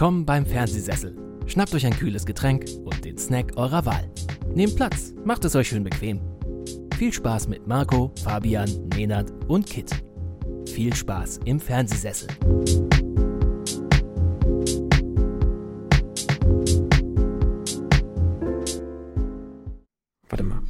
[0.00, 1.14] Willkommen beim Fernsehsessel.
[1.46, 4.10] Schnappt euch ein kühles Getränk und den Snack eurer Wahl.
[4.54, 6.22] Nehmt Platz, macht es euch schön bequem.
[6.96, 9.90] Viel Spaß mit Marco, Fabian, Nenad und Kit.
[10.66, 12.28] Viel Spaß im Fernsehsessel.
[20.30, 20.62] Warte mal.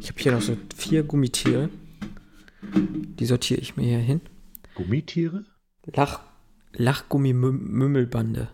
[0.00, 1.70] Ich habe hier noch so vier Gummitiere.
[2.74, 4.20] Die sortiere ich mir hier hin.
[4.74, 5.46] Gummitiere?
[5.86, 6.20] Lach,
[6.72, 8.48] Lachgummi-Mümmelbande.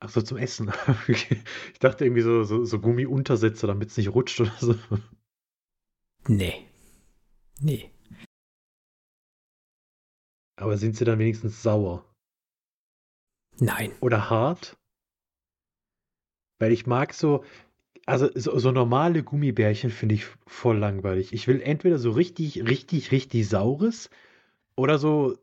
[0.00, 0.72] Ach so, zum Essen.
[1.08, 4.74] ich dachte irgendwie so, so, so Gummiuntersätze, damit es nicht rutscht oder so.
[6.28, 6.66] Nee.
[7.60, 7.90] Nee.
[10.56, 12.04] Aber sind sie dann wenigstens sauer?
[13.58, 13.92] Nein.
[14.00, 14.76] Oder hart?
[16.58, 17.44] Weil ich mag so,
[18.06, 21.32] also so, so normale Gummibärchen finde ich voll langweilig.
[21.32, 24.10] Ich will entweder so richtig, richtig, richtig saures
[24.76, 25.38] oder so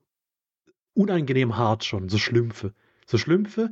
[0.94, 2.74] unangenehm hart schon, so Schlümpfe.
[3.06, 3.72] So Schlümpfe,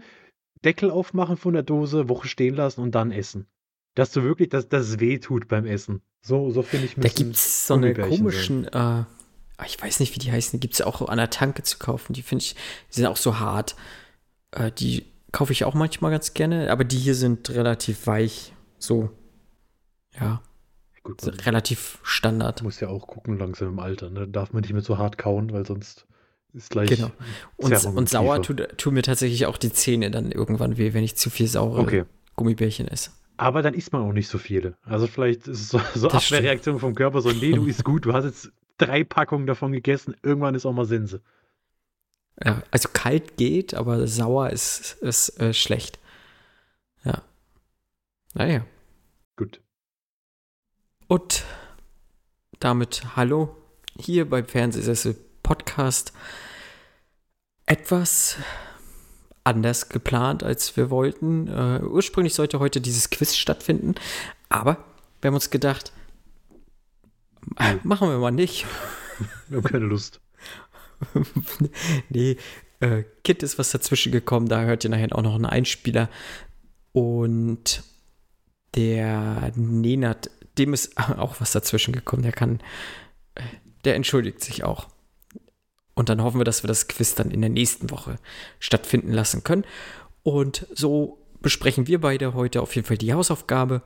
[0.64, 3.48] Deckel aufmachen von der Dose, Woche stehen lassen und dann essen.
[3.96, 6.02] Dass du wirklich, dass das weh tut beim Essen.
[6.22, 9.08] So, so finde ich Da gibt es so eine komischen, äh, ah,
[9.66, 11.78] ich weiß nicht, wie die heißen, die gibt es ja auch an der Tanke zu
[11.78, 12.14] kaufen.
[12.14, 12.56] Die finde ich,
[12.90, 13.76] die sind auch so hart.
[14.52, 18.54] Äh, die kaufe ich auch manchmal ganz gerne, aber die hier sind relativ weich.
[18.78, 19.10] So.
[20.20, 20.42] Ja.
[21.04, 22.62] Gut, relativ Standard.
[22.62, 24.10] Muss ja auch gucken langsam im Alter.
[24.10, 24.28] Ne?
[24.28, 26.06] Darf man nicht mehr so hart kauen, weil sonst
[26.54, 26.90] ist gleich.
[26.90, 27.12] Genau.
[27.58, 31.16] Und, und sauer tut, tut, mir tatsächlich auch die Zähne dann irgendwann weh, wenn ich
[31.16, 32.04] zu viel saure okay.
[32.36, 33.12] Gummibärchen esse.
[33.38, 34.76] Aber dann isst man auch nicht so viele.
[34.84, 38.14] Also vielleicht ist es so, so Abwehrreaktion vom Körper, so, nee, du isst gut, du
[38.14, 41.22] hast jetzt drei Packungen davon gegessen, irgendwann ist auch mal Sense.
[42.44, 46.00] Ja, also kalt geht, aber sauer ist, ist äh, schlecht.
[47.04, 47.22] Ja.
[48.34, 48.66] Naja.
[49.36, 49.62] Gut.
[51.08, 51.44] Und
[52.60, 53.56] damit hallo
[53.98, 55.16] hier beim Fernsehsessel
[55.50, 56.14] Podcast.
[57.66, 58.38] Etwas
[59.44, 61.50] anders geplant, als wir wollten.
[61.50, 63.96] Uh, ursprünglich sollte heute dieses Quiz stattfinden,
[64.50, 64.86] aber
[65.22, 65.92] wir haben uns gedacht,
[67.82, 68.68] machen wir mal nicht.
[69.48, 70.22] Wir haben keine Lust.
[72.10, 72.38] nee,
[72.80, 76.10] äh, Kit ist was dazwischen gekommen, da hört ihr nachher auch noch einen Einspieler.
[76.92, 77.84] Und
[78.76, 80.30] der Nenat,
[80.60, 82.22] dem ist auch was dazwischen gekommen.
[82.22, 82.60] Der kann,
[83.34, 83.42] äh,
[83.84, 84.88] der entschuldigt sich auch.
[86.00, 88.20] Und dann hoffen wir, dass wir das Quiz dann in der nächsten Woche
[88.62, 89.66] stattfinden lassen können.
[90.24, 93.82] Und so besprechen wir beide heute auf jeden Fall die Hausaufgabe,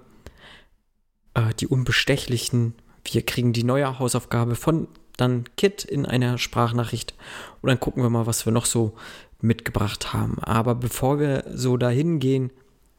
[1.34, 2.76] äh, die Unbestechlichen.
[3.04, 7.16] Wir kriegen die neue Hausaufgabe von dann Kit in einer Sprachnachricht.
[7.64, 8.94] Und dann gucken wir mal, was wir noch so
[9.42, 10.38] mitgebracht haben.
[10.38, 12.52] Aber bevor wir so dahin gehen,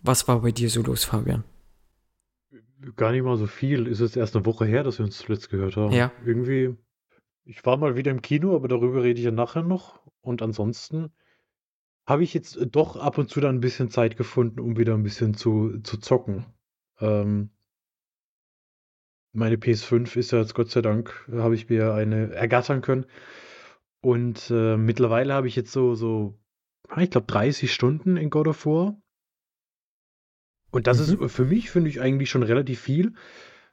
[0.03, 1.45] was war bei dir so los, Fabian?
[2.97, 3.87] Gar nicht mal so viel.
[3.87, 5.93] Ist es erst eine Woche her, dass wir uns zuletzt gehört haben.
[5.93, 6.11] Ja.
[6.27, 6.75] Irgendwie,
[7.45, 10.01] ich war mal wieder im Kino, aber darüber rede ich ja nachher noch.
[10.21, 11.13] Und ansonsten
[12.07, 15.03] habe ich jetzt doch ab und zu dann ein bisschen Zeit gefunden, um wieder ein
[15.03, 16.47] bisschen zu, zu zocken.
[17.01, 17.51] Ähm,
[19.33, 23.07] meine PS5 ist ja jetzt Gott sei Dank, habe ich mir eine ergattern können.
[24.01, 26.39] Und äh, mittlerweile habe ich jetzt so, so,
[26.99, 29.01] ich glaube, 30 Stunden in God of War.
[30.71, 31.25] Und das mhm.
[31.25, 33.15] ist für mich, finde ich, eigentlich schon relativ viel,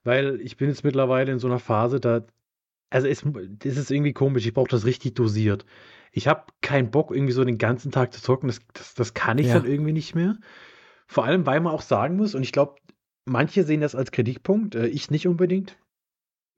[0.04, 2.26] weil ich bin jetzt mittlerweile in so einer Phase, da,
[2.92, 5.66] also es, das ist irgendwie komisch, ich brauche das richtig dosiert.
[6.12, 9.38] Ich habe keinen Bock, irgendwie so den ganzen Tag zu zocken, das, das, das kann
[9.38, 9.56] ich ja.
[9.56, 10.38] dann irgendwie nicht mehr.
[11.08, 12.76] Vor allem, weil man auch sagen muss, und ich glaube,
[13.26, 15.78] manche sehen das als Kritikpunkt, äh, ich nicht unbedingt.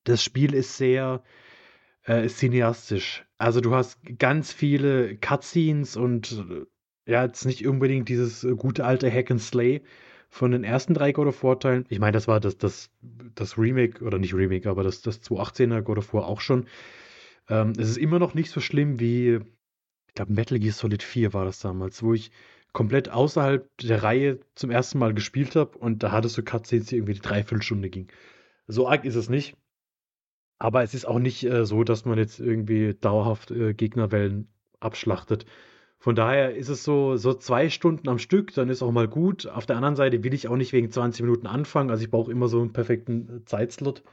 [0.04, 1.24] Das Spiel ist sehr
[2.04, 3.26] äh, cineastisch.
[3.38, 8.86] Also du hast ganz viele Cutscenes und äh, ja, jetzt nicht unbedingt dieses äh, gute
[8.86, 9.84] alte Hack and Slay,
[10.34, 11.86] von den ersten drei God of War Teilen.
[11.90, 12.90] Ich meine, das war das, das,
[13.36, 16.66] das Remake, oder nicht Remake, aber das, das 218er God of War auch schon.
[17.50, 19.36] Ähm, es ist immer noch nicht so schlimm wie,
[20.08, 22.32] ich glaube, Metal Gear Solid 4 war das damals, wo ich
[22.72, 26.96] komplett außerhalb der Reihe zum ersten Mal gespielt habe und da hattest du Cutscenes, die
[26.96, 28.12] irgendwie die Dreiviertelstunde ging.
[28.66, 29.56] So arg ist es nicht.
[30.58, 34.48] Aber es ist auch nicht äh, so, dass man jetzt irgendwie dauerhaft äh, Gegnerwellen
[34.80, 35.46] abschlachtet.
[36.04, 39.48] Von daher ist es so, so zwei Stunden am Stück, dann ist auch mal gut.
[39.48, 41.90] Auf der anderen Seite will ich auch nicht wegen 20 Minuten anfangen.
[41.90, 44.04] Also ich brauche immer so einen perfekten äh, Zeitslot.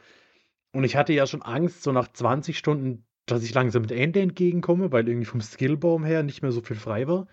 [0.73, 4.21] Und ich hatte ja schon Angst, so nach 20 Stunden, dass ich langsam mit Ende
[4.21, 7.27] entgegenkomme, weil irgendwie vom Skillbaum her nicht mehr so viel frei war.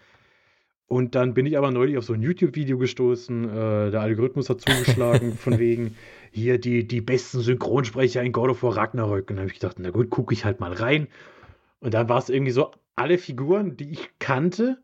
[0.88, 3.44] Und dann bin ich aber neulich auf so ein YouTube-Video gestoßen.
[3.48, 5.95] Äh, der Algorithmus hat zugeschlagen, von wegen
[6.31, 9.30] hier die, die besten Synchronsprecher in God of War Ragnarök.
[9.30, 11.10] Und dann habe ich gedacht, na gut, gucke ich halt mal rein.
[11.80, 14.82] Und dann war es irgendwie so alle Figuren, die ich kannte,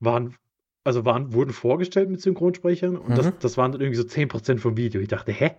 [0.00, 0.36] waren,
[0.84, 3.14] also waren, wurden vorgestellt mit Synchronsprechern und mhm.
[3.14, 5.00] das, das waren dann irgendwie so 10% vom Video.
[5.00, 5.52] Ich dachte, hä?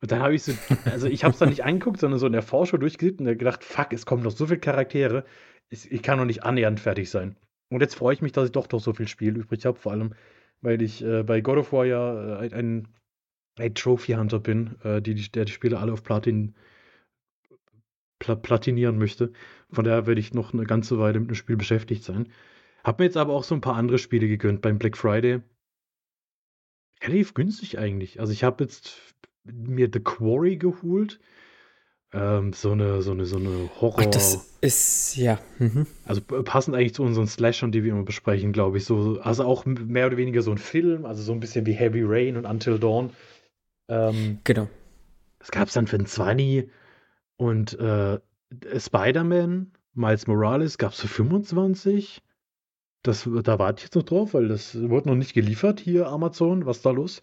[0.00, 0.52] Und dann habe ich so,
[0.84, 3.64] also ich habe es dann nicht angeguckt, sondern so in der Vorschau durchgesehen und gedacht,
[3.64, 5.24] fuck, es kommen noch so viele Charaktere,
[5.70, 7.36] ich, ich kann noch nicht annähernd fertig sein.
[7.70, 9.92] Und jetzt freue ich mich, dass ich doch doch so viel Spiel übrig habe, vor
[9.92, 10.14] allem,
[10.60, 12.88] weil ich äh, bei God of War ja äh, ein,
[13.58, 16.54] ein Trophy Hunter bin, äh, die, der die Spiele alle auf Platin
[18.18, 19.32] pla platinieren möchte.
[19.70, 22.28] Von daher werde ich noch eine ganze Weile mit dem Spiel beschäftigt sein.
[22.84, 25.40] Hab mir jetzt aber auch so ein paar andere Spiele gegönnt beim Black Friday.
[27.02, 28.20] Relativ günstig eigentlich.
[28.20, 29.00] Also ich habe jetzt
[29.44, 31.20] mir The Quarry geholt.
[32.12, 34.04] Ähm, so eine, so eine, so eine Horror.
[34.06, 35.38] Ach, das ist, ja.
[35.58, 35.86] Mhm.
[36.06, 38.86] Also passend eigentlich zu unseren Slashern, die wir immer besprechen, glaube ich.
[38.86, 42.02] So, also auch mehr oder weniger so ein Film, also so ein bisschen wie Heavy
[42.02, 43.10] Rain und Until Dawn.
[43.88, 44.68] Ähm, genau.
[45.38, 46.70] Das gab es dann für ein 20
[47.38, 48.18] und äh,
[48.76, 52.22] Spider-Man, Miles Morales gab es für 25.
[53.02, 56.66] Das, da warte ich jetzt noch drauf, weil das wurde noch nicht geliefert hier, Amazon.
[56.66, 57.22] Was ist da los?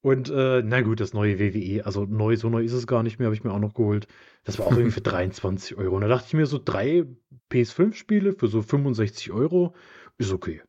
[0.00, 3.18] Und äh, na gut, das neue WWE, also neu, so neu ist es gar nicht
[3.18, 4.06] mehr, habe ich mir auch noch geholt.
[4.42, 5.94] Das war auch irgendwie für 23 Euro.
[5.94, 7.06] Und da dachte ich mir, so drei
[7.50, 9.74] PS5-Spiele für so 65 Euro
[10.18, 10.60] ist okay.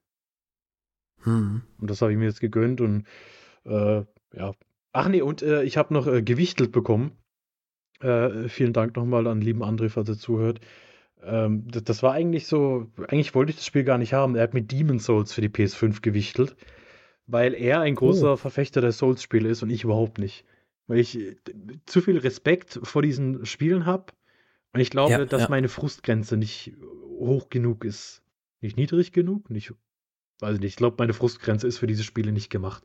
[1.24, 1.64] Hm.
[1.80, 3.06] Und das habe ich mir jetzt gegönnt und
[3.66, 4.04] äh,
[4.34, 4.54] ja.
[4.94, 7.18] Ach nee, und äh, ich habe noch äh, gewichtelt bekommen.
[8.02, 10.60] Äh, vielen Dank nochmal an lieben André, falls er zuhört.
[11.24, 14.36] Ähm, das, das, war eigentlich so, eigentlich wollte ich das Spiel gar nicht haben.
[14.36, 16.56] Er hat mit Demon Souls für die PS5 gewichtelt
[17.28, 18.38] weil er ein großer oh.
[18.38, 20.46] Verfechter der Souls-Spiele ist und ich überhaupt nicht.
[20.88, 21.18] Weil ich
[21.86, 24.14] zu viel Respekt vor diesen Spielen habe
[24.74, 25.50] und ich glaube, ja, dass ja.
[25.50, 26.74] meine Frustgrenze nicht
[27.18, 28.22] hoch genug ist.
[28.62, 29.74] Nicht niedrig genug, nicht,
[30.40, 30.72] weiß ich nicht.
[30.72, 32.84] Ich glaube, meine Frustgrenze ist für diese Spiele nicht gemacht.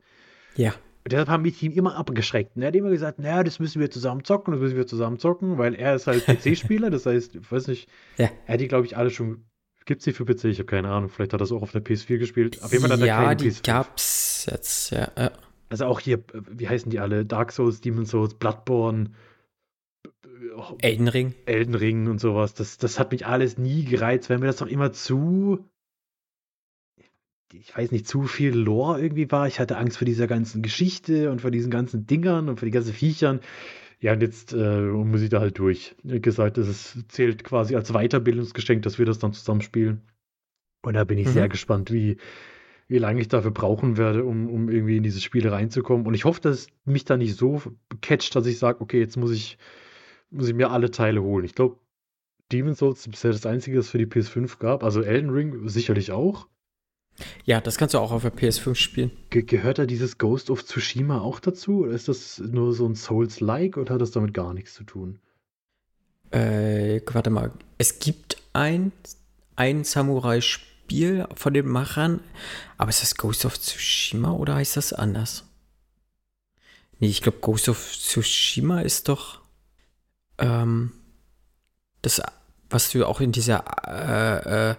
[0.56, 0.74] Ja.
[1.02, 2.56] Und deshalb haben mich ihm immer abgeschreckt.
[2.56, 5.18] Und er hat immer gesagt, naja, das müssen wir zusammen zocken, das müssen wir zusammen
[5.18, 7.88] zocken, weil er ist halt PC-Spieler, das heißt, ich weiß nicht,
[8.18, 8.28] ja.
[8.46, 9.44] er hat die, glaube ich, alle schon
[9.86, 10.44] Gibt es die für PC?
[10.44, 11.08] Ich habe keine Ahnung.
[11.08, 12.62] Vielleicht hat er es auch auf der PS4 gespielt.
[12.62, 13.66] Auf jeden Fall hat er ja, die PS5.
[13.66, 15.32] gab's jetzt, ja, ja.
[15.68, 17.24] Also auch hier, wie heißen die alle?
[17.24, 19.10] Dark Souls, Demon Souls, Bloodborne,
[20.80, 21.34] Elden Ring.
[21.46, 22.54] Elden Ring und sowas.
[22.54, 25.64] Das, das hat mich alles nie gereizt, weil mir das doch immer zu,
[27.52, 29.46] ich weiß nicht, zu viel Lore irgendwie war.
[29.46, 32.72] Ich hatte Angst vor dieser ganzen Geschichte und vor diesen ganzen Dingern und vor den
[32.72, 33.40] ganzen Viechern.
[34.00, 35.94] Ja, und jetzt äh, muss ich da halt durch.
[36.02, 40.02] Wie gesagt, es zählt quasi als Weiterbildungsgeschenk, dass wir das dann zusammen spielen.
[40.82, 41.32] Und da bin ich mhm.
[41.32, 42.16] sehr gespannt, wie,
[42.88, 46.06] wie lange ich dafür brauchen werde, um, um irgendwie in diese Spiele reinzukommen.
[46.06, 47.60] Und ich hoffe, dass es mich da nicht so
[48.00, 49.58] catcht, dass ich sage, okay, jetzt muss ich,
[50.30, 51.44] muss ich mir alle Teile holen.
[51.44, 51.76] Ich glaube,
[52.52, 54.82] Demon's Souls ist bisher das einzige, das für die PS5 gab.
[54.82, 56.48] Also Elden Ring sicherlich auch.
[57.44, 59.10] Ja, das kannst du auch auf der PS5 spielen.
[59.30, 61.80] Ge gehört da dieses Ghost of Tsushima auch dazu?
[61.80, 65.18] Oder ist das nur so ein Souls-like oder hat das damit gar nichts zu tun?
[66.30, 67.52] Äh, warte mal.
[67.78, 68.92] Es gibt ein,
[69.56, 72.20] ein Samurai-Spiel von den Machern,
[72.78, 75.44] aber ist das Ghost of Tsushima oder heißt das anders?
[76.98, 79.40] Nee, ich glaube, Ghost of Tsushima ist doch
[80.38, 80.92] ähm,
[82.02, 82.22] das,
[82.68, 84.76] was du auch in dieser äh, äh,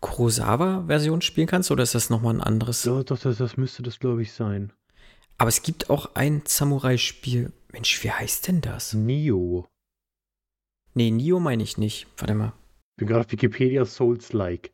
[0.00, 2.84] Kurosawa-Version spielen kannst oder ist das nochmal ein anderes?
[2.84, 4.72] Ja, doch, das, das müsste das, glaube ich, sein.
[5.38, 7.52] Aber es gibt auch ein Samurai-Spiel.
[7.72, 8.94] Mensch, wie heißt denn das?
[8.94, 9.68] Nio.
[10.94, 12.06] Nee, Nio meine ich nicht.
[12.16, 12.52] Warte mal.
[12.92, 14.72] Ich bin gerade auf Wikipedia Souls-like.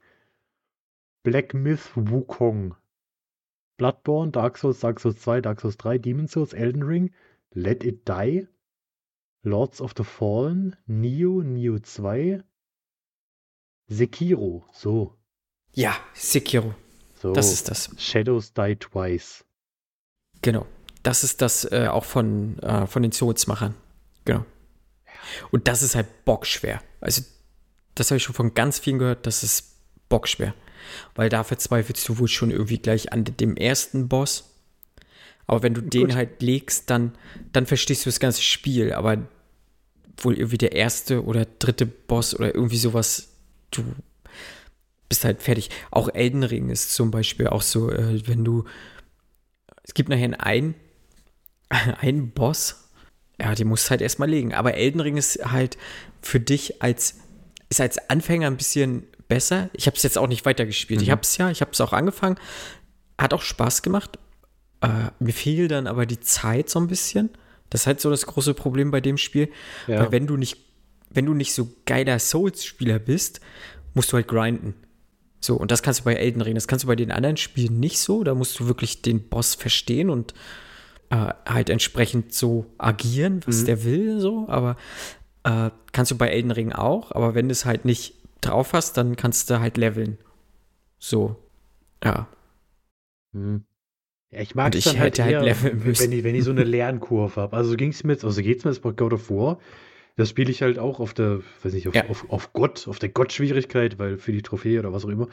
[1.23, 2.76] Black Myth Wukong.
[3.76, 7.12] Bloodborne, Dark Souls, Dark Souls 2, Dark Souls 3, Demon Souls, Elden Ring,
[7.50, 8.47] Let It Die,
[9.43, 12.43] Lords of the Fallen, Nio, Nio 2,
[13.87, 15.17] Sekiro, so.
[15.73, 16.75] Ja, Sekiro.
[17.21, 17.33] So.
[17.33, 17.91] Das ist das.
[17.99, 19.45] Shadows Die Twice.
[20.43, 20.67] Genau.
[21.03, 23.75] Das ist das äh, auch von, äh, von den Souls-Machern.
[24.25, 24.45] Genau.
[25.50, 26.83] Und das ist halt bockschwer.
[27.00, 27.23] Also,
[27.95, 29.76] das habe ich schon von ganz vielen gehört, das ist
[30.09, 30.55] bockschwer.
[31.14, 34.50] Weil da verzweifelst du wohl schon irgendwie gleich an dem ersten Boss.
[35.47, 35.95] Aber wenn du Gut.
[35.95, 37.12] den halt legst, dann,
[37.53, 38.93] dann verstehst du das ganze Spiel.
[38.93, 39.19] Aber
[40.19, 43.34] wohl irgendwie der erste oder dritte Boss oder irgendwie sowas
[43.78, 43.85] du
[45.09, 45.71] bist halt fertig.
[45.90, 48.64] Auch Elden Ring ist zum Beispiel auch so, äh, wenn du,
[49.83, 50.75] es gibt nachher einen,
[52.00, 52.88] einen Boss,
[53.40, 54.54] ja, den musst du halt erstmal legen.
[54.54, 55.76] Aber Elden Ring ist halt
[56.23, 57.19] für dich als,
[57.69, 59.71] ist als Anfänger ein bisschen besser.
[59.73, 61.00] Ich habe es jetzt auch nicht weitergespielt.
[61.00, 61.04] Mhm.
[61.04, 62.37] Ich habe es ja, ich habe es auch angefangen.
[63.19, 64.19] Hat auch Spaß gemacht.
[64.81, 67.31] Äh, mir fiel dann aber die Zeit so ein bisschen.
[67.71, 69.50] Das ist halt so das große Problem bei dem Spiel.
[69.87, 70.00] Ja.
[70.00, 70.63] Weil wenn du nicht
[71.14, 73.40] wenn du nicht so geiler Souls-Spieler bist,
[73.94, 74.75] musst du halt grinden.
[75.40, 77.78] So, und das kannst du bei Elden Ring, das kannst du bei den anderen Spielen
[77.78, 78.25] nicht so.
[78.25, 80.33] Da musst du wirklich den Boss verstehen und
[81.11, 83.66] äh, halt entsprechend so agieren, was mhm.
[83.66, 84.47] der will, so.
[84.49, 84.76] Aber
[85.44, 87.12] äh, kannst du bei Elden Ring auch.
[87.12, 90.18] Aber wenn du es halt nicht drauf hast, dann kannst du halt leveln.
[90.99, 91.37] So,
[92.02, 92.26] ja.
[93.33, 93.64] Mhm.
[94.30, 96.64] Ja, ich mag es dann halt, halt eher, halt wenn, ich, wenn ich so eine
[96.64, 97.56] Lernkurve habe.
[97.56, 99.59] Also ging es mir jetzt, also geht es mir jetzt bei God of War,
[100.16, 102.09] Das spiele ich halt auch auf der, weiß nicht, auf, Ja.
[102.09, 105.28] auf, auf Gott, auf der Gott-Schwierigkeit, weil für die Trophäe oder was auch immer.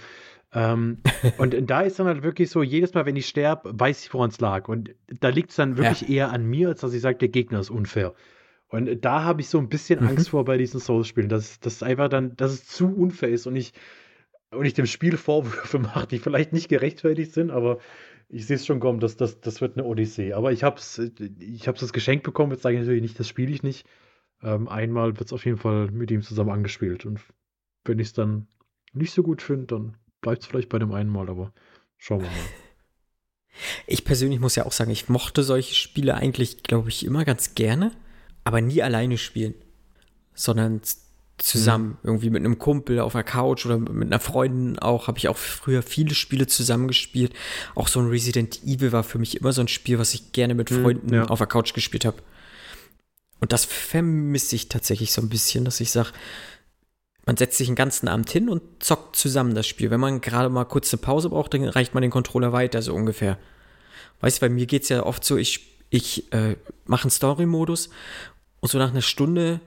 [0.53, 0.97] Ähm,
[1.38, 4.31] und da ist dann halt wirklich so, jedes Mal, wenn ich sterbe, weiß ich, woran
[4.31, 4.67] es lag.
[4.67, 7.59] Und da liegt es dann wirklich eher an mir, als dass ich sage, der Gegner
[7.59, 8.13] ist unfair.
[8.69, 10.07] Und da habe ich so ein bisschen Mhm.
[10.07, 13.55] Angst vor bei diesen Souls-Spielen, dass das einfach dann, dass es zu unfair ist und
[13.55, 13.73] ich,
[14.51, 17.79] und ich dem Spiel Vorwürfe mache, die vielleicht nicht gerechtfertigt sind, aber
[18.29, 20.33] ich sehe es schon kommen, dass das, das wird eine Odyssee.
[20.33, 21.00] Aber ich habe es
[21.39, 23.85] ich hab's das Geschenk bekommen, jetzt sage ich natürlich nicht, das spiele ich nicht.
[24.43, 27.05] Ähm, einmal wird es auf jeden Fall mit ihm zusammen angespielt.
[27.05, 27.21] Und
[27.86, 28.48] wenn ich es dann
[28.93, 31.53] nicht so gut finde, dann bleibt es vielleicht bei dem einen Mal, aber
[31.98, 32.36] schauen wir mal.
[33.86, 37.53] Ich persönlich muss ja auch sagen, ich mochte solche Spiele eigentlich, glaube ich, immer ganz
[37.53, 37.91] gerne,
[38.45, 39.53] aber nie alleine spielen,
[40.33, 40.79] sondern
[41.38, 45.27] zusammen, irgendwie mit einem Kumpel auf der Couch oder mit einer Freundin auch, habe ich
[45.27, 47.33] auch früher viele Spiele zusammengespielt.
[47.75, 50.53] Auch so ein Resident Evil war für mich immer so ein Spiel, was ich gerne
[50.55, 51.25] mit Hm, Freunden ja.
[51.25, 52.17] auf der Couch gespielt habe.
[53.41, 56.12] Und das vermisse ich tatsächlich so ein bisschen, dass ich sage,
[57.25, 59.91] man setzt sich den ganzen Abend hin und zockt zusammen das Spiel.
[59.91, 62.93] Wenn man gerade mal kurz eine Pause braucht, dann reicht man den Controller weiter, so
[62.95, 63.38] ungefähr.
[64.21, 66.55] Weißt du, bei mir geht es ja oft so, ich, ich äh,
[66.86, 67.89] mache einen Story-Modus
[68.60, 69.60] und so nach einer Stunde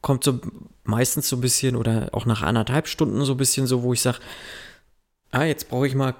[0.00, 0.38] kommt so
[0.84, 4.02] meistens so ein bisschen oder auch nach anderthalb Stunden so ein bisschen so, wo ich
[4.02, 4.18] sage,
[5.30, 6.14] ah, jetzt brauche ich mal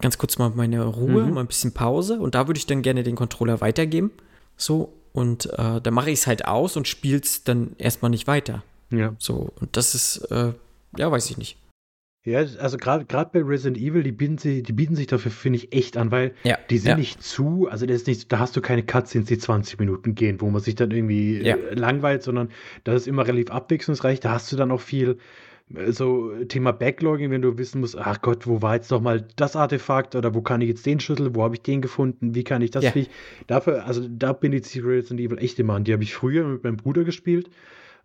[0.00, 1.34] ganz kurz mal meine Ruhe, Mhm.
[1.34, 4.10] mal ein bisschen Pause und da würde ich dann gerne den Controller weitergeben.
[4.56, 8.26] So, und äh, dann mache ich es halt aus und spiele es dann erstmal nicht
[8.26, 8.62] weiter.
[8.90, 9.14] Ja.
[9.18, 10.52] So, und das ist, äh,
[10.96, 11.56] ja, weiß ich nicht.
[12.22, 15.72] Ja, also gerade bei Resident Evil, die bieten, sich, die bieten sich dafür, finde ich,
[15.72, 16.96] echt an, weil Ja, die sind ja.
[16.98, 20.38] nicht zu, also das ist nicht, da hast du keine Cutscenes, die 20 Minuten gehen,
[20.42, 21.56] wo man sich dann irgendwie Ja.
[21.56, 22.50] äh, langweilt, sondern
[22.84, 24.20] das ist immer relativ abwechslungsreich.
[24.20, 25.16] Da hast du dann auch viel
[25.88, 29.54] so Thema Backlogging, wenn du wissen musst, ach Gott, wo war jetzt noch mal das
[29.54, 32.62] Artefakt oder wo kann ich jetzt den Schlüssel, wo habe ich den gefunden, wie kann
[32.62, 32.90] ich das Ja.
[32.90, 33.08] Viech?
[33.46, 35.84] Dafür, also da bindet sich Resident Evil echt immer an.
[35.84, 37.50] Die habe ich früher mit meinem Bruder gespielt.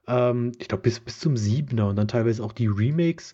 [0.07, 3.33] Ähm, ich glaube bis, bis zum Siebener und dann teilweise auch die Remakes.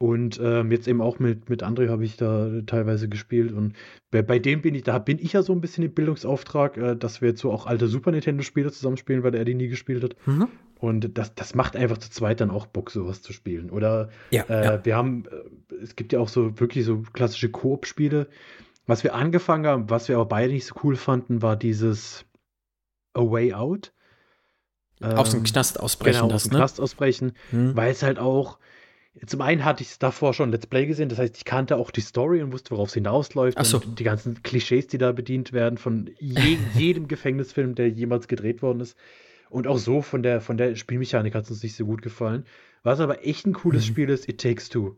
[0.00, 3.50] Und ähm, jetzt eben auch mit, mit André habe ich da teilweise gespielt.
[3.52, 3.74] Und
[4.12, 6.94] bei, bei dem bin ich, da bin ich ja so ein bisschen im Bildungsauftrag, äh,
[6.96, 10.14] dass wir jetzt so auch alte Super Nintendo-Spiele zusammenspielen, weil er die nie gespielt hat.
[10.26, 10.46] Mhm.
[10.78, 13.70] Und das, das macht einfach zu zweit dann auch Bock, sowas zu spielen.
[13.70, 14.84] Oder Ja, äh, ja.
[14.84, 18.28] wir haben, äh, es gibt ja auch so wirklich so klassische Koop-Spiele.
[18.86, 22.24] Was wir angefangen haben, was wir aber beide nicht so cool fanden, war dieses
[23.14, 23.92] A Way Out.
[25.00, 26.58] Aus dem Ähm, Knast ausbrechen genau, aus das, dem ne?
[26.58, 27.76] Knast ausbrechen, Hm.
[27.76, 28.58] weil es halt auch,
[29.26, 31.90] zum einen hatte ich es davor schon Let's Play gesehen, das heißt, ich kannte auch
[31.90, 33.78] die Story und wusste, worauf es hinausläuft Ach so.
[33.78, 38.62] und die ganzen Klischees, die da bedient werden von je, jedem Gefängnisfilm, der jemals gedreht
[38.62, 38.96] worden ist.
[39.50, 42.44] Und auch so von der, von der Spielmechanik hat es uns nicht so gut gefallen.
[42.82, 43.88] Was aber echt ein cooles Mhm.
[43.88, 44.96] Spiel ist, It Takes Two.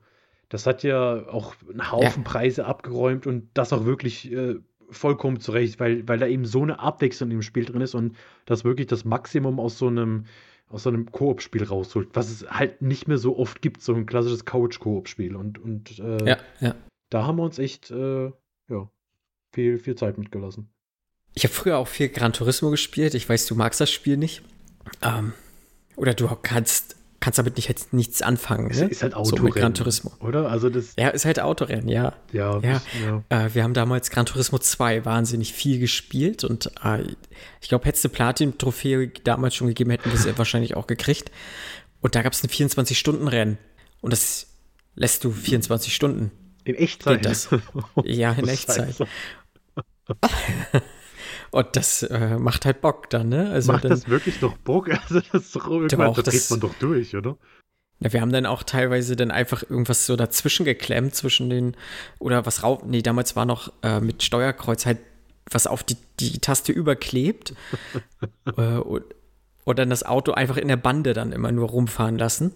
[0.49, 4.57] Das hat ja auch einen Haufen Preise abgeräumt und das auch wirklich äh,
[4.91, 8.65] vollkommen zurecht, weil, weil da eben so eine Abwechslung im Spiel drin ist und das
[8.65, 10.25] wirklich das Maximum aus so einem,
[10.71, 14.07] aus so einem Koop-Spiel rausholt, was es halt nicht mehr so oft gibt, so ein
[14.07, 15.35] klassisches Couch-Koop-Spiel.
[15.37, 16.75] Und, und äh, Ja, ja.
[17.11, 18.27] da haben wir uns echt äh,
[18.69, 18.91] ja,
[19.53, 20.71] viel, viel Zeit mitgelassen.
[21.35, 23.15] Ich habe früher auch viel Gran Turismo gespielt.
[23.15, 24.43] Ich weiß, du magst das Spiel nicht.
[25.03, 25.33] Ähm,
[25.97, 28.69] oder du kannst, kannst damit nicht, jetzt nichts anfangen.
[28.69, 28.89] Ne?
[28.89, 30.13] ist halt so Autorennen, mit Gran Turismo.
[30.21, 30.51] oder?
[30.51, 32.15] Also das, Ja, ist halt Autorennen, ja.
[32.33, 32.83] ja, Ja.
[33.05, 33.23] ja.
[33.29, 37.05] Äh, wir haben damals Gran Turismo 2 wahnsinnig viel gespielt und äh,
[37.61, 41.31] ich glaube, hättest du Platin-Trophäe damals schon gegeben, hätten wir es wahrscheinlich auch gekriegt.
[42.01, 43.59] Und da gab es ein 24-Stunden-Rennen.
[44.01, 44.47] Und das
[44.95, 46.31] lässt du 24 Stunden.
[46.65, 47.19] In Echtzeit.
[47.19, 47.49] Geht das?
[48.05, 48.95] Ja, in Echtzeit.
[51.51, 53.51] Und das äh, macht halt Bock dann, ne?
[53.51, 54.89] Also Macht dann, das wirklich noch Bock?
[55.03, 57.37] Also das ist doch irgendwann, da dreht man doch durch, oder?
[58.01, 61.77] Ja, wir haben dann auch teilweise dann einfach irgendwas so dazwischen geklemmt zwischen den
[62.19, 62.83] oder was rauf.
[62.85, 64.99] Nee, damals war noch äh, mit Steuerkreuz halt
[65.51, 67.55] was auf die, die Taste überklebt
[68.57, 69.05] äh, und,
[69.65, 72.53] und dann das Auto einfach in der Bande dann immer nur rumfahren lassen.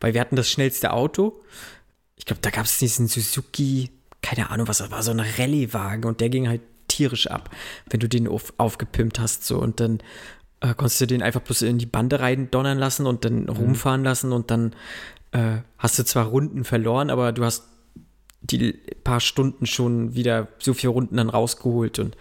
[0.00, 1.42] Weil wir hatten das schnellste Auto.
[2.16, 3.90] Ich glaube, da gab es diesen Suzuki,
[4.22, 6.60] keine Ahnung, was das war, so ein Rallye-Wagen und der ging halt
[6.96, 7.50] tierisch ab,
[7.90, 9.44] wenn du den auf, aufgepimpt hast.
[9.44, 10.00] So und dann
[10.60, 14.04] äh, konntest du den einfach bloß in die Bande rein donnern lassen und dann rumfahren
[14.04, 14.74] lassen und dann
[15.32, 17.64] äh, hast du zwar Runden verloren, aber du hast
[18.40, 18.72] die
[19.02, 22.16] paar Stunden schon wieder so viele Runden dann rausgeholt und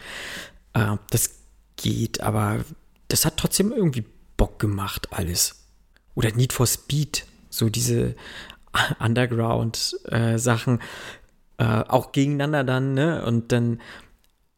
[0.74, 1.32] äh, das
[1.77, 2.65] geht, aber
[3.08, 4.05] das hat trotzdem irgendwie
[4.38, 5.65] Bock gemacht, alles.
[6.15, 8.15] Oder Need for Speed, so diese
[9.00, 10.82] Underground-Sachen,
[11.58, 13.24] äh, auch gegeneinander dann, ne?
[13.25, 13.79] Und dann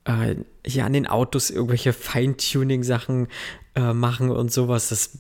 [0.08, 0.36] äh,
[0.66, 3.28] hier an den Autos irgendwelche Feintuning-Sachen
[3.76, 5.20] äh, machen und sowas, das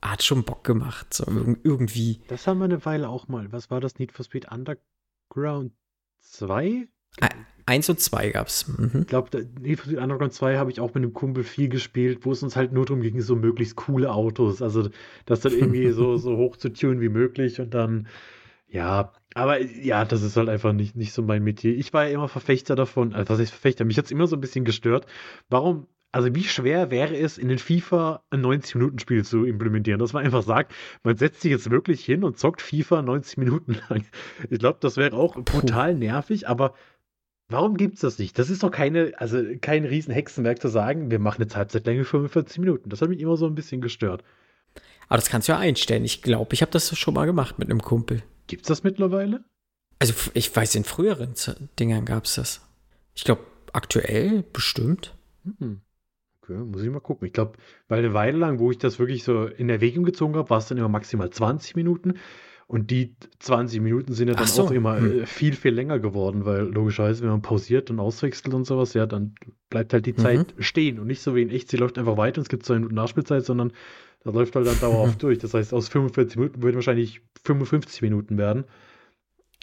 [0.00, 2.20] hat schon Bock gemacht, so irg- irgendwie.
[2.28, 3.52] Das haben wir eine Weile auch mal.
[3.52, 5.72] Was war das Need for Speed Underground
[6.20, 6.88] 2?
[7.20, 7.28] Ah,
[7.66, 8.66] Eins und zwei gab's.
[8.66, 9.02] Mhm.
[9.02, 12.24] Ich glaube, Need for Speed Underground 2 habe ich auch mit einem Kumpel viel gespielt,
[12.26, 14.60] wo es uns halt nur darum ging, so möglichst coole Autos.
[14.62, 14.88] Also
[15.26, 18.08] das dann irgendwie so, so hoch zu tunen wie möglich und dann,
[18.66, 21.76] ja, aber ja, das ist halt einfach nicht, nicht so mein Metier.
[21.76, 23.84] Ich war ja immer Verfechter davon, also was heißt Verfechter?
[23.84, 25.06] Mich hat es immer so ein bisschen gestört.
[25.48, 29.98] Warum, also wie schwer wäre es, in den FIFA ein 90-Minuten-Spiel zu implementieren?
[29.98, 33.78] Dass man einfach sagt, man setzt sich jetzt wirklich hin und zockt FIFA 90 Minuten
[33.88, 34.04] lang.
[34.50, 36.74] Ich glaube, das wäre auch brutal nervig, aber
[37.48, 38.38] warum gibt es das nicht?
[38.38, 42.58] Das ist doch keine, also kein riesen Hexenwerk zu sagen, wir machen jetzt Halbzeitlänge 45
[42.58, 42.90] Minuten.
[42.90, 44.22] Das hat mich immer so ein bisschen gestört.
[45.08, 46.04] Aber das kannst du ja einstellen.
[46.04, 48.22] Ich glaube, ich habe das schon mal gemacht mit einem Kumpel.
[48.46, 49.44] Gibt es das mittlerweile?
[49.98, 51.34] Also ich weiß, in früheren
[51.78, 52.66] Dingern gab es das.
[53.14, 55.14] Ich glaube, aktuell bestimmt.
[55.58, 55.80] Hm.
[56.42, 57.26] Okay, muss ich mal gucken.
[57.26, 57.52] Ich glaube,
[57.88, 60.66] weil eine Weile lang, wo ich das wirklich so in Erwägung gezogen habe, war es
[60.66, 62.14] dann immer maximal 20 Minuten.
[62.66, 64.62] Und die 20 Minuten sind ja dann so.
[64.64, 65.22] auch immer Hm.
[65.22, 69.04] äh, viel, viel länger geworden, weil logischerweise, wenn man pausiert und auswechselt und sowas, ja,
[69.06, 69.34] dann
[69.68, 72.38] bleibt halt die Zeit stehen und nicht so wie in echt, sie läuft einfach weiter
[72.38, 73.72] und es gibt zwei Minuten Nachspielzeit, sondern
[74.24, 75.38] das läuft halt dann dauerhaft durch.
[75.38, 78.64] Das heißt, aus 45 Minuten würden wahrscheinlich 55 Minuten werden.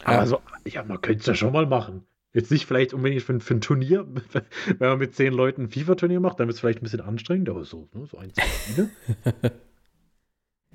[0.04, 0.26] Aber Ja.
[0.26, 2.04] so, ja, man könnte es ja schon mal machen.
[2.32, 4.06] Jetzt nicht vielleicht unbedingt für, ein- für ein Turnier,
[4.78, 7.48] wenn man mit zehn Leuten ein FIFA-Turnier macht, dann wird es vielleicht ein bisschen anstrengend,
[7.48, 8.90] aber so, ne, so ein, zwei Spiele.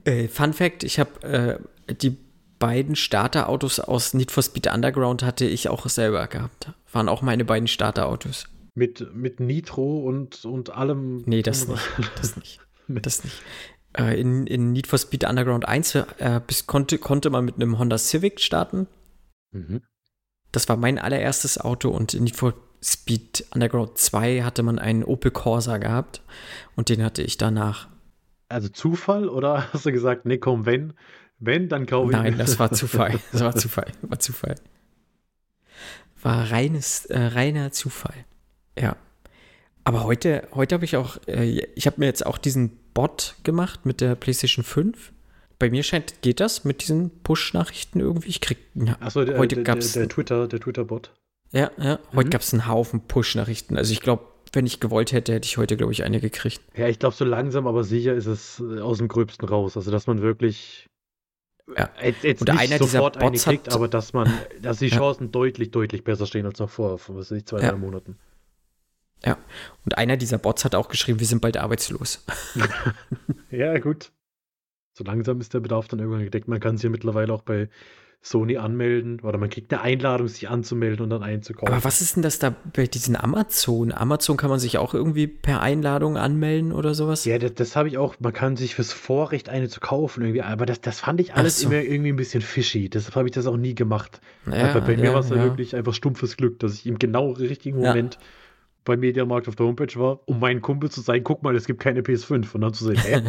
[0.03, 1.23] Äh, Fun Fact: Ich habe
[1.87, 2.15] äh, die
[2.59, 6.71] beiden Starterautos aus Need for Speed Underground hatte ich auch selber gehabt.
[6.91, 8.45] Waren auch meine beiden Starterautos.
[8.75, 11.23] Mit, mit Nitro und, und allem.
[11.25, 11.81] Nee, das nicht.
[12.21, 12.59] Das nicht.
[12.87, 13.41] Das nicht.
[13.97, 17.79] Äh, in, in Need for Speed Underground 1 äh, bis konnte, konnte man mit einem
[17.79, 18.87] Honda Civic starten.
[19.51, 19.81] Mhm.
[20.51, 25.03] Das war mein allererstes Auto und in Need for Speed Underground 2 hatte man einen
[25.03, 26.21] Opel Corsa gehabt
[26.75, 27.87] und den hatte ich danach.
[28.49, 30.93] Also Zufall oder hast du gesagt, nee, komm, wenn,
[31.39, 33.19] wenn, dann kaufe ich Nein, das war Zufall.
[33.31, 33.91] Das war Zufall.
[34.01, 34.55] War Zufall.
[36.21, 38.25] War reines, äh, reiner Zufall.
[38.77, 38.97] Ja.
[39.85, 43.85] Aber heute, heute habe ich auch, äh, ich habe mir jetzt auch diesen Bot gemacht
[43.85, 45.13] mit der PlayStation 5.
[45.59, 48.29] Bei mir scheint, geht das mit diesen Push-Nachrichten irgendwie?
[48.29, 51.11] Ich krieg, ja, Achso, der, heute der, gab's, der, der Twitter, der Twitter-Bot.
[51.51, 52.31] ja, ja, heute Mhm.
[52.31, 53.77] gab es einen Haufen Push-Nachrichten.
[53.77, 56.61] Also ich glaube, wenn ich gewollt hätte, hätte ich heute, glaube ich, eine gekriegt.
[56.75, 59.77] Ja, ich glaube, so langsam, aber sicher ist es äh, aus dem Gröbsten raus.
[59.77, 60.87] Also, dass man wirklich
[61.77, 61.89] Ja.
[62.03, 64.31] jetzt, jetzt Und nicht einer dieser sofort eine Bots kriegt, hat- aber dass man,
[64.61, 64.97] dass die Ja.
[64.97, 67.69] Chancen deutlich, deutlich besser stehen als noch vor, vor was weiß ich, zwei, Ja.
[67.71, 68.17] drei Monaten.
[69.85, 72.25] Und einer dieser Bots hat auch geschrieben, wir sind bald arbeitslos.
[73.51, 74.11] Ja, gut.
[74.97, 76.49] So langsam ist der Bedarf dann irgendwann gedeckt.
[76.49, 77.69] Man kann sich ja mittlerweile auch bei
[78.21, 81.73] Sony anmelden oder man kriegt eine Einladung, sich anzumelden und dann einzukaufen.
[81.73, 83.91] Aber was ist denn das da bei diesen Amazon?
[83.91, 87.23] Amazon kann man sich auch irgendwie per Einladung anmelden oder sowas?
[87.25, 88.15] Ja, das, das habe ich auch.
[88.19, 91.59] Man kann sich fürs Vorrecht eine zu kaufen irgendwie, aber das, das fand ich alles
[91.59, 91.69] so.
[91.69, 92.89] immer irgendwie ein bisschen fishy.
[92.89, 94.19] Deshalb habe ich das auch nie gemacht.
[94.51, 95.43] Ja, aber bei mir ja, war es dann ja.
[95.43, 97.93] wirklich einfach stumpfes Glück, dass ich im genau richtigen Ja.
[98.85, 101.79] Beim Mediamarkt auf der Homepage war, um meinen Kumpel zu sagen, guck mal, es gibt
[101.81, 102.53] keine PS5.
[102.53, 103.21] Und dann zu sagen, hä?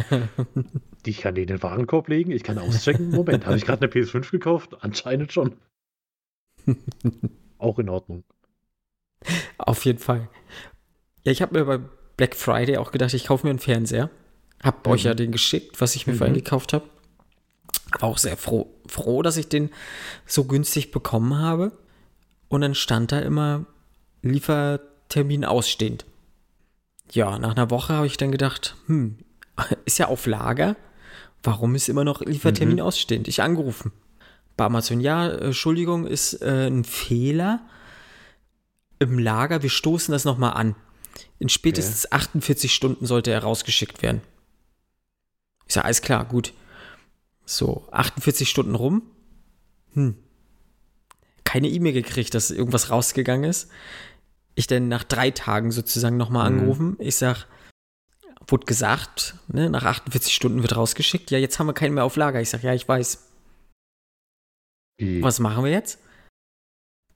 [1.05, 3.09] ich kann die in den Warenkorb legen, ich kann auschecken.
[3.09, 4.77] Moment, habe ich gerade eine PS5 gekauft?
[4.81, 5.53] Anscheinend schon.
[7.57, 8.23] auch in Ordnung.
[9.57, 10.29] Auf jeden Fall.
[11.23, 11.79] Ja, ich habe mir bei
[12.17, 14.09] Black Friday auch gedacht, ich kaufe mir einen Fernseher.
[14.61, 14.91] Hab Mhm.
[14.93, 16.17] euch ja den geschickt, was ich mir Mhm.
[16.17, 16.85] vorhin gekauft habe.
[17.99, 19.71] War auch sehr froh, froh, dass ich den
[20.25, 21.71] so günstig bekommen habe.
[22.47, 23.65] Und dann stand da immer
[25.07, 26.05] Liefertermin ausstehend.
[27.11, 29.17] Ja, nach einer Woche habe ich dann gedacht, hm,
[29.85, 30.75] ist ja auf Lager.
[31.43, 32.81] Warum ist immer noch Liefertermin Mhm.
[32.81, 33.27] ausstehend?
[33.27, 33.91] Ich angerufen.
[34.57, 37.61] Bei Amazon, ja, äh, Entschuldigung, ist äh, ein Fehler
[38.99, 39.61] im Lager.
[39.63, 40.75] Wir stoßen das nochmal an.
[41.39, 44.21] In spätestens 48 Stunden sollte er rausgeschickt werden.
[45.67, 46.53] Ich sage, alles klar, gut.
[47.45, 49.03] So, 48 Stunden rum.
[49.93, 50.15] Hm.
[51.43, 53.69] Keine E-Mail gekriegt, dass irgendwas rausgegangen ist.
[54.57, 56.57] Ich dann nach drei Tagen sozusagen nochmal Mhm.
[56.59, 56.95] angerufen.
[56.99, 57.45] Ich sag,
[58.47, 61.29] wurde gesagt, ne, nach 48 Stunden wird rausgeschickt.
[61.29, 62.41] Ja, jetzt haben wir keinen mehr auf Lager.
[62.41, 63.23] Ich sag, ja, ich weiß.
[64.97, 65.21] Wie?
[65.21, 65.99] Was machen wir jetzt?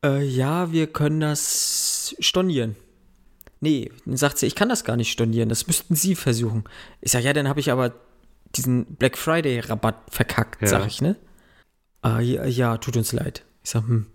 [0.06, 2.76] Äh, ja, wir können das stornieren.
[3.60, 6.64] Nee, dann sagt sie, ich kann das gar nicht stornieren, das müssten Sie versuchen.
[7.00, 7.94] Ich sag, ja, dann habe ich aber
[8.56, 10.68] diesen Black Friday Rabatt verkackt, Ja.
[10.68, 11.16] sag ich, ne?
[12.02, 13.44] Ah, ja, ja, tut uns leid.
[13.64, 14.08] Ich sag, hm.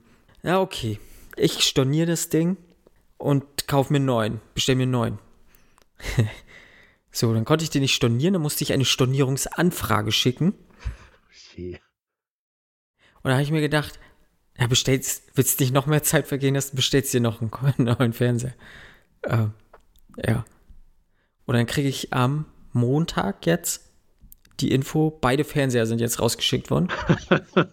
[0.43, 0.99] Ja, okay.
[1.37, 2.57] Ich storniere das Ding
[3.19, 5.19] und kauf mir einen neuen, bestell mir einen neuen.
[7.11, 10.55] so, dann konnte ich den nicht stornieren, dann musste ich eine Stornierungsanfrage schicken.
[11.31, 11.81] Shit.
[13.23, 13.99] Und da habe ich mir gedacht,
[14.59, 18.55] ja, bestellst, willst nicht noch mehr Zeit vergehen lassen, bestellst dir noch einen neuen Fernseher.
[19.25, 19.53] Ähm,
[20.25, 20.45] ja.
[21.45, 23.91] Und dann kriege ich am Montag jetzt
[24.61, 26.89] die Info, beide Fernseher sind jetzt rausgeschickt worden.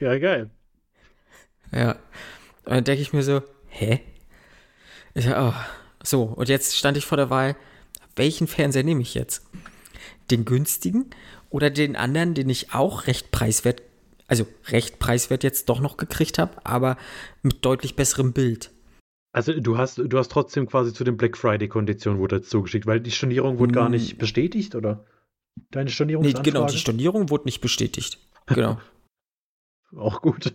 [0.00, 0.50] ja, geil.
[1.72, 1.92] Ja.
[2.64, 4.00] Und dann denke ich mir so, hä?
[5.14, 5.54] Ich, oh.
[6.02, 7.56] So, und jetzt stand ich vor der Wahl,
[8.16, 9.46] welchen Fernseher nehme ich jetzt?
[10.30, 11.06] Den günstigen
[11.50, 13.82] oder den anderen, den ich auch recht preiswert,
[14.26, 16.96] also recht preiswert jetzt doch noch gekriegt habe, aber
[17.42, 18.70] mit deutlich besserem Bild?
[19.32, 23.00] Also du hast, du hast trotzdem quasi zu den Black Friday-Konditionen wurde jetzt zugeschickt, weil
[23.00, 25.04] die Stornierung wurde gar nicht bestätigt, oder?
[25.70, 26.48] Deine Stornierungsanfrage?
[26.48, 28.18] Nee, genau, die Stornierung wurde nicht bestätigt.
[28.46, 28.78] Genau.
[29.96, 30.54] Auch gut.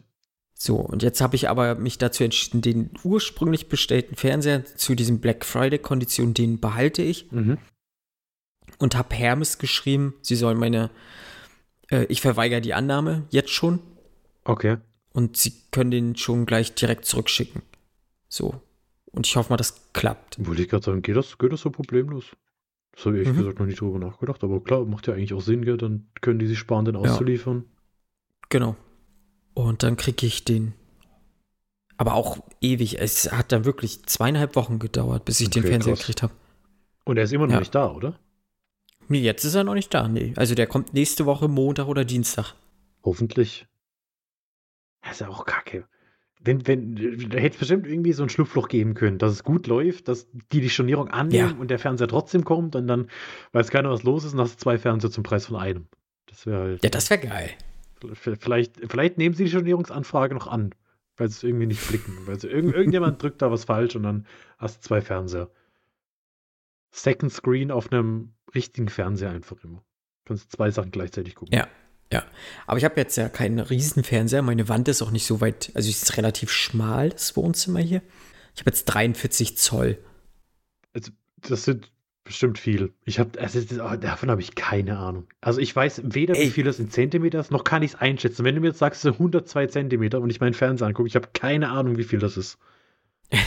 [0.61, 5.21] So, und jetzt habe ich aber mich dazu entschieden, den ursprünglich bestellten Fernseher zu diesen
[5.21, 7.31] Black Friday-Konditionen, den behalte ich.
[7.31, 7.57] Mhm.
[8.77, 10.89] Und habe Hermes geschrieben, sie sollen meine,
[11.89, 13.79] äh, ich verweigere die Annahme jetzt schon.
[14.43, 14.77] Okay.
[15.13, 17.61] Und sie können den schon gleich direkt zurückschicken.
[18.27, 18.61] So.
[19.11, 20.45] Und ich hoffe mal, das klappt.
[20.45, 22.25] Wollte ich gerade sagen, geht das, geht das so problemlos?
[22.95, 23.43] Das habe ich ehrlich Mhm.
[23.43, 25.77] gesagt noch nicht drüber nachgedacht, aber klar, macht ja eigentlich auch Sinn, gell?
[25.77, 27.63] Dann können die sich sparen, den auszuliefern.
[28.49, 28.75] Genau.
[29.67, 30.73] Und dann kriege ich den.
[31.97, 32.99] Aber auch ewig.
[32.99, 35.99] Es hat dann wirklich zweieinhalb Wochen gedauert, bis ich den Okay, Fernseher krass.
[35.99, 36.33] gekriegt habe.
[37.03, 37.59] Und er ist immer noch Ja.
[37.59, 38.17] nicht da, oder?
[39.09, 40.07] Nee, jetzt ist er noch nicht da.
[40.07, 40.33] Nee.
[40.37, 42.53] Also der kommt nächste Woche Montag oder Dienstag.
[43.03, 43.67] Hoffentlich.
[45.01, 45.85] Das ist ja auch kacke.
[46.41, 46.95] Wenn, wenn,
[47.29, 50.27] da hätte es bestimmt irgendwie so ein Schlupfloch geben können, dass es gut läuft, dass
[50.53, 51.57] die die Stornierung annehmen Ja.
[51.59, 53.09] und der Fernseher trotzdem kommt und dann
[53.51, 55.87] weiß keiner, was los ist und hast zwei Fernseher zum Preis von einem.
[56.27, 56.83] Das wäre halt.
[56.83, 57.49] Ja, das wäre geil.
[58.13, 60.73] Vielleicht, vielleicht nehmen sie die Stornierungsanfrage noch an,
[61.17, 62.15] weil sie es irgendwie nicht blicken.
[62.25, 64.25] Weil sie, irgend, irgendjemand drückt da was falsch und dann
[64.57, 65.49] hast du zwei Fernseher.
[66.91, 69.83] Second Screen auf einem richtigen Fernseher einfach immer.
[70.25, 71.55] Kannst zwei Sachen gleichzeitig gucken.
[71.55, 71.67] Ja.
[72.11, 72.23] Ja.
[72.65, 74.41] Aber ich habe jetzt ja keinen Riesenfernseher.
[74.41, 75.71] Meine Wand ist auch nicht so weit.
[75.75, 78.01] Also es ist relativ schmal, das Wohnzimmer hier.
[78.55, 79.99] Ich habe jetzt 43 Zoll.
[80.93, 81.91] Also, das sind
[82.29, 82.93] bestimmt viel.
[83.05, 85.25] Ich habe, also, oh, davon habe ich keine Ahnung.
[85.41, 86.51] Also ich weiß weder, wie Ey.
[86.51, 88.45] viel das in Zentimeter ist, noch kann ich es einschätzen.
[88.45, 91.15] Wenn du mir jetzt sagst, es sind 102 Zentimeter und ich meinen Fernseher angucke, ich
[91.15, 92.57] habe keine Ahnung, wie viel das ist.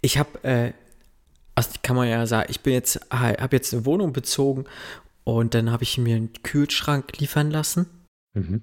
[0.00, 0.72] Ich habe, äh,
[1.54, 4.64] also kann man ja sagen, ich bin jetzt, habe jetzt eine Wohnung bezogen
[5.24, 7.86] und dann habe ich mir einen Kühlschrank liefern lassen.
[8.34, 8.62] Mhm.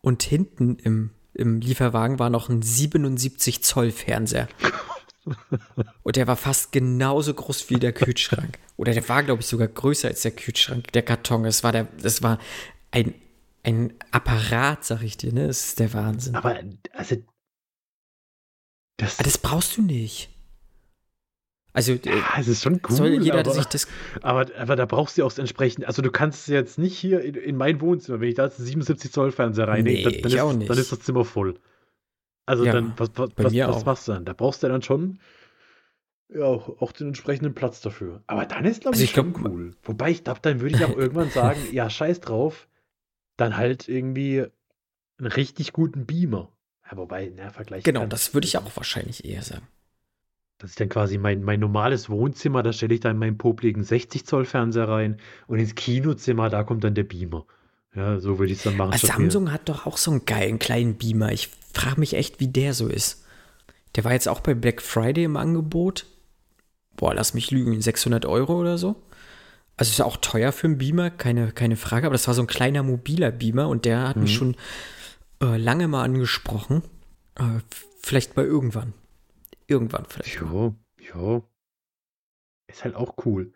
[0.00, 4.48] Und hinten im, im Lieferwagen war noch ein 77 Zoll Fernseher.
[6.02, 8.58] Und der war fast genauso groß wie der Kühlschrank.
[8.76, 11.44] Oder der war, glaube ich, sogar größer als der Kühlschrank, der Karton.
[11.44, 12.38] Das war, der, das war
[12.90, 13.14] ein,
[13.62, 15.46] ein Apparat, sag ich dir, ne?
[15.46, 16.34] Das ist der Wahnsinn.
[16.34, 16.58] Aber,
[16.92, 17.16] also,
[18.96, 20.30] das, Aber das brauchst du nicht.
[21.72, 23.88] Also, äh, ja, es ist schon cool, soll jeder aber, sich das.
[24.22, 27.34] aber, aber da brauchst du auch entsprechend, also du kannst es jetzt nicht hier in,
[27.34, 30.60] in mein Wohnzimmer, wenn ich da jetzt einen 77 Zoll Fernseher reinlege, Nee, dann, dann,
[30.60, 31.58] ist, dann ist das Zimmer voll.
[32.46, 34.24] Also Ja, dann, was, was, was, was machst du dann?
[34.24, 35.18] Da brauchst du dann schon
[36.28, 38.22] ja, auch, auch den entsprechenden Platz dafür.
[38.26, 39.74] Aber dann ist, glaube Also ich, schon glaub- cool.
[39.82, 42.66] Wobei ich glaube, dann würde ich auch irgendwann sagen, ja, scheiß drauf,
[43.36, 44.46] dann halt irgendwie
[45.18, 46.50] einen richtig guten Beamer.
[46.90, 47.84] Ja, wobei, na, Vergleich.
[47.84, 49.66] Genau, das würde ich auch wahrscheinlich eher sagen.
[50.58, 54.24] Das ist dann quasi mein, mein normales Wohnzimmer, da stelle ich dann meinen popligen 60
[54.24, 57.44] Zoll Fernseher rein und ins Kinozimmer, da kommt dann der Beamer.
[57.94, 58.98] Ja, so würde ich es dann machen.
[58.98, 61.32] Samsung hat doch auch so einen geilen kleinen Beamer.
[61.32, 63.24] Ich frage mich echt, wie der so ist.
[63.94, 66.06] Der war jetzt auch bei Black Friday im Angebot.
[66.96, 68.96] Boah, lass mich lügen, 600 Euro oder so.
[69.76, 72.06] Also ist auch teuer für einen Beamer, keine, keine Frage.
[72.06, 74.34] Aber das war so ein kleiner mobiler Beamer und der hat mich Mhm.
[74.36, 74.56] schon
[75.42, 76.82] äh, lange mal angesprochen.
[77.36, 77.60] Äh,
[78.02, 78.92] vielleicht mal irgendwann.
[79.66, 80.40] Irgendwann vielleicht.
[80.40, 80.74] Ja,
[81.14, 81.42] ja.
[82.68, 83.52] Ist halt auch cool.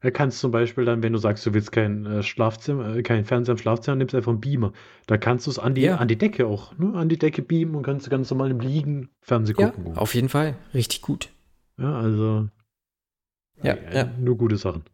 [0.00, 3.24] Da kannst zum Beispiel dann, wenn du sagst, du willst kein äh, Schlafzimmer, äh, kein
[3.24, 4.72] Fernseher im Schlafzimmer, nimmst einfach einen Beamer.
[5.06, 5.96] Da kannst du es an die, Ja.
[5.96, 6.92] an die Decke auch, ne?
[6.94, 9.96] An die Decke beamen und kannst ganz normal im Liegen Fernsehen Ja, gucken.
[9.96, 10.56] auf jeden Fall.
[10.74, 11.30] Richtig gut.
[11.78, 12.48] Ja, also.
[13.62, 14.04] Ja, äh, ja.
[14.18, 14.84] Nur gute Sachen.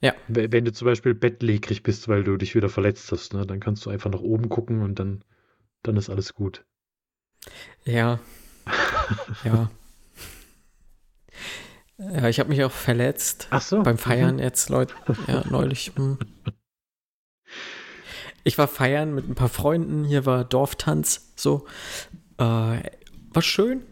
[0.00, 0.14] Ja.
[0.28, 3.60] Wenn wenn du zum Beispiel bettlägerig bist, weil du dich wieder verletzt hast, ne, dann
[3.60, 5.22] kannst du einfach nach oben gucken und dann,
[5.82, 6.64] dann ist alles gut.
[7.84, 8.18] Ja.
[9.44, 9.70] ja.
[11.98, 13.48] Ja, ich habe mich auch verletzt.
[13.50, 13.82] Ach so.
[13.82, 14.94] Beim Feiern jetzt, Leute.
[15.26, 15.92] Ja, neulich.
[15.96, 16.18] hm.
[18.44, 20.04] Ich war feiern mit ein paar Freunden.
[20.04, 21.32] Hier war Dorftanz.
[21.36, 21.66] So.
[22.38, 23.82] Äh, war schön.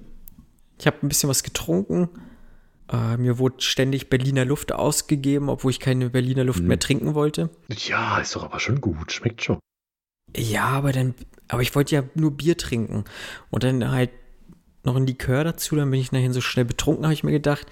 [0.79, 2.09] Ich habe ein bisschen was getrunken.
[2.93, 6.69] Äh, mir wurde ständig Berliner Luft ausgegeben, obwohl ich keine Berliner Luft Mhm.
[6.69, 7.51] mehr trinken wollte.
[7.71, 9.13] Ja, ist doch aber schon gut.
[9.13, 9.59] Schmeckt schon.
[10.37, 11.15] Ja, aber dann,
[11.49, 13.05] aber ich wollte ja nur Bier trinken.
[13.51, 14.11] Und dann halt
[14.85, 17.67] noch ein Likör dazu, dann bin ich nachher so schnell betrunken, habe ich mir gedacht.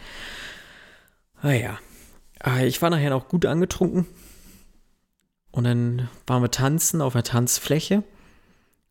[1.42, 1.78] Naja.
[2.44, 4.06] Äh, Ich war nachher noch gut angetrunken.
[5.50, 8.02] Und dann waren wir tanzen auf einer Tanzfläche.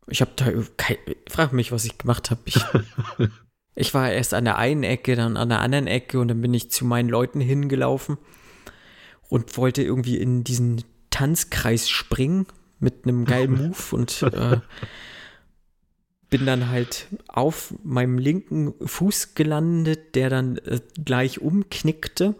[0.06, 0.96] Ich habe da, kein,
[1.28, 2.40] frag mich, was ich gemacht habe.
[2.44, 2.60] Ich,
[3.74, 6.54] ich war erst an der einen Ecke, dann an der anderen Ecke und dann bin
[6.54, 8.18] ich zu meinen Leuten hingelaufen
[9.28, 12.46] und wollte irgendwie in diesen Tanzkreis springen
[12.78, 14.58] mit einem geilen Move und äh,
[16.32, 22.34] bin dann halt auf meinem linken Fuß gelandet, der dann äh, gleich umknickte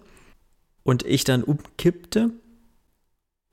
[0.83, 2.31] und ich dann umkippte.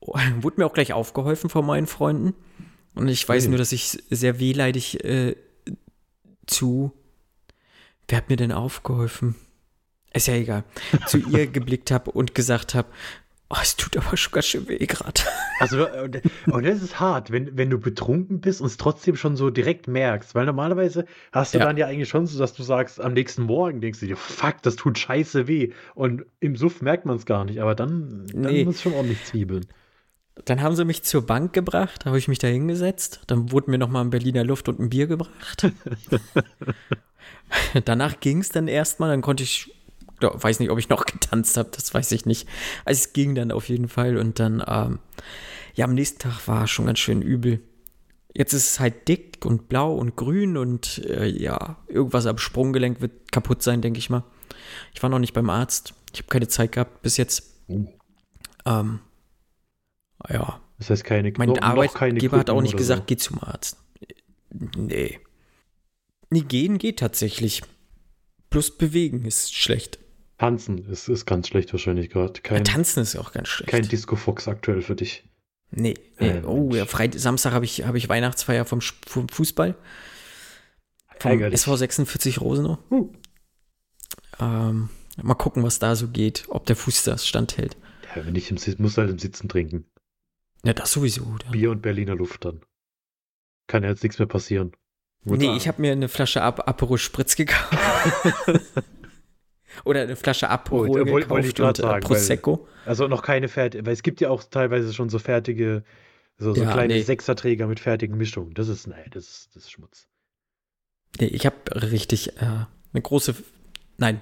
[0.00, 2.34] Wurde mir auch gleich aufgeholfen von meinen Freunden.
[2.94, 3.50] Und ich weiß Okay.
[3.50, 5.36] nur, dass ich sehr wehleidig äh,
[6.46, 6.90] zu.
[8.08, 9.34] Wer hat mir denn aufgeholfen?
[10.14, 10.64] Ist ja egal.
[11.06, 12.88] zu ihr geblickt habe und gesagt habe:
[13.52, 15.20] Oh, es tut aber schon ganz schön weh gerade.
[15.60, 19.50] Also, und, das ist hart, wenn, wenn du betrunken bist und es trotzdem schon so
[19.50, 20.34] direkt merkst.
[20.34, 21.66] Weil normalerweise hast du Ja.
[21.66, 24.62] dann ja eigentlich schon so, dass du sagst, am nächsten Morgen denkst du dir, fuck,
[24.62, 25.72] das tut scheiße weh.
[25.94, 28.64] Und im Suff merkt man es gar nicht, aber dann, dann Nee.
[28.64, 29.66] muss schon ordentlich zwiebeln.
[30.46, 33.20] Dann haben sie mich zur Bank gebracht, habe ich mich da hingesetzt.
[33.26, 35.66] Dann wurde mir nochmal ein Berliner Luft und ein Bier gebracht.
[37.84, 39.74] Danach ging es dann erstmal, dann konnte ich,
[40.20, 42.48] weiß nicht, ob ich noch getanzt habe, das weiß ich nicht.
[42.84, 44.98] Also es ging dann auf jeden Fall und dann, ähm,
[45.74, 47.60] ja, am nächsten Tag war schon ganz schön übel.
[48.34, 53.00] Jetzt ist es halt dick und blau und grün und äh, ja, irgendwas am Sprunggelenk
[53.00, 54.22] wird kaputt sein, denke ich mal.
[54.94, 55.94] Ich war noch nicht beim Arzt.
[56.12, 57.42] Ich habe keine Zeit gehabt bis jetzt.
[57.68, 57.86] Uh.
[58.66, 59.00] Ähm,
[60.28, 63.06] ja, Das heißt, keine mein noch- noch keine Arbeitgeber hat auch nicht gesagt, so.
[63.06, 63.78] geh zum Arzt.
[64.76, 65.18] Nee.
[66.30, 67.62] Nee, gehen geht tatsächlich.
[68.50, 69.98] Plus bewegen ist schlecht.
[70.40, 72.40] Tanzen ist, ist ganz schlecht wahrscheinlich gerade.
[72.40, 73.70] Kein, Tanzen ist auch ganz schlecht.
[73.70, 75.22] kein Disco Fox aktuell für dich.
[75.70, 76.28] nee, nee.
[76.28, 79.74] Äh, oh, ja, Freit Samstag habe ich, hab ich Weihnachtsfeier vom, vom Fußball.
[81.18, 81.60] Vom Ärgerlich.
[81.60, 82.78] SV 46 Rosenau.
[82.90, 83.12] Uh.
[84.40, 84.88] Ähm,
[85.22, 87.76] mal gucken, was da so geht, ob der Fuß das standhält.
[88.16, 89.84] Ja, wenn ich im Sitz, muss halt im Sitzen trinken.
[90.64, 91.36] Ja, das sowieso.
[91.44, 91.52] Dann.
[91.52, 92.62] Bier und Berliner Luft dann.
[93.66, 94.72] Kann ja jetzt nichts mehr passieren.
[95.24, 97.76] Nee, ich habe mir eine Flasche Ap Aperol Spritz gekauft.
[99.84, 102.68] Oder eine Flasche Aperol Oh, wollte- wollte gekauft ich und äh, sagen, weil- Prosecco.
[102.86, 105.84] Also noch keine fertige, weil es gibt ja auch teilweise schon so fertige,
[106.38, 107.02] so, so Ja, kleine nee.
[107.02, 108.54] Sechserträger mit fertigen Mischungen.
[108.54, 110.06] Das ist, nee, das ist, das ist Schmutz.
[111.20, 113.34] Nee, ich habe richtig äh, eine große,
[113.98, 114.20] nein,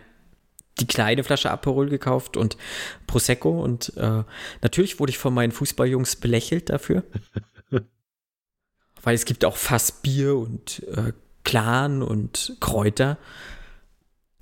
[0.81, 2.57] die kleine Flasche Aperol gekauft und
[3.07, 4.23] Prosecco und äh,
[4.63, 7.05] natürlich wurde ich von meinen Fußballjungs belächelt dafür.
[9.03, 11.13] Weil es gibt auch Fassbier und äh,
[11.45, 13.17] Clan und Kräuter.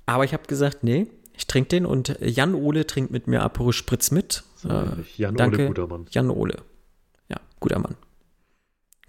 [0.07, 3.73] Aber ich habe gesagt, nee, ich trinke den und Jan Ole trinkt mit mir Aperol
[3.73, 4.43] Spritz mit.
[4.55, 4.85] So, Äh,
[5.17, 5.57] Jan danke.
[5.59, 6.05] Ole guter Mann.
[6.09, 6.55] Jan Ole.
[7.29, 7.95] Ja, guter Mann.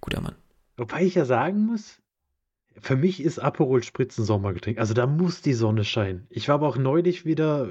[0.03, 0.35] Guter Mann.
[0.77, 1.97] Wobei ich ja sagen muss,
[2.81, 4.79] für mich ist Aperol Spritz ein Sommergetränk.
[4.79, 6.27] Also da muss die Sonne scheinen.
[6.31, 7.69] Ich war aber auch neulich wieder,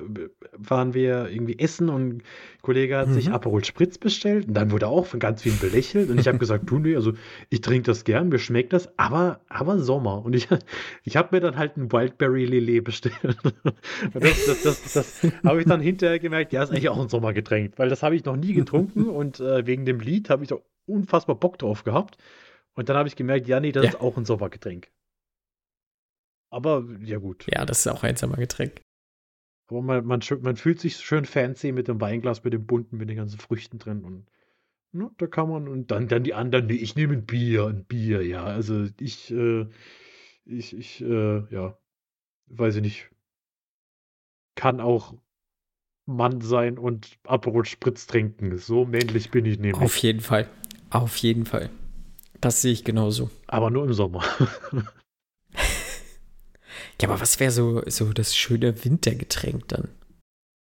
[0.54, 2.24] waren wir irgendwie essen und ein
[2.62, 3.34] Kollege hat sich Mhm.
[3.34, 6.38] Aperol Spritz bestellt und dann wurde er auch von ganz vielen belächelt und ich habe
[6.38, 7.14] gesagt, du nee, also
[7.50, 10.24] ich trinke das gern, mir schmeckt das, aber, aber Sommer.
[10.26, 10.48] Und ich,
[11.04, 13.16] ich habe mir dann halt ein Wildberry Lillet bestellt.
[14.14, 17.74] Das das, das, das habe ich dann hinterher gemerkt, ja, ist eigentlich auch ein Sommergetränk,
[17.78, 20.58] weil das habe ich noch nie getrunken und äh, wegen dem Lied habe ich da
[20.86, 22.18] unfassbar Bock drauf gehabt.
[22.76, 23.90] Und dann habe ich gemerkt, ja, nee, das Ja.
[23.92, 24.90] ist auch ein Sommergetränk.
[26.50, 27.46] Aber, ja gut.
[27.54, 28.82] Ja, das ist auch ein Sommergetränk.
[29.70, 33.10] Aber man, man, man fühlt sich schön fancy mit dem Weinglas, mit dem bunten, mit
[33.10, 34.04] den ganzen Früchten drin.
[34.04, 34.28] Und
[34.94, 37.84] ne, da kann man, und dann, dann die anderen, nee, ich nehme ein Bier, ein
[37.84, 38.44] Bier, ja.
[38.44, 39.68] Also ich, äh,
[40.46, 41.78] ich, ich, äh, ja,
[42.48, 43.10] weiß ich nicht.
[44.56, 45.14] Kann auch
[46.06, 48.58] Mann sein und Aperol Spritz trinken.
[48.58, 49.84] So männlich bin ich nämlich.
[49.84, 50.50] Auf jeden Fall.
[50.90, 51.70] Auf jeden Fall.
[52.40, 53.30] Das sehe ich genauso.
[53.48, 54.24] Aber nur im Sommer.
[57.02, 59.90] Ja, aber was wäre so, so das schöne Wintergetränk dann?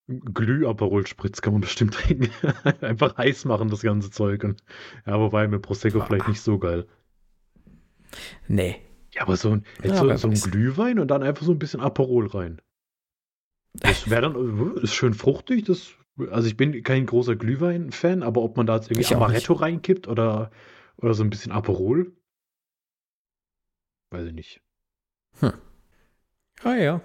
[0.09, 2.31] Glüh-Aperol Spritz kann man bestimmt trinken.
[2.81, 4.43] Einfach heiß machen, das ganze Zeug.
[4.43, 4.63] Und,
[5.07, 6.87] ja, wobei mit Prosecco vielleicht nicht so geil.
[8.49, 8.77] Nee.
[9.13, 10.35] Ja, aber so ein, Ja, so, wer so ein.
[10.35, 12.61] Glühwein und dann einfach so ein bisschen Aperol rein.
[13.75, 15.67] Das wäre dann, äh, ist schön fruchtig.
[15.67, 15.93] Das,
[16.31, 20.09] also ich bin kein großer Glühwein-Fan, aber ob man da jetzt irgendwie Ich Amaretto reinkippt
[20.09, 20.51] oder,
[20.97, 22.13] oder so ein bisschen Aperol,
[24.11, 24.63] weiß ich nicht.
[26.63, 27.01] Ah ja.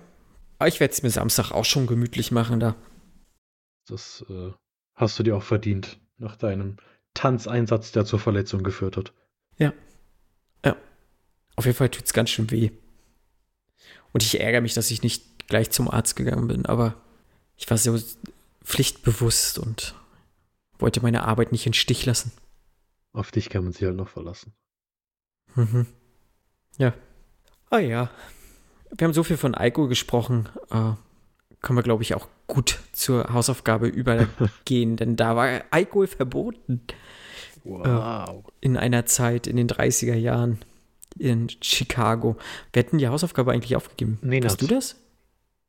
[0.60, 2.76] Aber ich werde es mir Samstag auch schon gemütlich machen da.
[3.88, 4.52] Das äh,
[4.96, 6.78] hast du dir auch verdient nach deinem
[7.14, 9.14] Tanzeinsatz, der zur Verletzung geführt hat.
[11.56, 12.72] Auf jeden Fall tut es ganz schön weh.
[14.12, 16.96] Und ich ärgere mich, dass ich nicht gleich zum Arzt gegangen bin, aber
[17.58, 17.98] ich war so
[18.64, 19.96] pflichtbewusst und
[20.80, 22.32] wollte meine Arbeit nicht in Stich lassen.
[23.12, 24.54] Auf dich kann man sich halt noch verlassen.
[25.56, 25.86] Mhm.
[26.78, 26.94] Ja.
[27.70, 28.10] Ah ja.
[28.98, 30.50] Wir haben so viel von Alkohol gesprochen.
[30.70, 30.92] Äh,
[31.62, 36.82] können wir, glaube ich, auch gut zur Hausaufgabe übergehen, denn da war Alkohol verboten
[37.64, 38.44] Wow.
[38.60, 40.60] in einer Zeit in den 30er Jahren
[41.18, 42.36] in Chicago.
[42.74, 44.20] Wer hat denn die Hausaufgabe eigentlich aufgegeben?
[44.22, 44.52] Nenat.
[44.52, 44.98] Hast du das?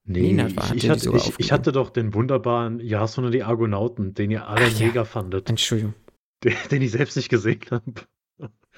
[0.05, 4.13] Nee, Nenad war- ich, hatte, ich, ich hatte doch den wunderbaren Jason und die Argonauten,
[4.15, 4.87] den ihr alle Ach ja.
[4.87, 5.95] mega fandet, Entschuldigung.
[6.43, 7.85] den, den ich selbst nicht gesehen habe.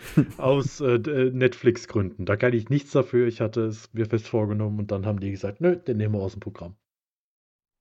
[0.39, 2.27] Aus äh, äh, Netflix-Gründen.
[2.27, 3.27] Da kann ich nichts dafür.
[3.27, 6.21] Ich hatte es mir fest vorgenommen und dann haben die gesagt, nö, den nehmen wir
[6.21, 6.77] aus dem Programm.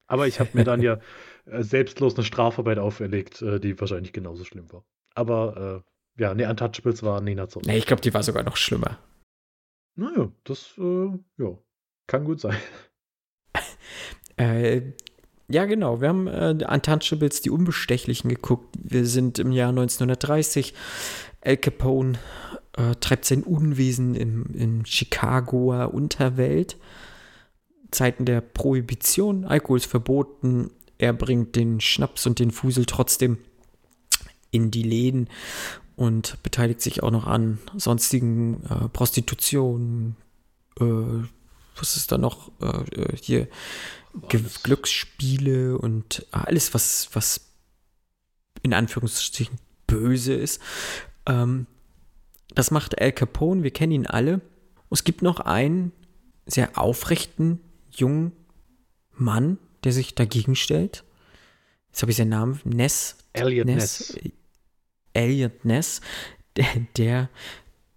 [0.08, 1.00] Aber ich habe mir dann ja
[1.46, 4.86] äh, selbstlos eine Strafarbeit auferlegt, äh, die wahrscheinlich genauso schlimm war.
[5.14, 5.84] Aber
[6.18, 7.66] äh, ja, ne, Untouchables war Nina Zorn.
[7.66, 9.00] Nee, ich glaube, die war sogar noch schlimmer.
[9.96, 11.58] Naja, das äh, ja,
[12.08, 12.58] kann gut sein.
[14.38, 14.92] Äh,
[15.48, 16.02] ja, genau.
[16.02, 18.76] Wir haben äh, Untouchables, die Unbestechlichen geguckt.
[18.78, 20.74] Wir sind im Jahr 1930.
[21.46, 22.18] Al Capone
[22.74, 26.78] äh, treibt sein Unwesen im, in Chicagoer Unterwelt.
[27.92, 30.72] Zeiten der Prohibition, Alkohol ist verboten.
[30.98, 33.38] Er bringt den Schnaps und den Fusel trotzdem
[34.52, 35.30] in die Läden
[35.96, 40.16] und beteiligt sich auch noch an sonstigen äh, Prostitution.
[40.80, 40.84] Äh,
[41.78, 42.52] was ist da noch?
[42.62, 43.48] Äh, äh hier
[44.30, 47.50] Ge Glücksspiele und alles, was, was
[48.62, 50.62] in Anführungsstrichen böse ist.
[51.26, 51.68] Ähm,
[52.54, 54.42] das macht Al Capone, wir kennen ihn alle.
[54.90, 55.92] es gibt noch einen
[56.46, 57.60] sehr aufrechten,
[57.92, 58.32] jungen
[59.12, 61.04] Mann, der sich dagegen stellt.
[61.90, 63.18] Jetzt habe ich seinen Namen, Ness.
[63.34, 64.14] Elliot Ness.
[64.14, 64.32] Ness.
[65.14, 66.02] Elliot Ness,
[66.58, 66.66] der,
[66.98, 67.30] der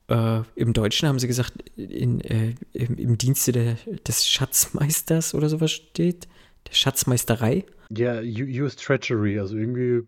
[0.08, 5.48] äh, im Deutschen haben sie gesagt, in, äh, im, im, Dienste der, des Schatzmeisters oder
[5.48, 6.28] sowas steht.
[6.68, 7.64] Der Schatzmeisterei.
[7.90, 10.06] Ja, US Treasury, also irgendwie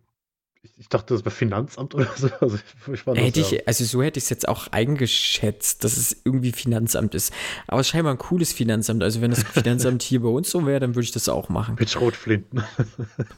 [0.79, 2.29] ich dachte, das war Finanzamt oder so.
[2.41, 2.59] Also,
[2.93, 7.15] ich hätte ich, also so hätte ich es jetzt auch eingeschätzt, dass es irgendwie Finanzamt
[7.15, 7.33] ist.
[7.67, 9.03] Aber scheinbar ein cooles Finanzamt.
[9.03, 11.77] Also wenn das Finanzamt hier bei uns so wäre, dann würde ich das auch machen.
[11.79, 12.63] Mit Schrotflinten.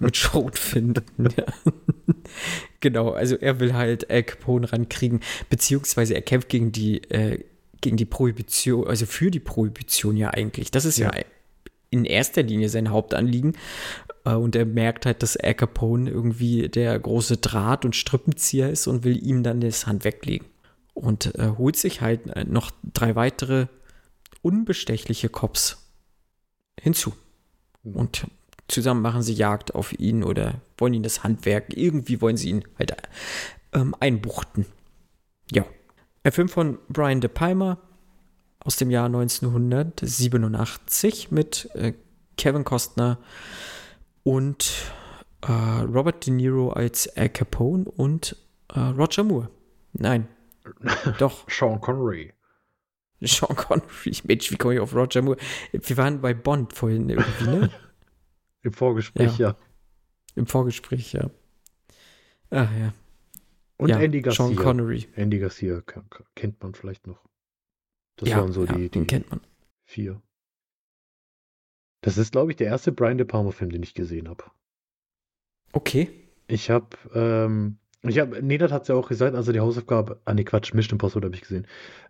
[0.00, 1.04] Mit Schrotflinten,
[1.36, 1.44] ja.
[2.80, 7.44] genau, also er will halt Al Capone rankriegen, beziehungsweise er kämpft gegen die, äh,
[7.80, 10.70] gegen die Prohibition, also für die Prohibition ja eigentlich.
[10.72, 11.24] Das ist ja, ja
[11.90, 13.56] in erster Linie sein Hauptanliegen.
[14.24, 18.86] Äh, und er merkt halt, dass Al Capone irgendwie der große Draht- und Strippenzieher ist
[18.86, 20.46] und will ihm dann das Hand weglegen.
[20.94, 23.66] Und äh, holt sich halt äh, noch drei weitere
[24.42, 25.90] unbestechliche Cops
[26.80, 27.12] hinzu.
[27.82, 28.26] Und
[28.68, 32.62] zusammen machen sie Jagd auf ihn oder wollen ihn das Handwerk, irgendwie wollen sie ihn
[32.78, 32.94] halt
[33.72, 34.66] ähm, einbuchten.
[35.50, 35.64] Ja.
[36.24, 37.78] Ein Film von Brian De Palma
[38.60, 41.94] aus dem Jahr 1987 mit äh,
[42.36, 43.18] Kevin Costner,
[44.24, 44.92] und
[45.42, 48.36] äh, Robert De Niro als Al Capone und
[48.72, 49.50] äh, Roger Moore.
[49.92, 50.28] Nein,
[51.18, 51.48] doch.
[51.48, 52.32] Sean Connery.
[53.20, 54.16] Sean Connery.
[54.24, 55.38] Mensch, wie komme ich auf Roger Moore?
[55.72, 57.70] Wir waren bei Bond vorhin irgendwie, ne?
[58.62, 59.50] Im Vorgespräch, ja.
[59.50, 59.56] ja.
[60.36, 61.30] Im Vorgespräch, ja.
[62.50, 62.94] Ach ja.
[63.76, 64.46] Und ja, Andy Garcia.
[64.46, 65.08] Sean Connery.
[65.16, 65.82] Andy Garcia
[66.36, 67.24] kennt man vielleicht noch.
[68.16, 69.40] Das ja, waren so die, die kennt man.
[69.84, 70.22] vier.
[72.02, 74.44] Das ist, glaube ich, der erste Brian De Palma-Film, den ich gesehen habe.
[75.72, 76.10] Okay.
[76.48, 80.34] Ich habe, ähm, ich habe, Nenad hat es ja auch gesagt, also die Hausaufgabe, ah
[80.34, 81.66] nee, Quatsch, Mission Impossible habe ich gesehen.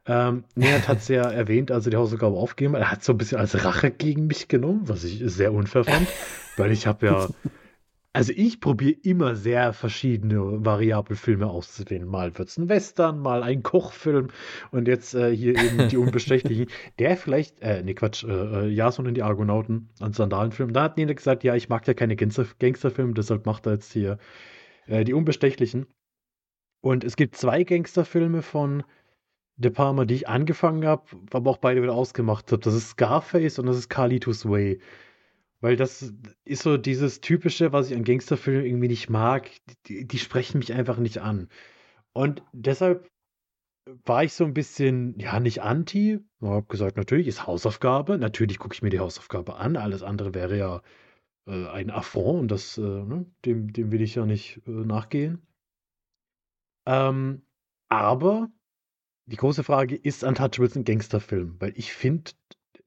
[0.07, 2.75] Ähm, Nenad hat es ja erwähnt, also die Hausaufgabe aufgegeben.
[2.75, 6.09] Er hat so ein bisschen als Rache gegen mich genommen, was ich sehr unfair fand,
[6.57, 7.29] weil ich habe ja
[8.15, 12.07] also ich probiere immer sehr verschiedene Variabelfilme auszuwählen.
[12.07, 14.29] Mal wird es ein Western, mal ein Kochfilm
[14.71, 16.67] und jetzt äh, hier eben die Unbestechlichen.
[16.99, 20.75] Der vielleicht, äh, nee Quatsch, äh, äh, Jason und die Argonauten, ein Sandalenfilm.
[20.75, 23.93] Da hat Nina gesagt, ja, ich mag ja keine Gangster Gangsterfilme, deshalb macht er jetzt
[23.93, 24.19] hier
[24.87, 25.87] äh, die Unbestechlichen.
[26.83, 28.83] Und es gibt zwei Gangsterfilme von
[29.57, 32.61] De Palma, die ich angefangen habe, aber auch beide wieder ausgemacht habe.
[32.63, 34.81] Das ist Scarface und das ist Carlitos Way.
[35.63, 36.13] Weil das
[36.45, 39.49] ist so dieses Typische, was ich an Gangsterfilmen irgendwie nicht mag.
[39.87, 41.49] Die, die sprechen mich einfach nicht an.
[42.13, 43.09] Und deshalb
[44.05, 46.19] war ich so ein bisschen, ja, nicht anti.
[46.41, 48.19] Ich habe gesagt, natürlich ist Hausaufgabe.
[48.19, 49.77] Natürlich gucke ich mir die Hausaufgabe an.
[49.77, 50.83] Alles andere wäre ja
[51.47, 55.47] äh, ein Affront und das, äh, ne, dem, dem will ich ja nicht äh, nachgehen.
[56.87, 57.47] Ähm,
[57.89, 58.51] aber
[59.27, 61.61] die große Frage, ist Untouchables ein Gangsterfilm?
[61.61, 62.33] Weil ich finde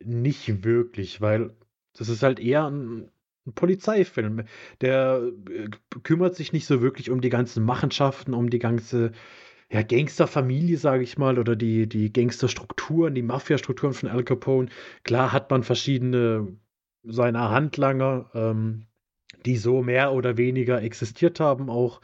[0.04, 1.56] nicht wirklich, weil
[1.98, 3.10] das ist halt eher ein,
[3.46, 4.44] ein Polizeifilm.
[4.82, 5.70] Der äh,
[6.04, 9.12] kümmert sich nicht so wirklich um die ganzen Machenschaften, um die ganze
[9.72, 14.70] ja, Gangsterfamilie, sage ich mal, oder die, die Gangsterstrukturen, die Mafia-Strukturen von Al Capone.
[15.04, 16.56] Klar hat man verschiedene
[17.04, 18.88] seiner Handlanger, ähm,
[19.46, 22.02] die so mehr oder weniger existiert haben auch.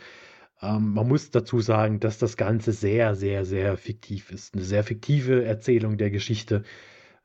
[0.62, 4.54] Ähm, man muss dazu sagen, dass das Ganze sehr, sehr, sehr fiktiv ist.
[4.54, 6.64] Eine sehr fiktive Erzählung der Geschichte.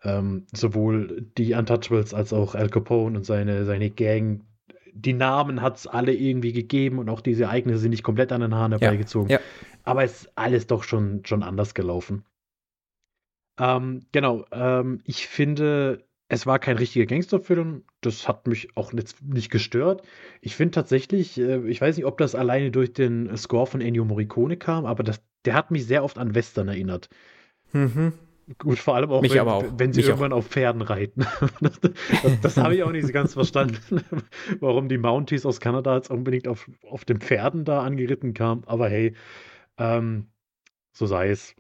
[0.02, 4.44] Ähm, sowohl die Untouchables als auch Al Capone und seine, seine Gang.
[4.92, 8.40] Die Namen hat es alle irgendwie gegeben und auch diese Ereignisse sind nicht komplett an
[8.40, 9.30] den Haaren herbeigezogen.
[9.30, 9.44] Ja, ja.
[9.84, 12.24] Aber es ist alles doch schon, schon anders gelaufen.
[13.58, 17.84] Ähm, genau, ähm, ich finde, es war kein richtiger Gangsterfilm.
[18.00, 20.02] Das hat mich auch nicht, nicht gestört.
[20.40, 24.04] Ich finde tatsächlich, äh, ich weiß nicht, ob das alleine durch den Score von Ennio
[24.04, 27.08] Morricone kam, aber das, der hat mich sehr oft an Western erinnert.
[27.72, 28.12] Mhm.
[28.58, 29.64] Gut, vor allem auch, Mich wenn, auch.
[29.76, 31.26] wenn sie Mich irgendwann auf Pferden reiten.
[31.60, 31.92] das das,
[32.42, 33.78] das habe ich auch nicht so ganz verstanden,
[34.60, 38.62] warum die Mounties aus Kanada jetzt unbedingt auf, auf den Pferden da angeritten kamen.
[38.66, 39.14] Aber hey,
[39.78, 40.28] ähm,
[40.92, 41.56] so sei es.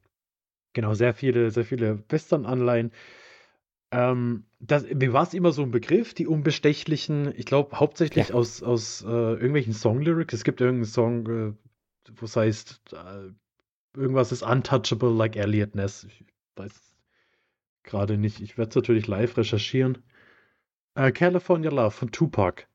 [0.74, 2.92] Genau, sehr viele, sehr viele Western-Anleihen.
[3.90, 7.32] Ähm, das, mir war es immer so ein Begriff, die Unbestechlichen.
[7.36, 8.34] Ich glaube, hauptsächlich Ja.
[8.36, 10.34] aus, aus äh, irgendwelchen Songlyrics.
[10.34, 11.52] Es gibt irgendeinen Song, äh,
[12.14, 16.04] wo es heißt, äh, irgendwas ist untouchable like Elliot Ness.
[16.04, 16.24] Ich
[16.56, 16.96] weiß
[17.82, 18.40] gerade nicht.
[18.40, 19.98] Ich werde es natürlich live recherchieren.
[20.94, 22.66] Äh, California Love von Tupac.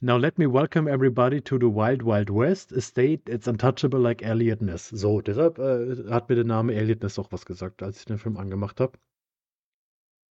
[0.00, 4.20] Now let me welcome everybody to the Wild Wild West, a state that's untouchable like
[4.20, 4.88] Elliot Ness.
[4.88, 8.18] So, deshalb äh, hat mir der Name Elliot Ness auch was gesagt, als ich den
[8.18, 8.98] Film angemacht habe.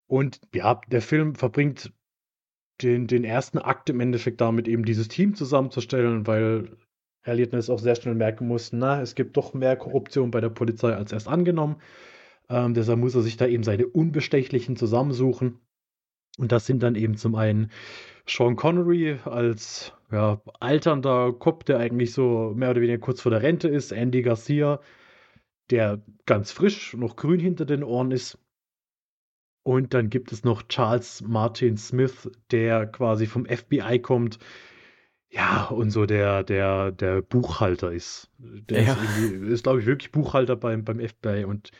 [0.08, 1.92] Und ja, der Film verbringt
[2.82, 6.76] den, den ersten Akt im Endeffekt damit, eben dieses Team zusammenzustellen, weil
[7.22, 10.48] Elliot Ness auch sehr schnell merken muss, na, es gibt doch mehr Korruption bei der
[10.48, 11.76] Polizei als erst angenommen.
[12.50, 15.60] Ähm, deshalb muss er sich da eben seine Unbestechlichen zusammensuchen.
[16.36, 17.70] Und das sind dann eben zum einen
[18.26, 23.42] Sean Connery als ja, alternder Cop, der eigentlich so mehr oder weniger kurz vor der
[23.42, 24.80] Rente ist, Andy Garcia,
[25.70, 28.38] der ganz frisch, noch grün hinter den Ohren ist.
[29.62, 34.38] Und dann gibt es noch Charles Martin Smith, der quasi vom FBI kommt.
[35.28, 38.30] Ja, und so der, der, der Buchhalter ist.
[38.38, 38.94] Der Ja.
[38.94, 41.44] ist, ist glaube ich, wirklich Buchhalter beim, beim FBI.
[41.44, 41.70] Und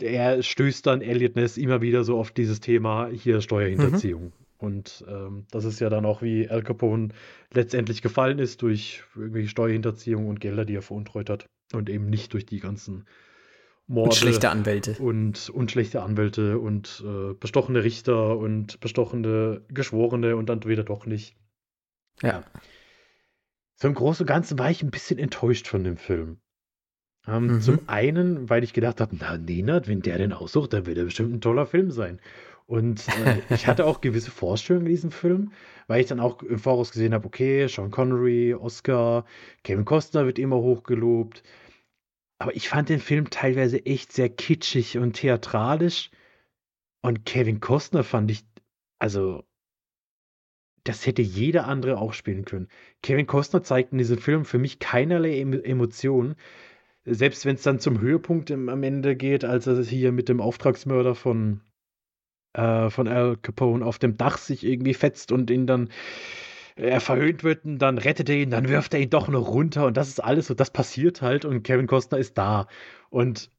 [0.00, 4.32] der stößt dann Elliot Ness immer wieder so auf dieses Thema hier Steuerhinterziehung.
[4.58, 7.08] Und ähm, das ist ja dann auch, wie Al Capone
[7.52, 11.46] letztendlich gefallen ist durch irgendwelche Steuerhinterziehung und Gelder, die er veruntreut hat.
[11.72, 13.04] Und eben nicht durch die ganzen
[13.86, 14.96] Morde Und schlechte Anwälte.
[14.98, 21.06] und, und schlechte Anwälte und äh, bestochene Richter und bestochene Geschworene und dann wieder doch
[21.06, 21.36] nicht.
[22.22, 22.44] Ja.
[23.76, 26.38] So im Großen und Ganzen war ich ein bisschen enttäuscht von dem Film.
[27.26, 27.60] Ähm, Mhm.
[27.60, 31.04] Zum einen, weil ich gedacht habe, na, Nenad, wenn der den aussucht, dann wird er
[31.04, 32.20] bestimmt ein toller Film sein.
[32.66, 35.52] Und äh, ich hatte auch gewisse Vorstellungen in diesem Film,
[35.86, 39.24] weil ich dann auch im Voraus gesehen habe, okay, Sean Connery, Oscar,
[39.64, 41.42] Kevin Costner wird immer hochgelobt.
[42.38, 46.10] Aber ich fand den Film teilweise echt sehr kitschig und theatralisch.
[47.02, 48.44] Und Kevin Costner fand ich,
[48.98, 49.44] also,
[50.84, 52.68] das hätte jeder andere auch spielen können.
[53.02, 56.36] Kevin Costner zeigt in diesem Film für mich keinerlei Em Emotionen.
[57.06, 60.40] Selbst wenn es dann zum Höhepunkt im, am Ende geht, als er hier mit dem
[60.40, 61.60] Auftragsmörder von,
[62.54, 65.88] äh, von Al Capone auf dem Dach sich irgendwie fetzt und ihn dann
[66.76, 69.86] er verhöhnt wird und dann rettet er ihn, dann wirft er ihn doch noch runter
[69.86, 72.66] und das ist alles so, das passiert halt und Kevin Costner ist da.
[73.08, 73.50] Und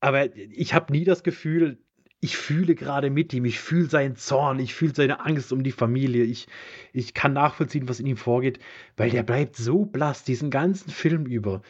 [0.00, 1.78] aber ich habe nie das Gefühl,
[2.20, 5.72] ich fühle gerade mit ihm, ich fühle seinen Zorn, ich fühle seine Angst um die
[5.72, 6.48] Familie, ich,
[6.92, 8.58] ich kann nachvollziehen, was in ihm vorgeht,
[8.96, 11.62] weil der bleibt so blass diesen ganzen Film über.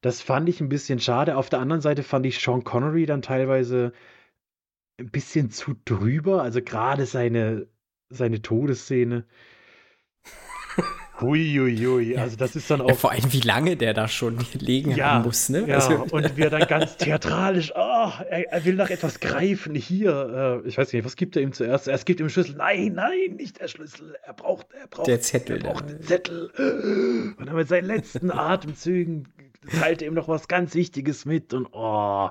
[0.00, 1.36] Das fand ich ein bisschen schade.
[1.36, 3.92] Auf der anderen Seite fand ich Sean Connery dann teilweise
[4.98, 7.66] ein bisschen zu drüber, also gerade seine,
[8.08, 9.24] seine Todesszene.
[11.20, 12.86] Huiuiui, also das ist dann ja.
[12.86, 15.66] auch Vor allem, wie lange der da schon liegen Ja, haben muss, ne?
[15.66, 19.74] Ja, Also- und wir dann ganz theatralisch, oh, er, er will nach etwas greifen.
[19.74, 21.88] Hier, äh, ich weiß nicht, was gibt er ihm zuerst?
[21.88, 22.54] Er gibt ihm einen Schlüssel.
[22.56, 24.16] Nein, nein, nicht der Schlüssel.
[24.22, 27.34] Er braucht, er braucht, Der Zettel Er braucht den Zettel.
[27.36, 29.26] Und dann mit seinen letzten Atemzügen
[29.80, 31.54] teilt ihm noch was ganz Wichtiges mit.
[31.54, 32.30] Und oh.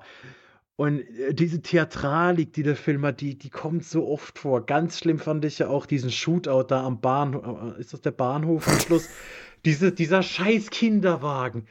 [0.77, 4.65] Und äh, diese Theatralik, die der Film hat, die, die kommt so oft vor.
[4.65, 7.77] Ganz schlimm fand ich ja auch diesen Shootout da am Bahnhof.
[7.77, 9.09] Ist das der Bahnhof am Schluss?
[9.65, 11.65] Diese, dieser scheiß Kinderwagen.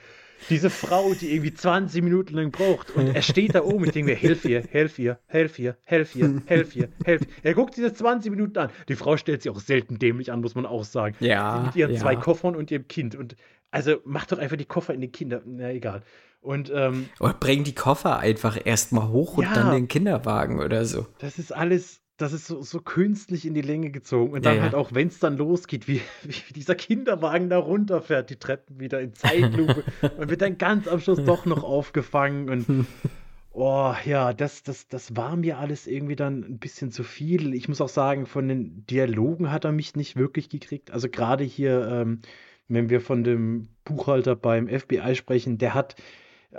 [0.50, 2.90] Diese Frau, die irgendwie 20 Minuten lang braucht.
[2.90, 3.84] Und er steht da oben.
[3.84, 7.22] Ich denke mir, helf ihr, helf ihr, helf ihr, helf ihr, helf ihr, helf.
[7.42, 8.70] Er guckt diese 20 Minuten an.
[8.88, 11.16] Die Frau stellt sich auch selten dämlich an, muss man auch sagen.
[11.20, 12.00] Ja, mit ihren ja.
[12.00, 13.14] zwei Koffern und ihrem Kind.
[13.14, 13.36] Und
[13.76, 15.42] also macht doch einfach die Koffer in die Kinder.
[15.44, 16.02] Na egal.
[16.40, 19.54] Und ähm, Oder bring die Koffer einfach erstmal hoch und Ja.
[19.54, 21.06] dann den Kinderwagen oder so.
[21.18, 24.32] das ist alles, das ist so, so künstlich in die Länge gezogen.
[24.32, 24.62] Und dann ja.
[24.62, 29.00] halt auch, wenn es dann losgeht, wie, wie dieser Kinderwagen da runterfährt, die Treppen wieder
[29.00, 29.84] in Zeitlupe
[30.18, 32.48] und wird dann ganz am Schluss doch noch aufgefangen.
[32.48, 32.86] Und
[33.52, 37.54] oh ja, das, das, das war mir alles irgendwie dann ein bisschen zu viel.
[37.54, 40.92] Ich muss auch sagen, von den Dialogen hat er mich nicht wirklich gekriegt.
[40.92, 42.20] Also gerade hier, ähm,
[42.68, 45.96] wenn wir von dem Buchhalter beim FBI sprechen, der hat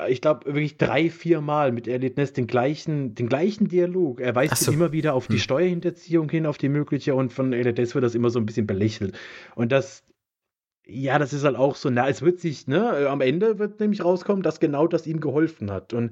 [0.10, 4.20] ich glaube, wirklich drei, vier Mal mit Elliot Ness den gleichen, den gleichen Dialog.
[4.20, 4.72] Er weist so.
[4.72, 5.40] immer wieder auf die Hm.
[5.40, 8.68] Steuerhinterziehung hin, auf die mögliche, und von Elliot Ness wird das immer so ein bisschen
[8.68, 9.18] belächelt.
[9.56, 10.04] Und das,
[10.86, 14.04] ja, das ist halt auch so, na, es wird sich, ne, am Ende wird nämlich
[14.04, 15.94] rauskommen, dass genau das ihm geholfen hat.
[15.94, 16.12] Und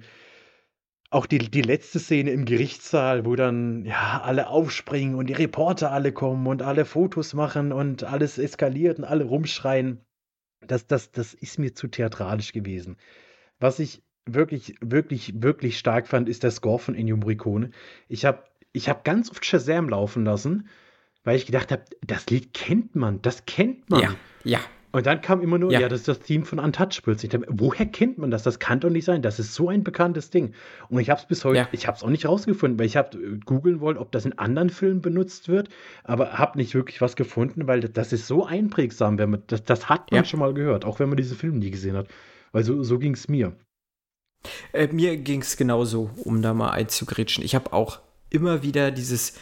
[1.10, 5.91] auch die, die letzte Szene im Gerichtssaal, wo dann ja alle aufspringen und die Reporter
[5.91, 10.01] alle kommen und alle Fotos machen und alles eskaliert und alle rumschreien.
[10.62, 12.97] Das, das, das ist mir zu theatralisch gewesen.
[13.60, 17.72] Was ich wirklich, wirklich, wirklich stark fand, ist der Score von Ennio Morricone.
[18.08, 18.43] Ich habe
[18.74, 20.68] ich hab ganz oft Shazam laufen lassen,
[21.24, 24.01] weil ich gedacht habe, das Lied kennt man, das kennt man.
[24.01, 24.60] Ja, ja.
[24.96, 27.22] Und dann kam immer nur, ja, ja das ist das Theme von Untouchables.
[27.22, 28.43] Ich dachte, woher kennt man das?
[28.43, 29.22] Das kann doch nicht sein.
[29.22, 30.54] Das ist so ein bekanntes Ding.
[30.88, 31.68] Und ich habe es bis heute, ja.
[31.74, 34.39] ich habe es auch nicht rausgefunden, weil ich habe äh, googeln wollen, ob das in
[34.39, 35.68] anderen Filmen benutzt wird,
[36.06, 39.89] aber habe nicht wirklich was gefunden, weil das ist so einprägsam, wenn man das, das
[39.89, 40.24] hat man ja.
[40.24, 42.08] schon mal gehört, auch wenn man diese Filme nie gesehen hat.
[42.54, 43.52] Weil so, so ging es mir.
[44.72, 47.43] Äh, mir ging es genauso, um da mal einzugrätschen.
[47.43, 49.38] Ich habe auch immer wieder dieses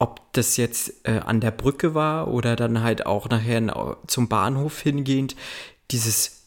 [0.00, 4.80] ob das jetzt äh, an der Brücke war oder dann halt auch nachher zum Bahnhof
[4.80, 5.36] hingehend,
[5.90, 6.46] dieses,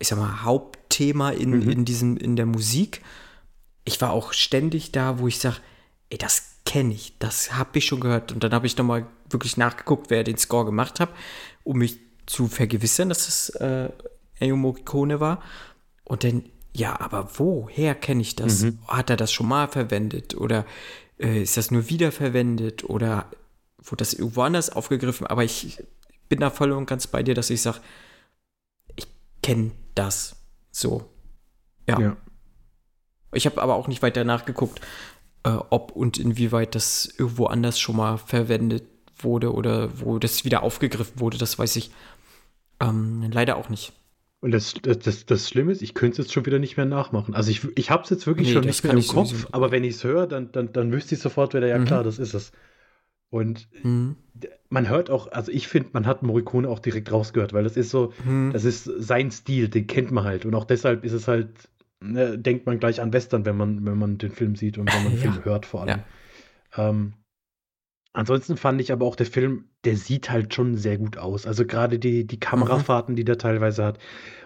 [0.00, 1.70] ich sag mal, Hauptthema in, mhm.
[1.70, 3.00] in diesem, in der Musik.
[3.84, 5.58] Ich war auch ständig da, wo ich sage,
[6.10, 8.32] ey, das kenne ich, das habe ich schon gehört.
[8.32, 11.10] Und dann habe ich nochmal wirklich nachgeguckt, wer den Score gemacht hat,
[11.62, 13.88] um mich zu vergewissern, dass es äh,
[14.40, 15.42] Ennio Morricone war.
[16.02, 18.62] Und dann, ja, aber woher kenne ich das?
[18.62, 18.80] Mhm.
[18.88, 20.36] Hat er das schon mal verwendet?
[20.36, 20.66] Oder
[21.20, 23.26] äh, ist das nur wiederverwendet oder
[23.78, 25.26] wurde das irgendwo anders aufgegriffen?
[25.26, 25.82] Aber ich
[26.28, 27.80] bin da voll und ganz bei dir, dass ich sage,
[28.96, 29.06] ich
[29.42, 30.36] kenne das
[30.70, 31.10] so.
[31.88, 32.00] Ja.
[32.00, 32.16] ja.
[33.32, 34.80] Ich habe aber auch nicht weiter nachgeguckt,
[35.44, 38.84] äh, ob und inwieweit das irgendwo anders schon mal verwendet
[39.18, 41.38] wurde oder wo das wieder aufgegriffen wurde.
[41.38, 41.90] Das weiß ich
[42.80, 43.92] ähm, leider auch nicht.
[44.40, 47.34] Und das, das, das, Schlimme ist, ich könnte es jetzt schon wieder nicht mehr nachmachen.
[47.34, 49.48] Also ich, ich habe es jetzt wirklich nee, schon nicht mehr im Kopf, sowieso.
[49.52, 51.84] aber wenn ich es höre, dann, dann, dann wüsste ich sofort wieder, ja mhm.
[51.84, 52.52] klar, das ist es.
[53.28, 54.16] Und mhm.
[54.70, 57.90] man hört auch, also ich finde, man hat Morricone auch direkt rausgehört, weil das ist
[57.90, 58.50] so, mhm.
[58.52, 60.46] das ist sein Stil, den kennt man halt.
[60.46, 61.68] Und auch deshalb ist es halt,
[62.00, 65.04] ne, denkt man gleich an Western, wenn man, wenn man den Film sieht und wenn
[65.04, 65.32] man den ja.
[65.32, 66.00] Film hört vor allem.
[66.76, 66.88] Ja.
[66.88, 67.12] Ähm,
[68.12, 71.46] Ansonsten fand ich aber auch der Film, der sieht halt schon sehr gut aus.
[71.46, 73.16] Also gerade die, die Kamerafahrten, mhm.
[73.16, 73.98] die der teilweise hat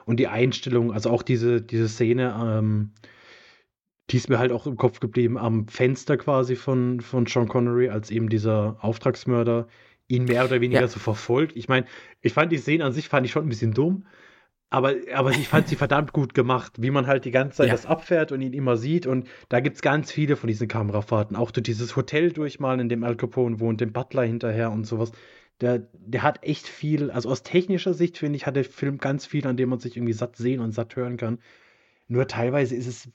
[0.04, 2.92] und die Einstellung, also auch diese, diese Szene, ähm,
[4.10, 7.88] die ist mir halt auch im Kopf geblieben, am Fenster quasi von, von Sean Connery,
[7.88, 9.66] als eben dieser Auftragsmörder
[10.08, 10.88] ihn mehr oder weniger ja.
[10.88, 11.56] so verfolgt.
[11.56, 11.86] Ich meine,
[12.20, 14.06] ich fand die Szene an sich fand ich schon ein bisschen dumm,
[14.70, 17.74] aber, aber ich fand sie verdammt gut gemacht, wie man halt die ganze Zeit ja.
[17.74, 19.06] das abfährt und ihn immer sieht.
[19.06, 21.36] Und da gibt es ganz viele von diesen Kamerafahrten.
[21.36, 25.12] Auch durch dieses Hotel durchmalen, in dem Al Capone wohnt, dem Butler hinterher und sowas.
[25.60, 29.26] Der, der hat echt viel, also aus technischer Sicht finde ich, hat der Film ganz
[29.26, 31.38] viel, an dem man sich irgendwie satt sehen und satt hören kann.
[32.08, 33.08] Nur teilweise ist es,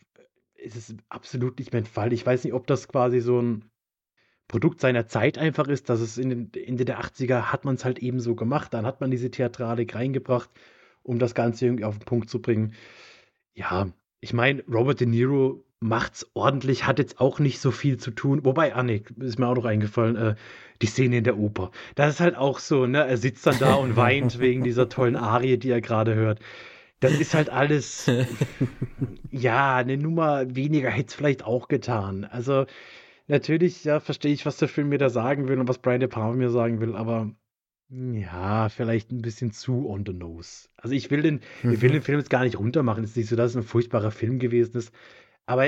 [0.56, 2.14] ist es absolut nicht mein Fall.
[2.14, 3.66] Ich weiß nicht, ob das quasi so ein
[4.48, 7.84] Produkt seiner Zeit einfach ist, dass es in den Ende der 80er hat man es
[7.84, 8.74] halt eben so gemacht.
[8.74, 10.50] Dann hat man diese Theatralik reingebracht
[11.04, 12.74] um das Ganze irgendwie auf den Punkt zu bringen.
[13.54, 13.90] Ja,
[14.22, 18.44] ich meine, Robert De Niro macht's ordentlich, hat jetzt auch nicht so viel zu tun.
[18.44, 20.36] Wobei, ah nee, ist mir auch noch eingefallen, äh,
[20.82, 21.72] die Szene in der Oper.
[21.96, 23.06] Das ist halt auch so, ne?
[23.06, 26.40] Er sitzt dann da und weint wegen dieser tollen Arie, die er gerade hört.
[27.00, 28.12] Das ist halt alles,
[29.32, 32.26] ja, eine Nummer weniger hätte es vielleicht auch getan.
[32.26, 32.66] Also,
[33.28, 36.10] natürlich, ja, verstehe ich, was der Film mir da sagen will und was Brian De
[36.10, 37.32] Palma mir sagen will, aber
[37.90, 40.70] ja, vielleicht ein bisschen zu on the nose.
[40.78, 41.74] Also ich will den, mhm.
[41.74, 41.94] ich will mhm.
[41.94, 43.04] den Film jetzt gar nicht runtermachen.
[43.04, 44.94] Es ist nicht so, dass es ein furchtbarer Film gewesen ist.
[45.48, 45.68] Aber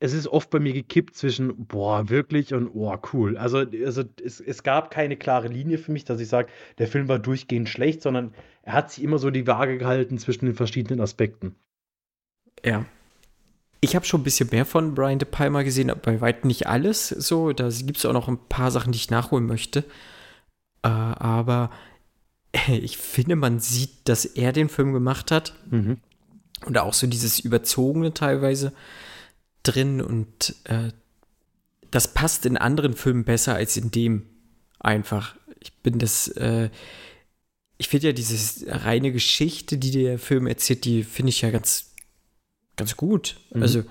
[0.00, 3.36] es ist oft bei mir gekippt zwischen, boah, wirklich und oh, cool.
[3.36, 7.08] Also, also es, es gab keine klare Linie für mich, dass ich sage, der Film
[7.08, 11.00] war durchgehend schlecht, sondern er hat sich immer so die Waage gehalten zwischen den verschiedenen
[11.00, 11.54] Aspekten.
[12.64, 12.84] Ja.
[13.80, 16.66] Ich habe schon ein bisschen mehr von Brian De Palma gesehen, aber bei weitem nicht
[16.66, 17.08] alles.
[17.08, 19.84] So, da gibt es auch noch ein paar Sachen, die ich nachholen möchte.
[20.82, 21.70] Äh, aber
[22.68, 25.54] ich finde, man sieht, dass er den Film gemacht hat.
[25.70, 25.98] Mhm.
[26.66, 28.72] Und auch so dieses Überzogene teilweise
[29.62, 30.02] drin.
[30.02, 30.92] Und äh,
[31.90, 34.26] das passt in anderen Filmen besser als in dem
[34.78, 35.36] einfach.
[35.60, 36.70] Ich bin das, äh,
[37.78, 41.92] ich finde ja diese reine Geschichte, die der Film erzählt, die finde ich ja ganz,
[42.76, 43.36] ganz gut.
[43.54, 43.62] Mhm.
[43.62, 43.84] Also,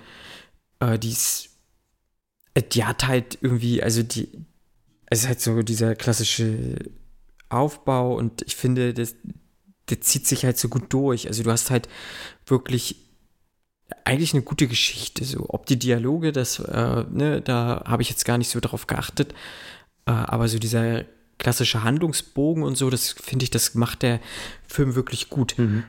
[0.79, 1.49] äh, die ist,
[2.53, 4.29] äh, die hat halt irgendwie, also die,
[5.09, 6.77] es ist halt so dieser klassische
[7.49, 9.15] Aufbau und ich finde, das,
[9.89, 11.27] der zieht sich halt so gut durch.
[11.27, 11.89] Also du hast halt
[12.45, 13.07] wirklich
[14.05, 15.25] eigentlich eine gute Geschichte.
[15.25, 18.85] So, ob die Dialoge, das, äh, ne, da habe ich jetzt gar nicht so drauf
[18.85, 19.33] geachtet.
[20.05, 21.05] Äh, aber so dieser
[21.39, 24.19] klassische Handlungsbogen und so, das finde ich, das macht der
[24.67, 25.57] Film wirklich gut.
[25.57, 25.85] Mhm.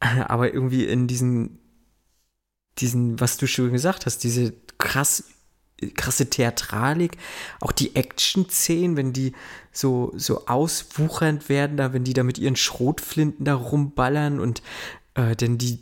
[0.00, 1.58] Aber irgendwie in diesen,
[2.78, 5.24] diesen, was du schon gesagt hast, diese krass
[5.94, 7.16] krasse Theatralik,
[7.60, 9.32] auch die Action-Szenen, wenn die
[9.72, 14.62] so, so auswuchernd werden, da, wenn die da mit ihren Schrotflinten da rumballern und
[15.14, 15.80] äh, denn die,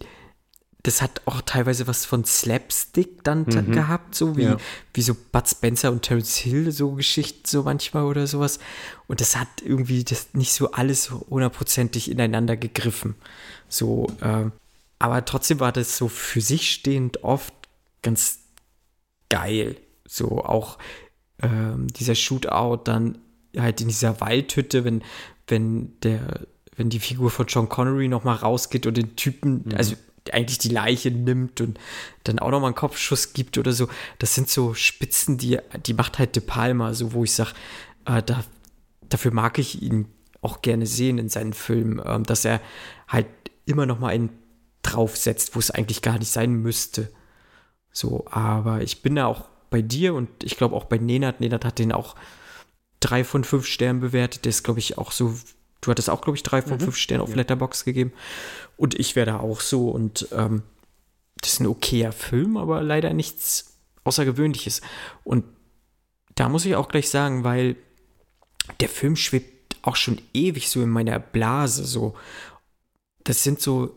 [0.82, 3.72] das hat auch teilweise was von Slapstick dann Mhm.
[3.72, 4.56] gehabt, so wie, Ja.
[4.94, 8.58] wie so Bud Spencer und Terence Hill, so Geschichten so manchmal oder sowas.
[9.08, 13.14] Und das hat irgendwie das nicht so alles hundertprozentig ineinander gegriffen.
[13.68, 14.52] So, ähm,
[14.98, 17.52] aber trotzdem war das so für sich stehend oft
[18.02, 18.38] ganz
[19.28, 19.76] geil.
[20.06, 20.78] So auch
[21.42, 23.18] ähm, dieser Shootout dann
[23.56, 25.02] halt in dieser Waldhütte, wenn,
[25.46, 26.46] wenn der,
[26.76, 29.96] wenn die Figur von John Connery nochmal rausgeht und den Typen, also
[30.32, 31.78] eigentlich die Leiche nimmt und
[32.24, 33.88] dann auch nochmal einen Kopfschuss gibt oder so.
[34.18, 37.52] Das sind so Spitzen, die, die macht halt De Palma, so wo ich sage,
[38.06, 38.44] äh, da,
[39.08, 40.06] dafür mag ich ihn
[40.42, 42.60] auch gerne sehen in seinen Filmen, ähm, dass er
[43.08, 43.26] halt
[43.64, 44.30] immer noch mal einen
[44.82, 47.10] draufsetzt, wo es eigentlich gar nicht sein müsste.
[47.92, 51.40] So, aber ich bin da auch bei dir und ich glaube auch bei Nenad.
[51.40, 52.14] Nenad hat den auch
[53.00, 54.44] drei von fünf Sternen bewertet.
[54.44, 55.34] Der ist, glaube ich, auch so.
[55.80, 58.12] Du hattest auch, glaube ich, drei von fünf Sternen auf Letterbox gegeben.
[58.76, 59.88] Und ich wäre da auch so.
[59.90, 60.62] Und ähm,
[61.40, 64.80] das ist ein okayer Film, aber leider nichts Außergewöhnliches.
[65.22, 65.44] Und
[66.34, 67.76] da muss ich auch gleich sagen, weil
[68.80, 71.84] der Film schwebt auch schon ewig so in meiner Blase.
[71.84, 72.16] So,
[73.24, 73.96] das sind so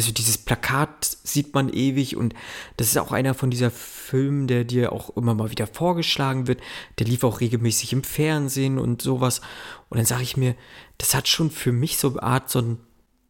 [0.00, 2.32] also dieses Plakat sieht man ewig und
[2.78, 6.62] das ist auch einer von dieser Filmen, der dir auch immer mal wieder vorgeschlagen wird.
[6.98, 9.42] Der lief auch regelmäßig im Fernsehen und sowas.
[9.90, 10.54] Und dann sage ich mir,
[10.96, 12.78] das hat schon für mich so eine Art so einen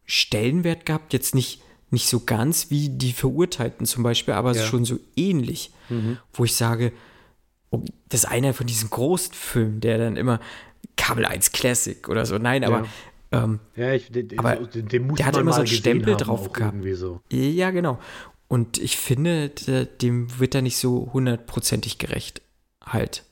[0.05, 1.11] Stellenwert gehabt.
[1.11, 4.63] Jetzt nicht, nicht so ganz wie die Verurteilten zum Beispiel, aber Ja.
[4.65, 5.71] schon so ähnlich,
[6.31, 6.93] wo ich sage,
[8.07, 10.39] das ist einer von diesen großen Filmen, der dann immer
[10.95, 12.37] Kabel 1 Classic oder so.
[12.37, 12.85] Nein, aber
[13.31, 16.51] ähm, Ja, ich, den, Aber den, den muss der hat immer so einen Stempel drauf
[16.51, 16.77] gehabt.
[16.93, 17.21] So.
[17.31, 17.99] Ja, genau.
[18.47, 22.41] Und ich finde, dem wird er nicht so hundertprozentig gerecht.
[22.83, 23.23] Halt.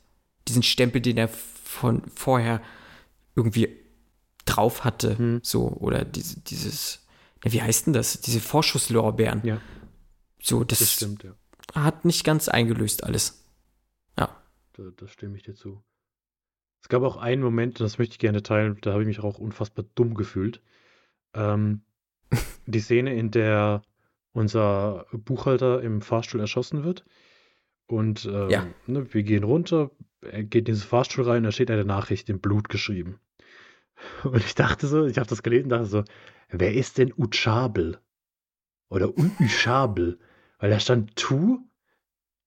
[0.47, 2.61] Diesen Stempel, den er von vorher
[3.35, 3.69] irgendwie
[4.45, 5.17] drauf hatte.
[5.17, 5.41] Hm.
[5.43, 7.05] So, oder diese, dieses,
[7.43, 8.21] wie heißt denn das?
[8.21, 9.41] Diese Vorschusslorbeeren.
[9.43, 9.61] Ja,
[10.41, 11.33] So, das, das stimmt, ja.
[11.75, 13.43] hat nicht ganz eingelöst alles.
[14.17, 14.35] Ja.
[14.73, 15.83] Da, da stimme ich dir zu.
[16.81, 19.19] Es gab auch einen Moment, und das möchte ich gerne teilen, da habe ich mich
[19.19, 20.61] auch unfassbar dumm gefühlt.
[21.33, 21.81] Ähm,
[22.65, 23.81] die Szene, in der
[24.31, 27.03] unser Buchhalter im Fahrstuhl erschossen wird.
[27.87, 28.67] Und ähm, Ja.
[28.85, 32.39] ne, wir gehen runter, er geht in diesen Fahrstuhl rein, da steht eine Nachricht in
[32.39, 33.19] Blut geschrieben.
[34.23, 36.03] Und ich dachte so, ich habe das gelesen, dachte so,
[36.49, 37.99] wer ist denn Uchabel?
[38.89, 40.19] Oder Uchabel?
[40.59, 41.59] Weil da stand Tu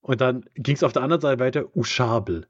[0.01, 2.47] und dann ging es auf der anderen Seite weiter Uschabel.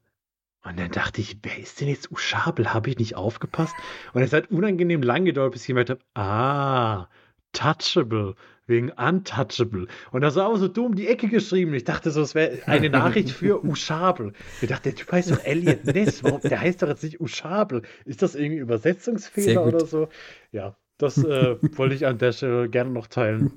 [0.65, 2.73] Und dann dachte ich, wer ist denn jetzt Uschabel?
[2.73, 3.75] Habe ich nicht aufgepasst?
[4.13, 7.09] Und es hat unangenehm lang gedauert, bis ich gemerkt habe, ah,
[7.51, 8.35] touchable,
[8.65, 9.87] wegen untouchable.
[10.11, 11.73] Und das war auch so dumm die Ecke geschrieben.
[11.73, 14.33] Ich dachte so, es wäre eine Nachricht für Uschabel.
[14.61, 16.23] Ich dachte, der Typ heißt doch Elliot Ness.
[16.23, 16.39] Warum?
[16.41, 17.81] Der heißt doch jetzt nicht Uschabel.
[18.05, 20.07] Ist das irgendwie Übersetzungsfehler oder so?
[20.51, 23.51] Ja, das äh, wollte ich an der Stelle gerne noch teilen.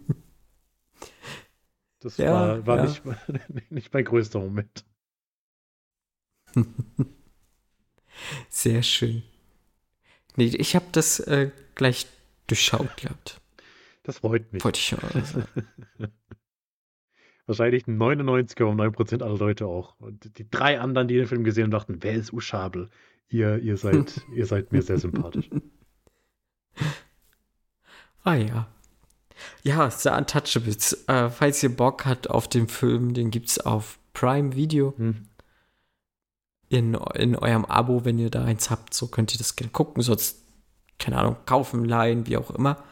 [2.01, 2.83] Das Ja, war, war ja.
[2.85, 3.03] Nicht,
[3.71, 4.85] nicht mein größter Moment.
[8.49, 9.23] Sehr schön.
[10.37, 12.07] Nee, ich habe das äh, gleich
[12.47, 13.41] durchschaut gehabt.
[14.03, 14.65] Das freut mich.
[14.65, 15.47] Wollte ich mal sagen.
[17.47, 19.99] Wahrscheinlich 99,9% aller Leute auch.
[20.01, 22.91] Und die drei anderen, die den Film gesehen haben, dachten, wer ist Uschabel?
[23.29, 25.49] Ihr, ihr, seid, ihr seid mir sehr sympathisch.
[28.25, 28.69] Ah ja.
[29.63, 31.05] Ja, The Untouchables.
[31.09, 35.29] Äh, falls ihr Bock habt auf den Film, den gibt's auf Prime Video Hm.
[36.69, 38.95] In, in eurem Abo, wenn ihr da eins habt.
[38.95, 40.03] So könnt ihr das gerne gucken.
[40.03, 40.43] Sonst,
[40.99, 42.83] keine Ahnung, kaufen, leihen, wie auch immer.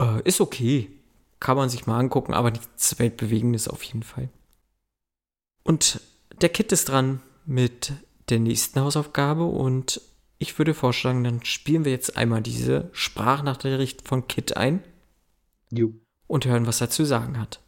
[0.00, 0.90] Äh, ist okay.
[1.40, 4.28] Kann man sich mal angucken, aber nichts Weltbewegendes auf jeden Fall.
[5.64, 6.00] Und
[6.40, 7.92] der Kit ist dran mit
[8.28, 10.00] der nächsten Hausaufgabe und
[10.38, 14.82] ich würde vorschlagen, dann spielen wir jetzt einmal diese Sprachnachricht von Kit ein
[15.70, 15.92] Jo.
[16.26, 17.60] und hören, was er zu sagen hat.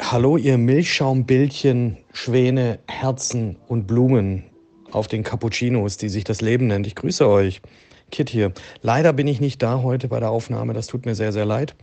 [0.00, 4.42] Hallo, ihr Milchschaumbildchen, Schwäne, Herzen und Blumen
[4.90, 6.88] auf den Cappuccinos, die sich das Leben nennt.
[6.88, 7.62] Ich grüße euch.
[8.10, 8.52] Kit hier.
[8.82, 10.72] Leider bin ich nicht da heute bei der Aufnahme.
[10.72, 11.76] Das tut mir sehr, sehr leid.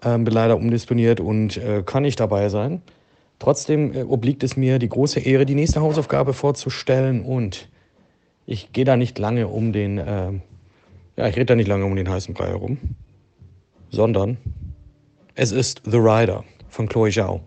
[0.00, 2.82] Ähm, bin leider umdisponiert und äh, kann nicht dabei sein.
[3.40, 7.24] Trotzdem äh, obliegt es mir die große Ehre, die nächste Hausaufgabe vorzustellen.
[7.24, 7.68] Und
[8.46, 10.40] ich gehe da nicht lange um den, ähm,
[11.16, 12.78] ja, ich rede da nicht lange um den heißen Brei herum,
[13.90, 14.36] sondern
[15.34, 16.44] es ist The Rider
[16.76, 17.40] von Chloe Zhao.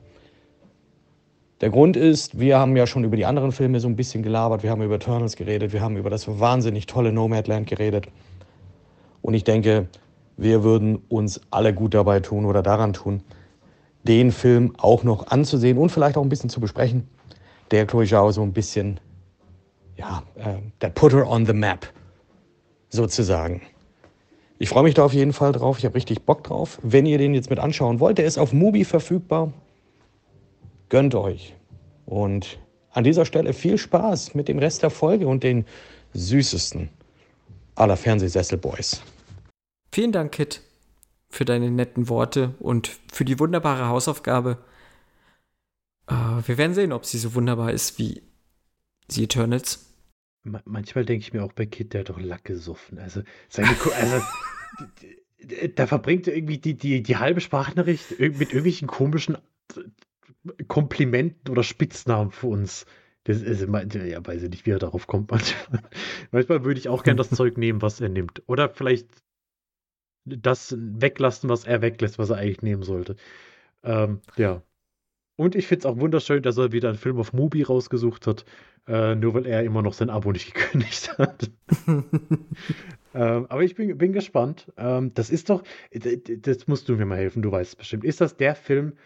[1.61, 4.63] Der Grund ist, wir haben ja schon über die anderen Filme so ein bisschen gelabert.
[4.63, 5.71] Wir haben über Eternals geredet.
[5.71, 8.07] Wir haben über das wahnsinnig tolle Nomadland geredet.
[9.21, 9.87] Und ich denke,
[10.37, 13.21] wir würden uns alle gut dabei tun oder daran tun,
[14.03, 17.07] den Film auch noch anzusehen und vielleicht auch ein bisschen zu besprechen,
[17.71, 18.99] der Chloe Zhao so ein bisschen,
[19.97, 21.85] ja, äh, der Putter on the Map
[22.89, 23.61] sozusagen
[24.61, 25.79] Ich freue mich da auf jeden Fall drauf.
[25.79, 26.79] Ich habe richtig Bock drauf.
[26.83, 29.53] Wenn ihr den jetzt mit anschauen wollt, der ist auf Mubi verfügbar.
[30.89, 31.55] Gönnt euch.
[32.05, 32.59] Und
[32.91, 35.65] an dieser Stelle viel Spaß mit dem Rest der Folge und den
[36.13, 36.89] süßesten
[37.75, 39.01] aller Fernsehsessel-Boys.
[39.93, 40.61] Vielen Dank, Kit,
[41.29, 44.57] für deine netten Worte und für die wunderbare Hausaufgabe.
[46.07, 46.13] Äh,
[46.45, 48.21] wir werden sehen, ob sie so wunderbar ist wie
[49.09, 49.88] The Eternals.
[50.43, 52.97] Manchmal denke ich mir auch bei Kit, der hat doch Lack gesoffen.
[52.97, 54.21] Also, seine, also
[55.75, 59.37] da verbringt er irgendwie die, die, die halbe Sprachnachricht mit irgendwelchen komischen
[60.67, 62.85] Komplimenten oder Spitznamen für uns.
[63.25, 65.29] Das ist, ja, weiß ich nicht, wie er darauf kommt.
[65.31, 65.83] Manchmal,
[66.31, 68.41] manchmal würde ich auch gern das Zeug nehmen, was er nimmt.
[68.47, 69.07] Oder vielleicht
[70.25, 73.15] das weglassen, was er weglässt, was er eigentlich nehmen sollte.
[73.83, 74.61] Ähm, ja.
[75.39, 78.43] Und ich finde es auch wunderschön, dass er wieder einen Film auf Mubi rausgesucht hat,
[78.87, 81.49] äh, nur weil er immer noch sein Abo nicht gekündigt hat.
[81.87, 84.69] ähm, aber ich bin, bin gespannt.
[84.75, 85.63] Ähm, das ist doch,
[85.93, 88.03] das musst du mir mal helfen, du weißt bestimmt.
[88.03, 88.97] Ist das der Film,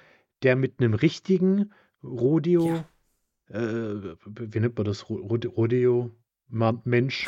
[0.41, 1.71] der mit einem richtigen
[2.03, 2.83] Rodeo,
[3.49, 3.59] ja.
[3.59, 6.15] äh, wie nennt man das, Rodeo,
[6.83, 7.27] Mensch?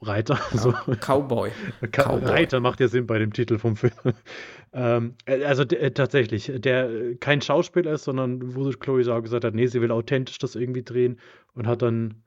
[0.00, 0.34] Reiter.
[0.34, 0.72] Reiter, so.
[0.96, 1.50] Cowboy.
[1.92, 2.24] Cowboy.
[2.24, 3.92] Reiter macht ja Sinn bei dem Titel vom Film.
[4.72, 9.44] ähm, äh, also äh, tatsächlich, der äh, kein Schauspieler ist, sondern wo Chloe Zhao gesagt
[9.44, 11.20] hat, nee, sie will authentisch das irgendwie drehen
[11.54, 12.22] und hat dann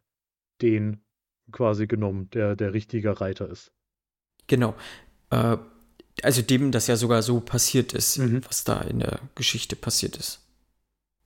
[0.62, 1.02] den
[1.52, 3.72] quasi genommen, der der richtige Reiter ist.
[4.48, 4.76] Genau.
[5.30, 5.58] Äh,
[6.24, 8.42] also dem das ja sogar so passiert ist, mhm.
[8.48, 10.42] was da in der Geschichte passiert ist.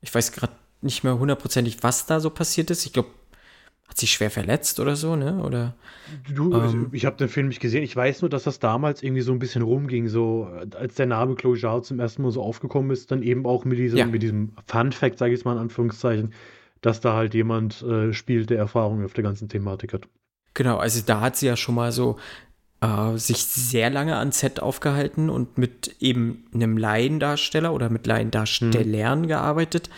[0.02, 2.86] Ich weiß gerade nicht mehr hundertprozentig, was da so passiert ist.
[2.86, 3.10] Ich glaube,
[3.90, 5.44] hat sich schwer verletzt oder so, ne?
[5.44, 5.76] Oder
[6.32, 7.82] du, ähm, ich habe den Film nicht gesehen.
[7.82, 11.34] Ich weiß nur, dass das damals irgendwie so ein bisschen rumging, so als der Name
[11.34, 14.06] Chloe Zhao zum ersten Mal so aufgekommen ist, dann eben auch mit diesem, ja.
[14.06, 16.34] mit diesem Fun Fact, sage ich mal in Anführungszeichen,
[16.82, 20.08] dass da halt jemand äh, spielt, der Erfahrung auf der ganzen Thematik hat.
[20.54, 22.18] Genau, also da hat sie ja schon mal so
[22.82, 29.22] äh, sich sehr lange an Set aufgehalten und mit eben einem Laiendarsteller oder mit Laiendarstellern
[29.22, 29.28] mhm.
[29.28, 29.90] gearbeitet,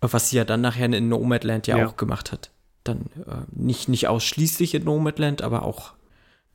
[0.00, 1.86] was sie ja dann nachher in Nomadland ja, ja.
[1.86, 2.50] auch gemacht hat
[2.84, 5.94] dann äh, nicht, nicht ausschließlich in Nomadland, aber auch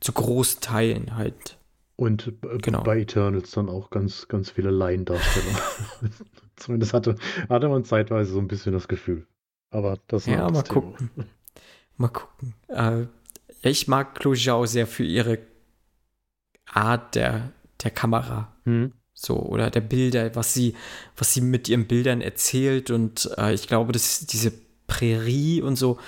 [0.00, 1.58] zu Großteilen halt.
[1.96, 2.82] Und genau.
[2.82, 5.60] bei Eternals dann auch ganz, ganz viele Laiendarsteller.
[6.56, 7.16] Zumindest hatte,
[7.48, 9.26] hatte man zeitweise so ein bisschen das Gefühl.
[9.70, 10.80] Aber das Ja, mal Thema.
[10.80, 11.10] gucken.
[11.96, 12.54] Mal gucken.
[12.68, 13.06] Äh,
[13.62, 15.38] ich mag Chloe Zhao sehr für ihre
[16.66, 17.52] Art der,
[17.82, 18.52] der Kamera.
[18.64, 18.92] Hm.
[19.12, 20.74] So, oder der Bilder, was sie,
[21.16, 22.90] was sie mit ihren Bildern erzählt.
[22.90, 24.52] Und äh, ich glaube, dass diese
[24.86, 25.98] Prärie und so.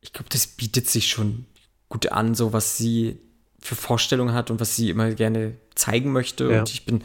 [0.00, 1.46] Ich glaube, das bietet sich schon
[1.88, 3.18] gut an, so was sie
[3.60, 6.50] für Vorstellungen hat und was sie immer gerne zeigen möchte.
[6.50, 6.60] Ja.
[6.60, 7.02] Und ich bin,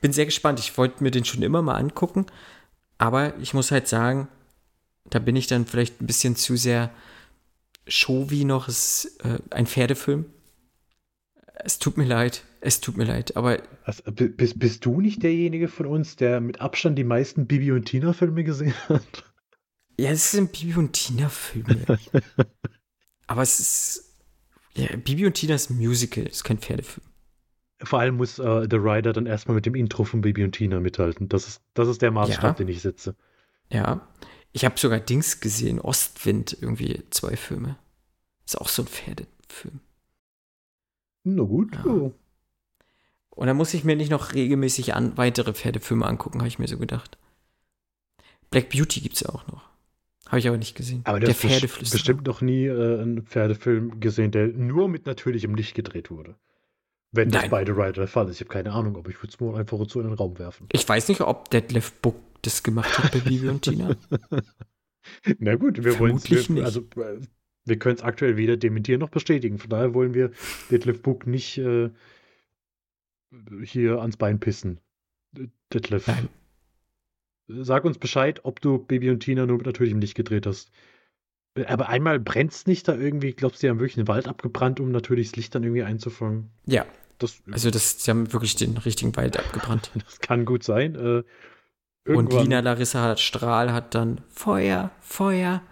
[0.00, 0.60] bin sehr gespannt.
[0.60, 2.26] Ich wollte mir den schon immer mal angucken.
[2.98, 4.28] Aber ich muss halt sagen,
[5.10, 6.90] da bin ich dann vielleicht ein bisschen zu sehr
[7.86, 8.68] showy noch.
[8.68, 10.26] Es ist äh, ein Pferdefilm.
[11.54, 12.44] Es tut mir leid.
[12.60, 13.58] Es tut mir leid, aber.
[13.84, 17.84] Also, bist, bist du nicht derjenige von uns, der mit Abstand die meisten Bibi und
[17.84, 19.24] Tina-Filme gesehen hat?
[19.98, 21.84] Ja, es sind Bibi und Tina-Filme.
[23.26, 24.14] Aber es ist.
[24.74, 27.06] Ja, Bibi und Tina ist ein Musical, ist kein Pferdefilm.
[27.82, 30.80] Vor allem muss uh, The Rider dann erstmal mit dem Intro von Bibi und Tina
[30.80, 31.28] mithalten.
[31.28, 32.52] Das ist, das ist der Maßstab, ja.
[32.52, 33.14] den ich setze.
[33.70, 34.08] Ja.
[34.52, 37.76] Ich habe sogar Dings gesehen, Ostwind, irgendwie zwei Filme.
[38.46, 39.80] Ist auch so ein Pferdefilm.
[41.24, 41.74] Na gut.
[41.74, 41.86] Ja.
[41.86, 42.14] Oh.
[43.30, 46.68] Und dann muss ich mir nicht noch regelmäßig an weitere Pferdefilme angucken, habe ich mir
[46.68, 47.18] so gedacht.
[48.50, 49.73] Black Beauty gibt es ja auch noch.
[50.26, 51.02] Habe ich aber nicht gesehen.
[51.04, 55.74] Aber der hast bestimmt noch nie äh, einen Pferdefilm gesehen, der nur mit natürlichem Licht
[55.74, 56.36] gedreht wurde.
[57.12, 57.42] Wenn Nein.
[57.42, 58.36] das bei The Rider der Fall ist.
[58.36, 60.68] Ich habe keine Ahnung, aber ich würde es nur einfach so in den Raum werfen.
[60.72, 63.94] Ich weiß nicht, ob Detlef Book das gemacht hat bei Bibi und Tina.
[65.38, 66.50] Na gut, wir wollen es.
[66.50, 67.20] Also, äh,
[67.66, 69.58] wir können es aktuell weder dementieren noch bestätigen.
[69.58, 70.32] Von daher wollen wir
[70.70, 71.90] Detlef Book nicht äh,
[73.62, 74.80] hier ans Bein pissen.
[75.72, 76.06] Detlef.
[76.06, 76.28] Nein.
[77.48, 80.70] Sag uns Bescheid, ob du Baby und Tina nur mit natürlichem Licht gedreht hast.
[81.66, 84.80] Aber einmal brennt es nicht da irgendwie, glaubst du, die haben wirklich den Wald abgebrannt,
[84.80, 86.50] um natürliches Licht dann irgendwie einzufangen?
[86.66, 86.84] Ja.
[87.18, 89.90] Das, also das, sie haben wirklich den richtigen Wald abgebrannt.
[90.04, 90.96] das kann gut sein.
[90.96, 91.22] Äh,
[92.10, 95.62] und Lina Larissa Strahl hat dann Feuer, Feuer.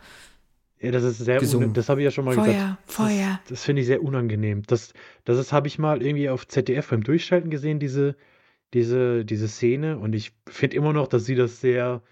[0.81, 2.79] Ja, das ist sehr, das habe ich ja schon mal Feuer, gesagt.
[2.87, 3.41] Feuer, Feuer.
[3.43, 4.63] Das, das finde ich sehr unangenehm.
[4.67, 4.95] Das,
[5.25, 8.17] das habe ich mal irgendwie auf ZDF beim Durchschalten gesehen, diese,
[8.75, 9.99] diese, diese Szene.
[9.99, 12.03] Und ich finde immer noch, dass sie das sehr,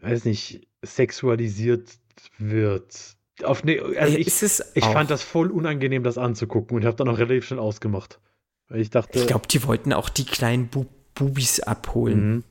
[0.00, 1.90] weiß nicht, sexualisiert
[2.38, 3.16] wird.
[3.42, 4.42] Auf ne, also ich,
[4.74, 8.20] ich fand das voll unangenehm, das anzugucken und habe dann auch relativ schnell ausgemacht.
[8.68, 9.18] Weil ich dachte.
[9.18, 12.30] Ich glaube, die wollten auch die kleinen Bu Bubis abholen.
[12.30, 12.44] Mhm.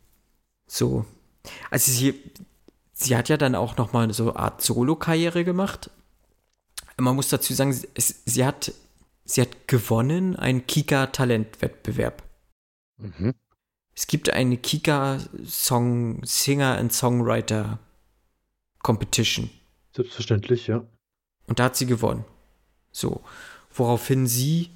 [0.66, 1.06] So.
[1.72, 2.16] Also sie,
[2.92, 5.90] sie hat ja dann auch noch mal so eine Art Solo-Karriere gemacht.
[6.98, 8.74] Man muss dazu sagen, sie, sie hat
[9.28, 12.24] sie hat gewonnen einen Kika-Talentwettbewerb.
[12.98, 13.34] Mhm.
[13.96, 17.80] Es gibt eine Kika Song Singer and Songwriter
[18.80, 19.50] Competition
[19.96, 20.84] Selbstverständlich, ja.
[21.48, 22.24] und da hat sie gewonnen.
[22.92, 23.22] So,
[23.74, 24.70] woraufhin sie,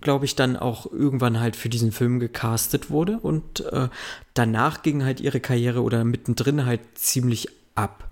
[0.00, 3.88] glaube ich, dann auch irgendwann halt für diesen Film gecastet wurde und äh,
[4.34, 8.10] danach ging halt ihre Karriere oder mittendrin halt ziemlich ab.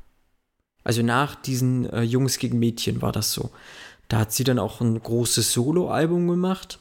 [0.84, 3.50] Also nach diesen äh, Jungs gegen Mädchen war das so.
[4.06, 6.78] Da hat sie dann auch ein großes Soloalbum gemacht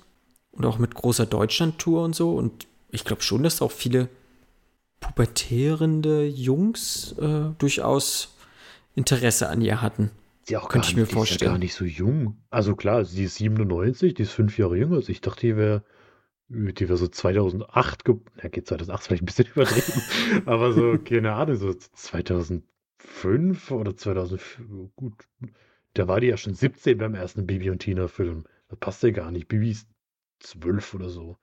[0.56, 2.36] und auch mit großer Deutschland-Tour und so.
[2.36, 4.10] Und ich glaube schon, dass auch viele
[5.00, 8.36] pubertierende Jungs äh, durchaus
[8.96, 10.12] Interesse an ihr hatten.
[10.48, 11.52] Die auch Könnte ich mir nicht, die ist ja vorstellen.
[11.52, 12.38] gar nicht so jung.
[12.50, 14.96] Also klar, sie ist 97, die ist fünf Jahre jünger.
[14.98, 15.84] Also ich dachte, die wäre
[16.48, 20.02] die wäre so 2008, ge na geht 2008 vielleicht ein bisschen übertrieben,
[20.46, 25.14] aber so, keine Ahnung, so 2005 oder 2004, gut,
[25.96, 28.44] da war die ja schon 17 beim ersten Bibi und Tina Film.
[28.70, 29.48] Das passt ja gar nicht.
[29.48, 29.88] Bibi ist
[30.46, 31.38] 12 oder so.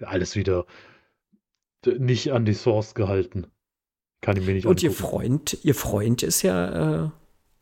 [0.00, 0.66] Alles wieder
[1.84, 3.46] d- nicht an die Source gehalten.
[4.20, 5.08] Kann ich mir nicht Und ihr angucken.
[5.08, 7.10] Freund, ihr Freund ist ja äh,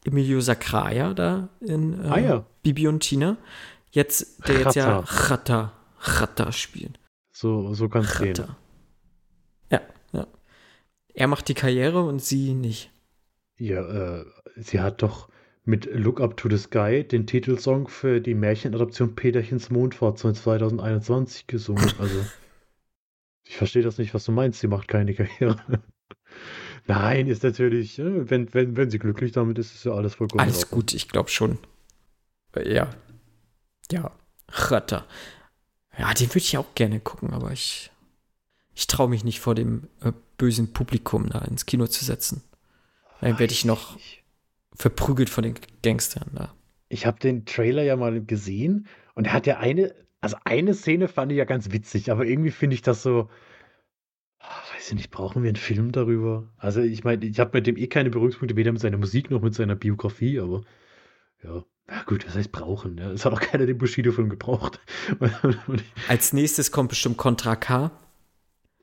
[0.04, 2.46] Emilio Sacraia da in äh, Ah ja.
[2.62, 3.36] Bibi und Tina.
[3.90, 5.26] Jetzt, der jetzt ja Chata.
[5.36, 6.98] Chata, Chata spielt.
[7.30, 8.34] So, so kann es gehen.
[8.34, 8.56] Chata.
[9.70, 9.80] Ja,
[10.12, 10.26] ja.
[11.14, 12.90] Er macht die Karriere und sie nicht.
[13.56, 13.80] Ja,
[14.20, 14.24] äh,
[14.56, 15.28] sie hat doch
[15.64, 21.46] mit Look Up to the Sky den Titelsong für die Märchenadaption Peterchens Mondfahrt von 2021
[21.46, 21.90] gesungen.
[21.98, 22.24] Also,
[23.46, 24.60] ich verstehe das nicht, was du meinst.
[24.60, 25.56] Sie macht keine Karriere.
[26.86, 30.40] Nein, ist natürlich, äh, wenn, wenn, wenn sie glücklich damit ist, ist ja alles vollkommen
[30.40, 31.58] Alles gut, ich glaube schon.
[32.54, 32.90] Äh, Ja.
[33.90, 34.12] Ja.
[34.50, 35.06] Chata.
[35.98, 37.90] Ja, den würde ich auch gerne gucken, aber ich,
[38.74, 42.42] ich traue mich nicht vor dem äh, bösen Publikum da ins Kino zu setzen.
[43.20, 44.23] Dann werde ich noch Ich,
[44.74, 46.54] verprügelt von den Gangstern da.
[46.88, 51.08] ich habe den Trailer ja mal gesehen und er hat ja eine, also eine Szene
[51.08, 53.28] fand ich ja ganz witzig, aber irgendwie finde ich das so,
[54.40, 56.52] ah, weiß ich nicht, brauchen wir einen Film darüber?
[56.56, 59.42] Also ich meine, ich habe mit dem eh keine Berührungspunkte, weder mit seiner Musik noch
[59.42, 60.62] mit seiner Biografie, aber
[61.42, 62.96] ja, na gut, was heißt brauchen?
[62.96, 63.10] Ja?
[63.10, 64.80] Es hat auch keiner den Bushido-Film gebraucht.
[66.08, 67.90] Als nächstes kommt bestimmt Contra K.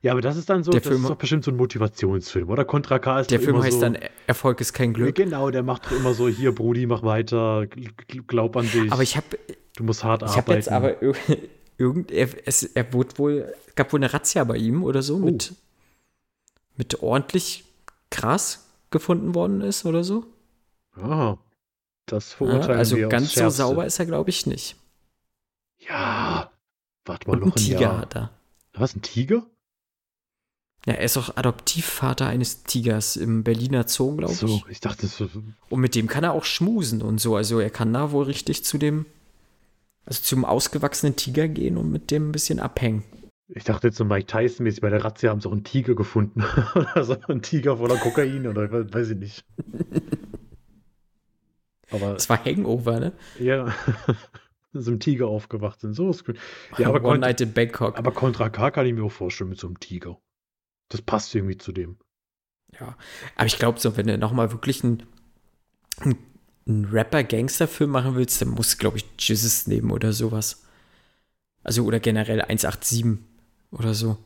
[0.02, 2.50] ja, aber das ist dann so, Der das Film- ist doch bestimmt so ein Motivationsfilm,
[2.50, 2.66] oder?
[2.66, 3.98] Contra K ist Der Film immer heißt so, dann
[4.28, 5.16] Erfolg ist kein Glück.
[5.16, 8.92] Genau, der macht doch immer so, hier, Brudi, mach weiter, gl- gl- glaub an dich,
[8.92, 9.38] Aber ich habe
[9.76, 10.48] du musst hart ich arbeiten.
[10.50, 11.16] hab jetzt aber ir-
[11.78, 15.20] irgend er, es, er wurde wohl gab wohl eine Razzia bei ihm oder so Oh.
[15.20, 15.54] mit
[16.76, 17.64] mit ordentlich
[18.10, 20.26] Gras gefunden worden ist oder so.
[20.96, 21.38] Aha,
[22.08, 24.76] das verurteilen also wir aufs ganz so sauber ist er glaube ich nicht.
[25.80, 26.52] Ja,
[27.06, 27.98] warte mal Und ein noch ein Tiger Jahr.
[28.00, 28.32] hat er.
[28.74, 29.46] Was, ein Tiger?
[30.88, 34.72] Ja, er ist auch Adoptivvater eines Tigers im Berliner Zoo, glaube So, ich.
[34.72, 35.30] ich dachte so,
[35.70, 37.36] Und mit dem kann er auch schmusen und so.
[37.36, 39.06] Also er kann da wohl richtig zu dem,
[40.06, 43.04] also zum ausgewachsenen Tiger gehen und mit dem ein bisschen abhängen.
[43.48, 46.44] ich dachte jetzt so Mike Tyson-mäßig, bei der Razzia haben sie auch einen Tiger gefunden.
[46.96, 49.46] also ein Tiger voller Kokain oder we- weiß ich nicht.
[51.92, 53.12] Aber Das war Hangover, ne?
[53.40, 53.74] ja,
[54.74, 55.94] so einem Tiger aufgewacht sind.
[55.94, 56.24] So ist.
[56.78, 57.98] Ja, aber, One Night in Bangkok.
[57.98, 60.18] aber Contra K kann ich mir auch vorstellen mit so einem Tiger.
[60.92, 61.98] Das passt irgendwie zu dem.
[62.80, 62.98] Ja,
[63.36, 65.04] aber ich glaube so, wenn du nochmal wirklich einen,
[65.98, 66.18] einen,
[66.68, 70.64] einen Rapper-Gangster-Film machen willst, dann musst du, glaube ich, Jesus nehmen oder sowas.
[71.64, 73.20] Also, oder generell 187
[73.72, 74.18] oder so.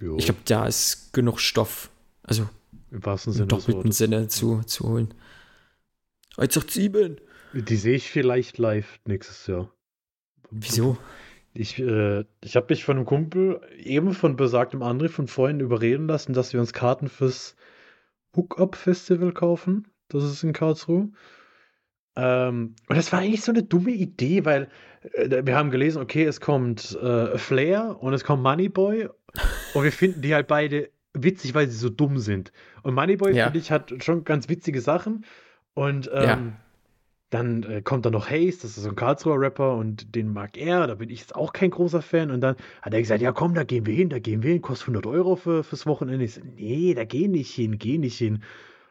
[0.00, 1.90] Jo, Ich glaube, da ist genug Stoff,
[2.22, 2.48] also
[2.90, 3.92] im wahrsten im Sinne des doppelten.
[3.92, 5.14] Sinne zu, zu holen.
[6.36, 7.20] 187!
[7.52, 9.72] Die sehe ich vielleicht live nächstes Jahr.
[10.50, 10.98] Wieso?
[11.52, 16.06] Ich, äh, ich habe mich von einem Kumpel, eben von besagtem André von vorhin überreden
[16.06, 17.56] lassen, dass wir uns Karten fürs
[18.36, 19.88] Hook-Up-Festival kaufen.
[20.08, 21.10] Das ist in Karlsruhe.
[22.16, 24.68] Ähm, und das war eigentlich so eine dumme Idee, weil
[25.12, 29.08] äh, wir haben gelesen, okay, es kommt äh, Flair und es kommt Moneyboy
[29.74, 32.52] und wir finden die halt beide witzig, weil sie so dumm sind.
[32.82, 33.44] Und Moneyboy, Ja.
[33.44, 35.24] finde ich, hat schon ganz witzige Sachen.
[35.74, 36.38] Und ähm, Ja.
[37.30, 40.56] Dann äh, kommt da noch Hayes, das ist so ein Karlsruher Rapper und den mag
[40.56, 42.30] er, da bin ich jetzt auch kein großer Fan.
[42.30, 44.62] Und dann hat er gesagt, ja komm, da gehen wir hin, da gehen wir hin,
[44.62, 46.24] kostet 100 Euro für, fürs Wochenende.
[46.24, 48.42] Ich so, nee, da geh nicht hin, geh nicht hin.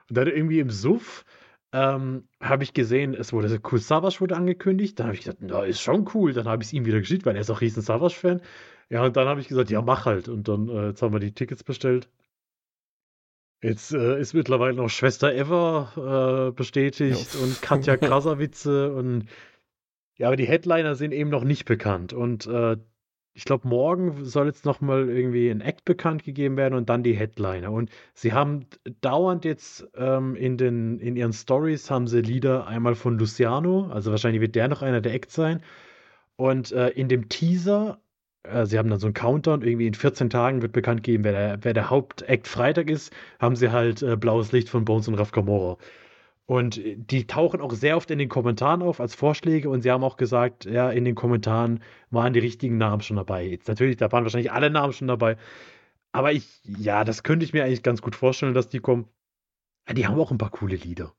[0.09, 1.25] Und dann irgendwie im Suff
[1.73, 4.99] ähm, habe ich gesehen, es wurde cool Savage wurde angekündigt.
[4.99, 6.33] Dann habe ich gesagt, na, ist schon cool.
[6.33, 8.41] Dann habe ich es ihm wieder geschickt, weil er ist auch riesen Savage-Fan.
[8.89, 10.29] Ja, und dann habe ich gesagt, ja, mach halt.
[10.29, 12.09] Und dann, äh, jetzt haben wir die Tickets bestellt.
[13.61, 17.39] Jetzt äh, ist mittlerweile noch Schwester Eva äh, bestätigt Ja.
[17.41, 19.25] und Katja Krasavice und
[20.17, 22.11] ja, aber die Headliner sind eben noch nicht bekannt.
[22.11, 22.75] Und äh,
[23.33, 27.03] ich glaube, morgen soll jetzt noch mal irgendwie ein Act bekannt gegeben werden und dann
[27.03, 27.71] die Headliner.
[27.71, 28.65] Und sie haben
[28.99, 34.11] dauernd jetzt ähm, in, den, in ihren Stories haben sie Lieder einmal von Luciano, also
[34.11, 35.61] wahrscheinlich wird der noch einer der Acts sein.
[36.35, 38.01] Und äh, in dem Teaser,
[38.49, 41.31] äh, sie haben dann so einen Countdown, irgendwie in 14 Tagen wird bekannt geben, wer
[41.31, 45.15] der, wer der Hauptakt Freitag ist, haben sie halt äh, blaues Licht von Bones und
[45.15, 45.77] Raf Kamora.
[46.45, 50.03] Und die tauchen auch sehr oft in den Kommentaren auf als Vorschläge und sie haben
[50.03, 53.45] auch gesagt, ja, in den Kommentaren waren die richtigen Namen schon dabei.
[53.45, 55.37] Jetzt natürlich, da waren wahrscheinlich alle Namen schon dabei.
[56.11, 59.05] Aber ich, ja, das könnte ich mir eigentlich ganz gut vorstellen, dass die kommen.
[59.87, 61.13] Ja, die haben auch ein paar coole Lieder.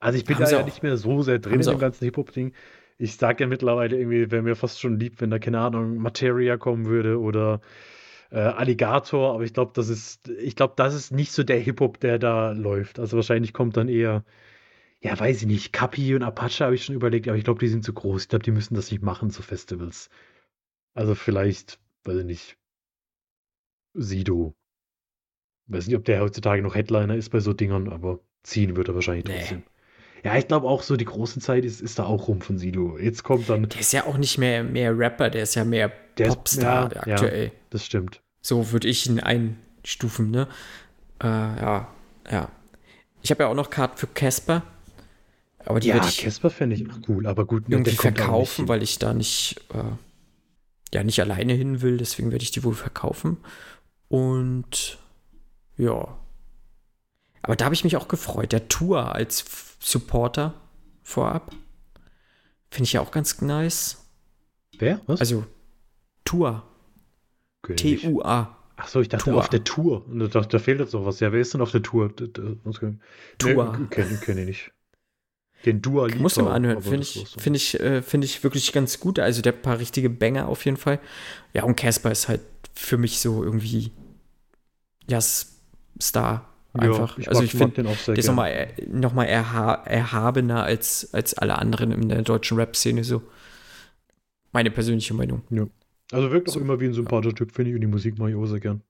[0.00, 0.64] Also ich bin Haben da ja auch.
[0.66, 2.52] nicht mehr so sehr drin Haben in dem ganzen Hip-Hop-Ding.
[2.98, 6.56] Ich sage ja mittlerweile irgendwie, wäre mir fast schon lieb, wenn da, keine Ahnung, Materia
[6.56, 7.60] kommen würde oder
[8.30, 12.00] äh, Alligator, aber ich glaube, das ist, ich glaube, das ist nicht so der Hip-Hop,
[12.00, 12.98] der da läuft.
[12.98, 14.24] Also wahrscheinlich kommt dann eher,
[15.00, 17.68] ja, weiß ich nicht, Kapi und Apache habe ich schon überlegt, aber ich glaube, die
[17.68, 18.24] sind zu groß.
[18.24, 20.10] Ich glaube, die müssen das nicht machen zu Festivals.
[20.94, 22.58] Also vielleicht, weiß ich nicht,
[23.94, 24.54] Sido.
[25.66, 28.94] Weiß nicht, ob der heutzutage noch Headliner ist bei so Dingern, aber ziehen wird er
[28.94, 29.38] wahrscheinlich Nee.
[29.38, 29.62] trotzdem.
[30.24, 32.98] Ja, ich glaube auch so, die große Zeit ist, ist da auch rum von Sido.
[32.98, 35.92] Jetzt kommt dann, Der ist ja auch nicht mehr, mehr Rapper, der ist ja mehr
[36.18, 37.12] Der ist- Popstar ja, ja.
[37.14, 37.52] aktuell.
[37.70, 38.20] das stimmt.
[38.40, 40.48] So würde ich ihn einstufen, ne?
[41.22, 41.88] Äh, ja,
[42.30, 42.48] ja.
[43.22, 44.62] Ich habe ja auch noch Karten für Casper.
[45.64, 48.68] Aber die Ja, werde ich Casper fände ich auch cool, aber gut, ne, irgendwie verkaufen,
[48.68, 51.98] weil ich da nicht, äh, ja, nicht alleine hin will.
[51.98, 53.36] Deswegen werde ich die wohl verkaufen.
[54.08, 54.98] Und
[55.76, 56.16] ja.
[57.42, 58.52] Aber da habe ich mich auch gefreut.
[58.52, 59.44] Der Tour als
[59.80, 60.54] Supporter
[61.02, 61.52] vorab.
[62.70, 64.04] Finde ich ja auch ganz nice.
[64.78, 65.00] Wer?
[65.06, 65.20] Was?
[65.20, 65.44] Also
[66.24, 66.64] Tour.
[67.68, 67.76] Ich.
[67.76, 68.56] T-U-A.
[68.76, 69.38] Ach so, ich dachte Tour.
[69.38, 70.04] auf der Tour.
[70.08, 71.18] Da, da fehlt jetzt noch was.
[71.20, 72.10] Ja, wer ist denn auf der Tour?
[72.10, 72.78] D- d- was-
[73.38, 73.76] Tour.
[73.76, 74.72] Nee, kenn, kenn ich nicht.
[75.64, 76.20] Den Dua Lipa.
[76.20, 76.80] Muss mal anhören.
[76.82, 77.42] Finde ich, dann.
[77.42, 79.18] finde ich, äh, finde ich wirklich ganz gut.
[79.18, 81.00] Also der paar richtige Banger auf jeden Fall.
[81.52, 82.42] Ja, und Casper ist halt
[82.74, 83.90] für mich so irgendwie,
[85.10, 87.16] ja, Star einfach.
[87.16, 89.74] Ja, ich also ich finde, den auch sehr der ist nochmal äh, noch mal erha
[89.84, 93.22] erhabener als, als alle anderen in der deutschen Rap-Szene so.
[94.52, 95.42] Meine persönliche Meinung.
[96.10, 98.30] Also wirkt auch So, immer wie ein sympathischer Typ, finde ich, und die Musik mache
[98.30, 98.82] ich auch sehr gern.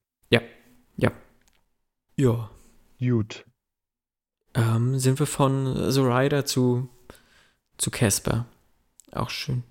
[2.21, 2.51] Ja.
[2.99, 3.45] Gut.
[4.55, 6.89] Ähm, sind wir von The Rider zu
[7.77, 8.47] zu Casper.
[9.13, 9.63] Auch schön.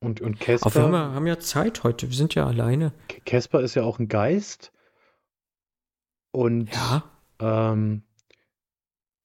[0.00, 2.08] Und, und Aber wir haben Casper, ja, haben ja Zeit heute.
[2.08, 2.92] Wir sind ja alleine.
[3.24, 4.72] Casper ist ja auch ein Geist.
[6.32, 7.04] Und Ja.
[7.40, 8.02] Ähm,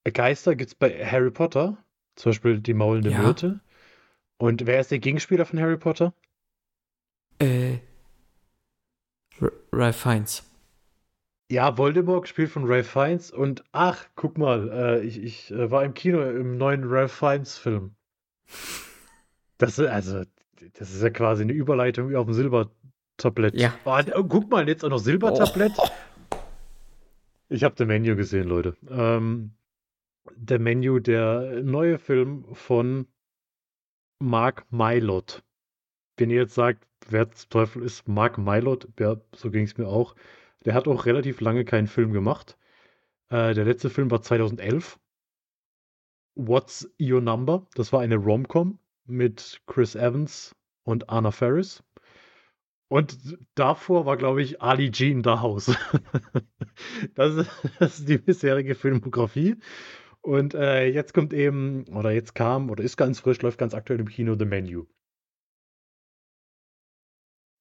[0.04, 1.78] Geister gibt es bei Harry Potter.
[2.16, 3.20] Zum Beispiel die maulende Ja.
[3.20, 3.62] Myrte.
[4.38, 6.14] Und wer ist der Gegenspieler von Harry Potter?
[7.40, 7.76] Äh.
[9.40, 10.44] R Ralph Fiennes.
[11.50, 15.84] Ja, Voldemort gespielt von Ralph Fiennes und ach, guck mal, äh, ich, ich äh, war
[15.84, 17.96] im Kino im neuen Ralph Fiennes Film.
[19.58, 20.24] Das ist also,
[20.74, 23.56] das ist ja quasi eine Überleitung wie auf dem Silbertablett.
[23.56, 23.74] Ja.
[23.86, 25.74] Oh, oh, guck mal, jetzt auch noch Silbertablett.
[25.78, 25.88] Oh.
[27.52, 28.78] Ich habe The Menu gesehen, Leute.
[28.90, 29.52] Ähm,
[30.48, 33.08] The Menu, der neue Film von
[34.20, 35.44] Mark Mylod.
[36.16, 39.90] Wenn ihr jetzt sagt, wer zum Teufel ist Mark Mylod, ja, so ging es mir
[39.90, 40.16] auch.
[40.64, 42.58] Der hat auch relativ lange keinen Film gemacht.
[43.28, 44.98] Äh, der letzte Film war 2011.
[46.36, 47.68] What's Your Number?
[47.76, 51.84] Das war eine Rom-Com mit Chris Evans und Anna Faris.
[52.92, 55.74] Und davor war, glaube ich, Ali G in the House.
[57.16, 59.56] das, ist, das ist die bisherige Filmografie.
[60.20, 64.02] Und äh, jetzt kommt eben, oder jetzt kam, oder ist ganz frisch, läuft ganz aktuell
[64.02, 64.88] im Kino The Menu.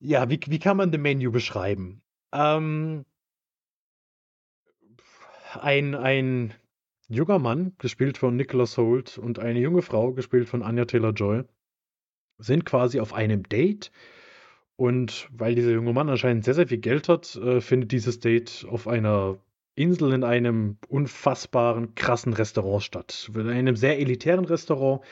[0.00, 2.02] Ja, wie, wie kann man The Menu beschreiben?
[2.32, 3.04] Ähm,
[5.60, 6.54] ein, ein
[7.06, 11.44] junger Mann, gespielt von Nicholas Holt, und eine junge Frau, gespielt von Anya Taylor-Joy,
[12.38, 13.92] sind quasi auf einem Date.
[14.80, 18.64] Und weil dieser junge Mann anscheinend sehr, sehr viel Geld hat, äh, findet dieses Date
[18.66, 19.36] auf einer
[19.74, 23.30] Insel in einem unfassbaren, krassen Restaurant statt.
[23.34, 25.02] In einem sehr elitären Restaurant.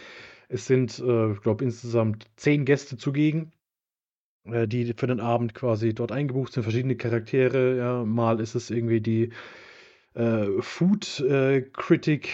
[0.49, 3.53] Es sind, äh, ich glaube, insgesamt zehn Gäste zugegen,
[4.45, 6.63] äh, die für den Abend quasi dort eingebucht sind.
[6.63, 7.77] Verschiedene Charaktere.
[7.77, 9.33] Ja, mal ist es irgendwie die
[10.15, 12.31] äh, Food-Critic,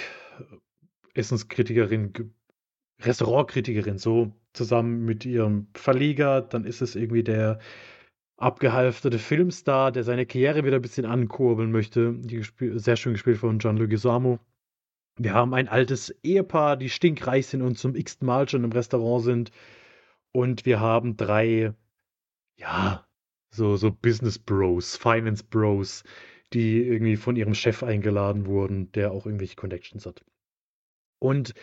[1.14, 2.26] Essenskritikerin, Ge-
[3.00, 6.40] Restaurantkritikerin, so zusammen mit ihrem Verleger.
[6.42, 7.58] Dann ist es irgendwie der
[8.36, 12.16] abgehalfterte Filmstar, der seine Karriere wieder ein bisschen ankurbeln möchte.
[12.58, 14.38] Sehr schön gespielt von Gianluigi Guisamo.
[15.16, 19.24] Wir haben ein altes Ehepaar, die stinkreich sind und zum x-ten Mal schon im Restaurant
[19.24, 19.50] sind.
[20.32, 21.72] Und wir haben drei,
[22.58, 23.06] ja,
[23.50, 26.02] so, so Business Bros, Finance Bros,
[26.52, 30.24] die irgendwie von ihrem Chef eingeladen wurden, der auch irgendwelche Connections hat.
[31.20, 31.54] Und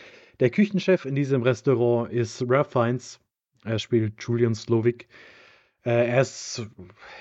[0.42, 3.20] der Küchenchef in diesem Restaurant ist Ralph Fiennes.
[3.64, 5.08] Er spielt Julian Slovic.
[5.86, 6.68] Äh, er ist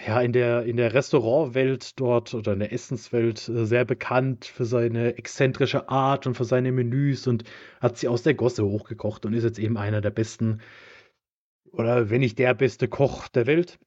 [0.06, 4.64] ja in der, in der Restaurantwelt dort oder in der Essenswelt äh, sehr bekannt für
[4.64, 7.44] seine exzentrische Art und für seine Menüs und
[7.80, 10.62] hat sie aus der Gosse hochgekocht und ist jetzt eben einer der besten
[11.72, 13.78] oder wenn nicht der beste Koch der Welt.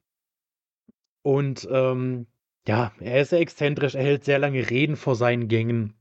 [1.24, 2.28] Und ähm,
[2.68, 5.96] ja, er ist sehr exzentrisch, er hält sehr lange Reden vor seinen Gängen.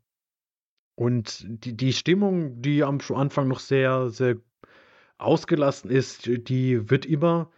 [0.94, 4.36] Und die, die Stimmung, die am Anfang noch sehr, sehr
[5.18, 7.50] ausgelassen ist, die wird immer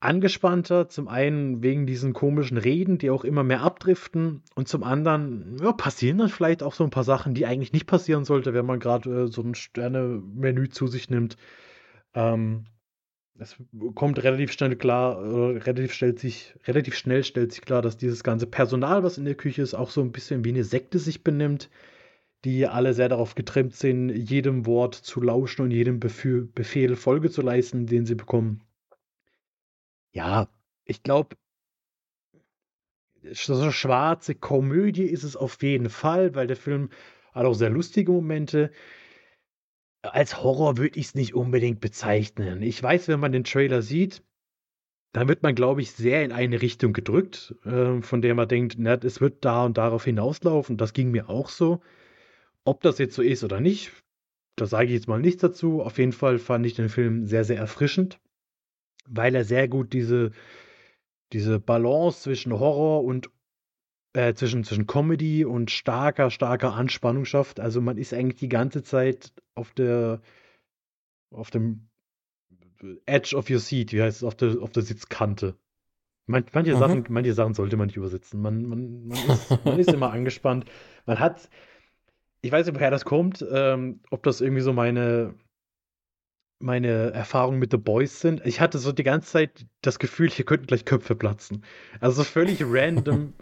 [0.00, 0.88] angespannter.
[0.88, 4.42] Zum einen wegen diesen komischen Reden, die auch immer mehr abdriften.
[4.54, 7.86] Und zum anderen ja, passieren dann vielleicht auch so ein paar Sachen, die eigentlich nicht
[7.86, 11.36] passieren sollte, wenn man gerade äh, so ein Sterne-Menü zu sich nimmt.
[12.14, 12.64] Ähm,
[13.38, 13.56] es
[13.94, 18.22] kommt relativ schnell klar, oder relativ, stellt sich, relativ schnell stellt sich klar, dass dieses
[18.22, 21.24] ganze Personal, was in der Küche ist, auch so ein bisschen wie eine Sekte sich
[21.24, 21.70] benimmt,
[22.44, 27.30] die alle sehr darauf getrimmt sind, jedem Wort zu lauschen und jedem Befehl, Befehl Folge
[27.30, 28.62] zu leisten, den sie bekommen.
[30.12, 30.48] Ja,
[30.84, 31.36] ich glaube,
[33.32, 36.90] so eine schwarze Komödie ist es auf jeden Fall, weil der Film
[37.32, 38.72] hat auch sehr lustige Momente.
[40.02, 42.62] Als Horror würde ich es nicht unbedingt bezeichnen.
[42.62, 44.22] Ich weiß, wenn man den Trailer sieht,
[45.12, 48.76] dann wird man, glaube ich, sehr in eine Richtung gedrückt, äh, von der man denkt,
[48.78, 50.76] na, es wird da und darauf hinauslaufen.
[50.76, 51.80] Das ging mir auch so.
[52.64, 53.92] Ob das jetzt so ist oder nicht,
[54.56, 55.82] da sage ich jetzt mal nichts dazu.
[55.82, 58.20] Auf jeden Fall fand ich den Film sehr, sehr erfrischend
[59.06, 60.32] weil er sehr gut diese,
[61.32, 63.30] diese Balance zwischen Horror und
[64.14, 67.60] äh, zwischen, zwischen Comedy und starker, starker Anspannung schafft.
[67.60, 70.20] Also man ist eigentlich die ganze Zeit auf der
[71.30, 71.88] auf dem
[73.06, 75.56] Edge of your seat, wie heißt es, auf der, auf der Sitzkante.
[76.26, 76.78] Man, manche, mhm.
[76.78, 78.42] Sachen, manche Sachen sollte man nicht übersetzen.
[78.42, 80.66] Man, man, man, ist, man ist immer angespannt.
[81.06, 81.48] Man hat,
[82.42, 85.34] ich weiß nicht, woher das kommt, ähm, ob das irgendwie so meine,
[86.58, 88.44] meine Erfahrungen mit The Boys sind.
[88.44, 91.64] Ich hatte so die ganze Zeit das Gefühl, hier könnten gleich Köpfe platzen.
[92.00, 93.32] Also so völlig random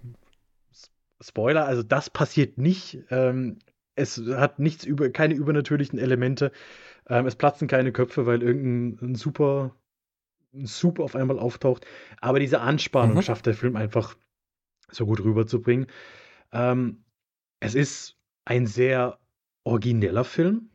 [1.23, 2.99] Spoiler, also das passiert nicht.
[3.11, 3.59] Ähm,
[3.95, 6.53] es hat nichts über, keine übernatürlichen Elemente.
[7.09, 9.77] Ähm, es platzen keine Köpfe, weil irgendein super
[10.55, 11.87] ein Soup auf einmal auftaucht.
[12.21, 13.23] Aber diese Anspannung mhm.
[13.23, 14.17] schafft der Film einfach
[14.91, 15.87] so gut rüberzubringen.
[16.53, 17.05] Ähm,
[17.61, 18.20] es ist
[18.51, 19.19] ein sehr
[19.65, 20.71] origineller Film.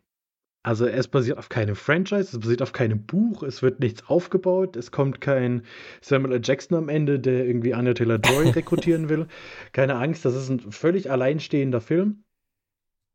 [0.63, 4.77] Also es basiert auf keinem Franchise, es basiert auf keinem Buch, es wird nichts aufgebaut,
[4.77, 5.61] es kommt kein
[6.01, 6.41] Samuel L.
[6.43, 9.27] Jackson am Ende, der irgendwie Anya Taylor-Joy rekrutieren will.
[9.73, 12.23] Keine Angst, das ist ein völlig alleinstehender Film,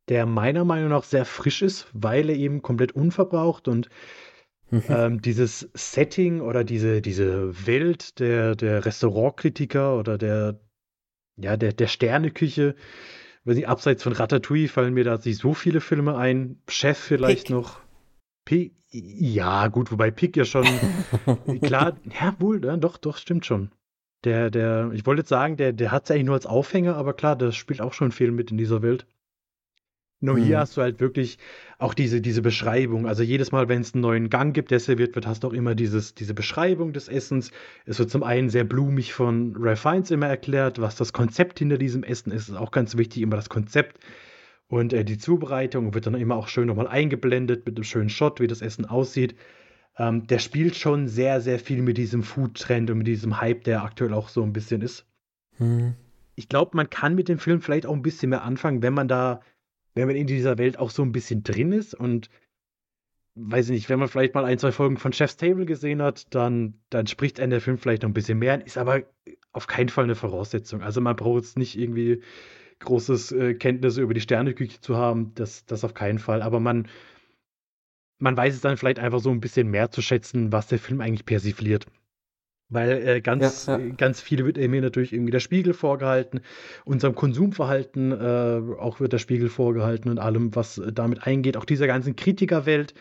[0.09, 3.89] der meiner Meinung nach sehr frisch ist, weil er eben komplett unverbraucht und
[4.71, 4.83] mhm.
[4.89, 10.61] ähm, dieses Setting oder diese, diese Welt der, der Restaurantkritiker oder der,
[11.37, 12.77] ja, der, der Sterneküche,
[13.51, 16.61] weiß nicht, abseits von Ratatouille fallen mir da nicht so viele Filme ein.
[16.69, 17.57] Chef vielleicht Pick.
[17.57, 17.81] noch.
[18.45, 20.67] Pick, ja, gut, wobei Pick ja schon,
[21.63, 23.71] klar, ja, wohl, ja, doch, doch, stimmt schon.
[24.25, 27.13] Der, der, ich wollte jetzt sagen, der, der hat es eigentlich nur als Aufhänger, aber
[27.13, 29.07] klar, das spielt auch schon viel mit in dieser Welt.
[30.21, 30.43] Nur mhm.
[30.45, 31.39] hier hast du halt wirklich
[31.79, 33.07] auch diese, diese Beschreibung.
[33.07, 35.53] Also jedes Mal, wenn es einen neuen Gang gibt, der serviert wird, hast du auch
[35.53, 37.51] immer dieses, diese Beschreibung des Essens.
[37.87, 41.79] Es wird zum einen sehr blumig von Ralph Fiennes immer erklärt, was das Konzept hinter
[41.79, 42.51] diesem Essen ist.
[42.51, 43.99] ist auch ganz wichtig, immer das Konzept.
[44.69, 48.41] Und äh, die Zubereitung wird dann immer auch schön nochmal eingeblendet mit einem schönen Shot,
[48.41, 49.35] wie das Essen aussieht.
[49.97, 53.83] Ähm, der spielt schon sehr, sehr viel mit diesem Food-Trend und mit diesem Hype, der
[53.83, 55.07] aktuell auch so ein bisschen ist.
[55.59, 55.95] Mhm.
[56.37, 59.09] Ich glaube, man kann mit dem Film vielleicht auch ein bisschen mehr anfangen, wenn man
[59.09, 59.41] da
[59.95, 62.31] wenn man in dieser Welt auch so ein bisschen drin ist und
[63.35, 66.35] weiß ich nicht, wenn man vielleicht mal ein, zwei Folgen von Chef's Table gesehen hat,
[66.35, 69.03] dann, dann spricht einen der Film vielleicht noch ein bisschen mehr, ist aber
[69.53, 70.83] auf keinen Fall eine Voraussetzung.
[70.83, 72.23] Also man braucht jetzt nicht irgendwie
[72.81, 76.43] großes äh, Kenntnisse über die Sterneküche zu haben, das, das auf keinen Fall.
[76.43, 76.89] Aber man,
[78.19, 81.01] man weiß es dann vielleicht einfach so ein bisschen mehr zu schätzen, was der Film
[81.01, 81.87] eigentlich persifliert.
[82.71, 83.89] Weil äh, ganz, ja, ja.
[83.97, 86.41] Ganz viele wird mir natürlich irgendwie der Spiegel vorgehalten.
[86.85, 91.57] Unserem Konsumverhalten äh, auch wird der Spiegel vorgehalten und allem, was äh, damit eingeht.
[91.57, 92.95] Auch dieser ganzen Kritikerwelt.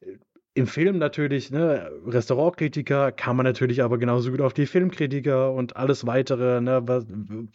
[0.00, 0.18] Äh,
[0.54, 5.76] Im Film natürlich, ne, Restaurantkritiker kann man natürlich aber genauso gut auf die Filmkritiker und
[5.76, 6.60] alles weitere.
[6.60, 7.04] Ne, was,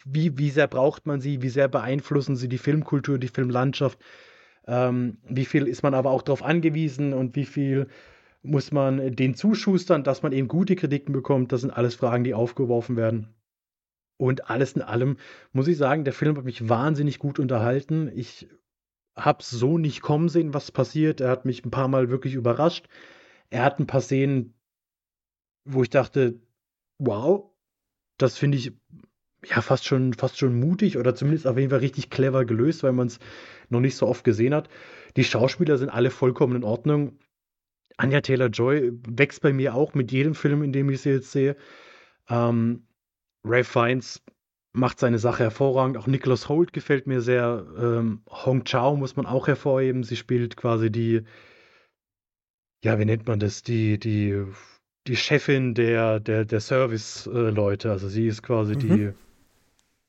[0.04, 1.40] wie, wie sehr braucht man sie?
[1.40, 3.98] Wie sehr beeinflussen sie die Filmkultur, die Filmlandschaft?
[4.66, 7.88] Ähm, wie viel ist man aber auch darauf angewiesen und wie viel
[8.42, 11.52] muss man den zuschustern, dass man eben gute Kritiken bekommt?
[11.52, 13.34] Das sind alles Fragen, die aufgeworfen werden.
[14.16, 15.16] Und alles in allem
[15.52, 18.10] muss ich sagen, der Film hat mich wahnsinnig gut unterhalten.
[18.14, 18.48] Ich
[19.16, 21.20] habe so nicht kommen sehen, was passiert.
[21.20, 22.88] Er hat mich ein paar Mal wirklich überrascht.
[23.50, 24.54] Er hat ein paar Szenen,
[25.64, 26.40] wo ich dachte,
[26.98, 27.50] wow,
[28.18, 28.72] das finde ich
[29.44, 32.92] ja fast schon, fast schon mutig oder zumindest auf jeden Fall richtig clever gelöst, weil
[32.92, 33.20] man es
[33.68, 34.68] noch nicht so oft gesehen hat.
[35.16, 37.18] Die Schauspieler sind alle vollkommen in Ordnung.
[37.98, 41.56] Anja Taylor-Joy wächst bei mir auch mit jedem Film, in dem ich sie jetzt sehe.
[42.28, 42.84] Ähm,
[43.44, 44.22] Ray Fiennes
[44.72, 45.96] macht seine Sache hervorragend.
[45.96, 47.66] Auch Nicholas Holt gefällt mir sehr.
[47.78, 50.04] Ähm, Hong Chao muss man auch hervorheben.
[50.04, 51.22] Sie spielt quasi die,
[52.84, 53.62] ja, wie nennt man das?
[53.62, 54.44] Die, die,
[55.06, 57.90] die Chefin der, der, der Service-Leute.
[57.90, 58.78] Also sie ist quasi Mhm.
[58.78, 59.10] die,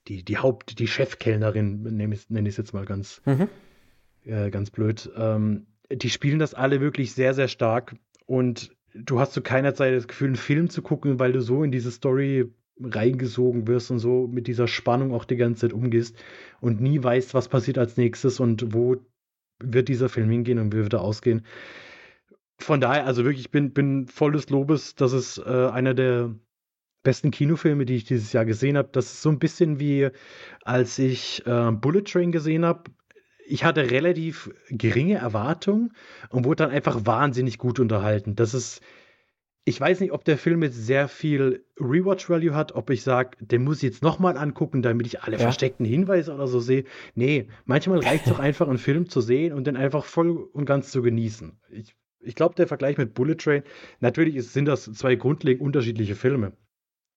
[0.07, 3.49] die, die Haupt-, die Chefkellnerin, nenne ich es jetzt mal ganz, Mhm.
[4.25, 5.09] äh, ganz blöd.
[5.15, 7.95] Ähm, die spielen das alle wirklich sehr, sehr stark.
[8.25, 11.63] Und du hast zu keiner Zeit das Gefühl, einen Film zu gucken, weil du so
[11.63, 12.51] in diese Story
[12.81, 16.15] reingesogen wirst und so mit dieser Spannung auch die ganze Zeit umgehst
[16.61, 18.97] und nie weißt, was passiert als nächstes und wo
[19.61, 21.45] wird dieser Film hingehen und wie wird er ausgehen.
[22.57, 24.95] Von daher, also wirklich, ich bin, bin voll des Lobes.
[24.95, 26.35] Das ist äh, einer der
[27.03, 28.89] besten Kinofilme, die ich dieses Jahr gesehen habe.
[28.91, 30.09] Das ist so ein bisschen wie,
[30.63, 32.91] als ich äh, Bullet Train gesehen habe.
[33.51, 35.93] Ich hatte relativ geringe Erwartungen
[36.29, 38.35] und wurde dann einfach wahnsinnig gut unterhalten.
[38.35, 38.81] Das ist,
[39.65, 43.63] ich weiß nicht, ob der Film jetzt sehr viel Rewatch-Value hat, ob ich sage, den
[43.63, 45.41] muss ich jetzt nochmal angucken, damit ich alle Ja.
[45.41, 46.83] versteckten Hinweise oder so sehe.
[47.15, 50.65] Nee, manchmal reicht es auch einfach, einen Film zu sehen und den einfach voll und
[50.65, 51.59] ganz zu genießen.
[51.71, 53.63] Ich, ich glaube, der Vergleich mit Bullet Train,
[53.99, 56.53] natürlich ist, sind das zwei grundlegend unterschiedliche Filme.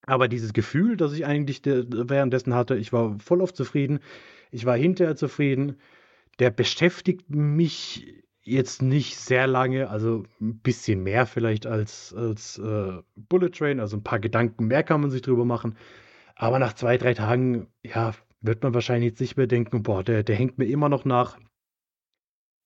[0.06, 4.00] Aber dieses Gefühl, das ich eigentlich de- währenddessen hatte, ich war voll auf zufrieden,
[4.50, 5.76] ich war hinterher zufrieden,
[6.38, 12.98] der beschäftigt mich jetzt nicht sehr lange, also ein bisschen mehr vielleicht als, als äh,
[13.14, 15.76] Bullet Train, also ein paar Gedanken mehr kann man sich drüber machen.
[16.34, 20.24] Aber nach zwei, drei Tagen, ja, wird man wahrscheinlich jetzt nicht mehr denken, boah, der,
[20.24, 21.38] der hängt mir immer noch nach.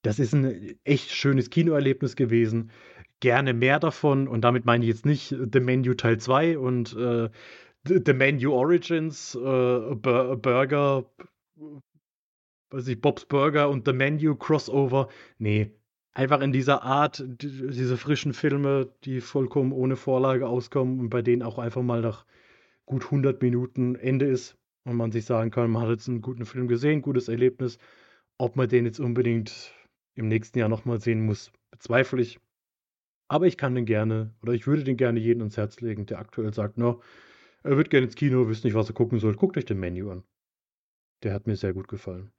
[0.01, 2.71] Das ist ein echt schönes Kinoerlebnis gewesen.
[3.19, 4.27] Gerne mehr davon.
[4.27, 7.29] Und damit meine ich jetzt nicht The Menu Teil 2 und äh,
[7.83, 11.05] The Menu Origins, äh, Bur Burger,
[12.71, 15.09] weiß ich, Bob's Burger und The Menu Crossover.
[15.37, 15.71] Nee,
[16.17, 21.21] einfach in dieser Art, die, diese frischen Filme, die vollkommen ohne Vorlage auskommen und bei
[21.21, 22.25] denen auch einfach mal nach
[22.85, 26.45] gut 100 Minuten Ende ist und man sich sagen kann, man hat jetzt einen guten
[26.45, 27.77] Film gesehen, gutes Erlebnis.
[28.39, 29.73] Ob man den jetzt unbedingt
[30.15, 32.39] im nächsten Jahr nochmal sehen muss, bezweifle ich.
[33.27, 36.19] Aber ich kann den gerne, oder ich würde den gerne jedem ans Herz legen, der
[36.19, 37.01] aktuell sagt, no,
[37.63, 39.35] er wird gerne ins Kino, wisst nicht, was er gucken soll.
[39.35, 40.23] Guckt euch den Menü an.
[41.23, 42.31] Der hat mir sehr gut gefallen.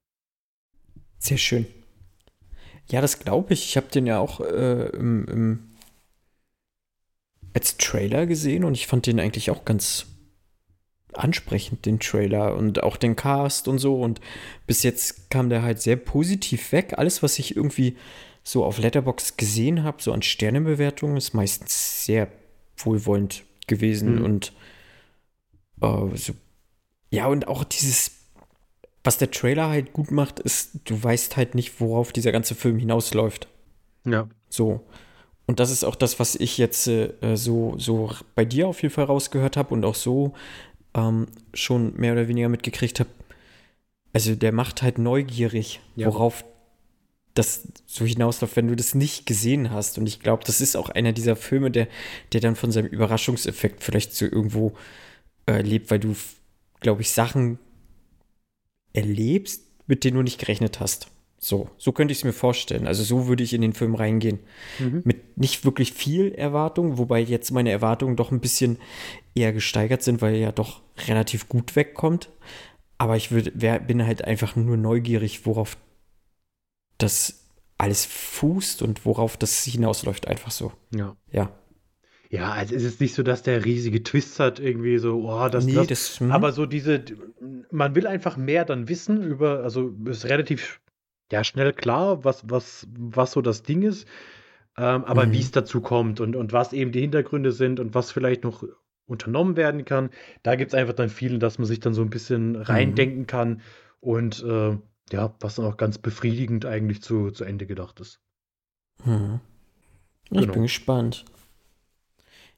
[1.18, 1.66] Sehr schön.
[2.90, 3.64] Ja, das glaube ich.
[3.66, 5.68] Ich habe den ja auch äh, im, im,
[7.52, 10.06] als Trailer gesehen und ich fand den eigentlich auch ganz
[11.12, 14.00] ansprechend, den Trailer und auch den Cast und so.
[14.00, 14.20] Und
[14.66, 16.94] bis jetzt kam der halt sehr positiv weg.
[16.96, 17.96] Alles, was ich irgendwie
[18.44, 22.28] so auf Letterbox gesehen habe, so an Sternebewertungen, ist meistens sehr
[22.76, 24.24] wohlwollend gewesen Mhm.
[24.24, 24.52] und
[25.82, 26.34] äh, so.
[27.10, 28.10] Ja, und auch dieses
[29.08, 32.78] was der Trailer halt gut macht, ist, du weißt halt nicht, worauf dieser ganze Film
[32.78, 33.48] hinausläuft.
[34.04, 34.28] Ja.
[34.50, 34.84] So.
[35.46, 38.92] Und das ist auch das, was ich jetzt äh, so, so bei dir auf jeden
[38.94, 40.34] Fall rausgehört habe und auch so
[40.92, 43.08] ähm, schon mehr oder weniger mitgekriegt habe.
[44.12, 46.08] Also der macht halt neugierig, Ja.
[46.08, 46.44] worauf
[47.32, 49.96] das so hinausläuft, wenn du das nicht gesehen hast.
[49.96, 51.88] Und ich glaube, das ist auch einer dieser Filme, der,
[52.34, 54.74] der dann von seinem Überraschungseffekt vielleicht so irgendwo
[55.46, 56.14] äh, lebt, weil du,
[56.80, 57.58] glaube ich, Sachen
[58.92, 61.08] erlebst, mit denen du nicht gerechnet hast.
[61.40, 62.88] So, so könnte ich es mir vorstellen.
[62.88, 64.40] Also so würde ich in den Film reingehen.
[64.80, 65.02] Mhm.
[65.04, 68.78] Mit nicht wirklich viel Erwartung, wobei jetzt meine Erwartungen doch ein bisschen
[69.36, 72.28] eher gesteigert sind, weil er ja doch relativ gut wegkommt.
[72.98, 75.76] Aber ich würd, wär, bin halt einfach nur neugierig, worauf
[76.98, 77.44] das
[77.78, 80.72] alles fußt und worauf das hinausläuft, einfach so.
[80.92, 81.16] Ja.
[81.30, 81.52] Ja.
[82.30, 85.64] Ja, also es ist nicht so, dass der riesige Twist hat, irgendwie so, oh, das,
[85.64, 85.86] nee, das.
[85.86, 87.02] das, hm, Aber so diese,
[87.70, 90.80] man will einfach mehr dann wissen über, also ist relativ
[91.32, 94.06] ja, schnell klar, was, was, was so das Ding ist,
[94.76, 95.32] ähm, aber Mhm.
[95.32, 98.62] wie es dazu kommt und, und was eben die Hintergründe sind und was vielleicht noch
[99.06, 100.10] unternommen werden kann,
[100.42, 103.62] da gibt es einfach dann viel, dass man sich dann so ein bisschen reindenken kann
[104.00, 104.76] und äh,
[105.12, 108.20] ja, was dann auch ganz befriedigend eigentlich zu, zu Ende gedacht ist.
[109.04, 109.40] hm.
[110.30, 110.52] Ich Genau.
[110.52, 111.24] bin gespannt.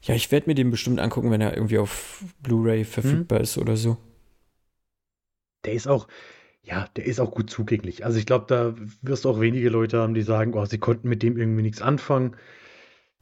[0.02, 3.76] Ja, ich werde mir den bestimmt angucken, wenn er irgendwie auf Blu-ray verfügbar ist oder
[3.76, 3.98] so.
[5.64, 6.08] Der ist auch,
[6.62, 8.04] ja, der ist auch gut zugänglich.
[8.04, 11.08] Also ich glaube, da wirst du auch wenige Leute haben, die sagen, oh, sie konnten
[11.08, 12.36] mit dem irgendwie nichts anfangen.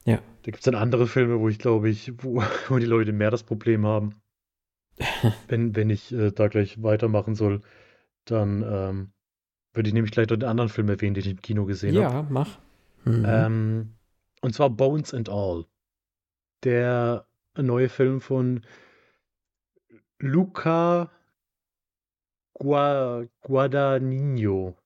[0.04, 0.16] Ja.
[0.16, 3.30] Da gibt es dann andere Filme, wo ich glaube ich, wo, wo die Leute mehr
[3.30, 4.14] das Problem haben.
[5.48, 7.60] wenn, wenn ich äh, da gleich weitermachen soll,
[8.24, 9.12] dann ähm,
[9.72, 12.14] würde ich nämlich gleich noch den anderen Film erwähnen, den ich im Kino gesehen habe.
[12.14, 12.58] Ja, mach.
[13.04, 13.24] Mhm.
[13.26, 13.94] Ähm,
[14.40, 15.66] und zwar Bones and All.
[16.64, 17.26] Der
[17.56, 18.64] neue Film von
[20.18, 21.10] Luca
[22.54, 24.76] Gua Guadagnino.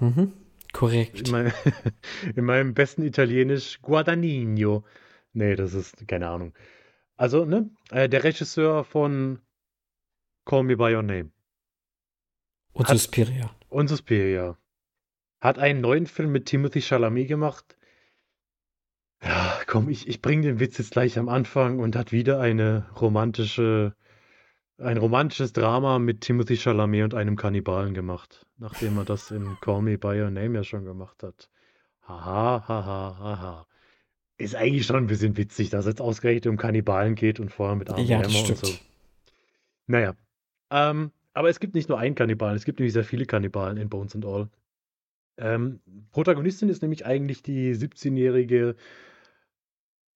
[0.00, 0.32] Mhm.
[0.72, 1.28] Korrekt.
[1.28, 1.52] In, mein,
[2.36, 4.84] in meinem besten Italienisch Guadagnino.
[5.32, 6.52] Nee, das ist keine Ahnung.
[7.16, 7.70] Also, ne?
[7.90, 9.40] Äh, der Regisseur von
[10.44, 11.30] Call Me By Your Name
[12.72, 13.54] Und Suspiria.
[13.68, 14.58] und Suspiria
[15.40, 17.76] hat einen neuen Film mit Timothy Chalamet gemacht.
[19.22, 22.86] Ja, komm, ich, ich bringe den Witz jetzt gleich am Anfang und hat wieder eine
[23.00, 23.94] romantische,
[24.78, 29.82] ein romantisches Drama mit Timothy Chalamet und einem Kannibalen gemacht, nachdem er das in Call
[29.82, 31.48] Me By Your Name ja schon gemacht hat.
[32.02, 33.66] Haha, haha, haha.
[34.36, 37.76] Ist eigentlich schon ein bisschen witzig, dass es jetzt ausgerechnet um Kannibalen geht und vorher
[37.76, 38.74] mit Armor Ja, und so.
[39.86, 40.14] Naja.
[40.70, 43.88] Ähm, aber es gibt nicht nur einen Kannibalen, es gibt nämlich sehr viele Kannibalen in
[43.88, 44.48] Bones and All.
[45.36, 45.80] Ähm,
[46.12, 48.76] Protagonistin ist nämlich eigentlich die 17-jährige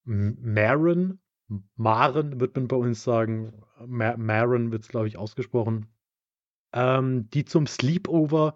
[0.07, 1.21] M- Maren.
[1.77, 3.53] Maren wird man bei uns sagen.
[3.87, 5.87] Ma Maren wird es, glaube ich, ausgesprochen.
[6.73, 8.55] Ähm, die zum Sleepover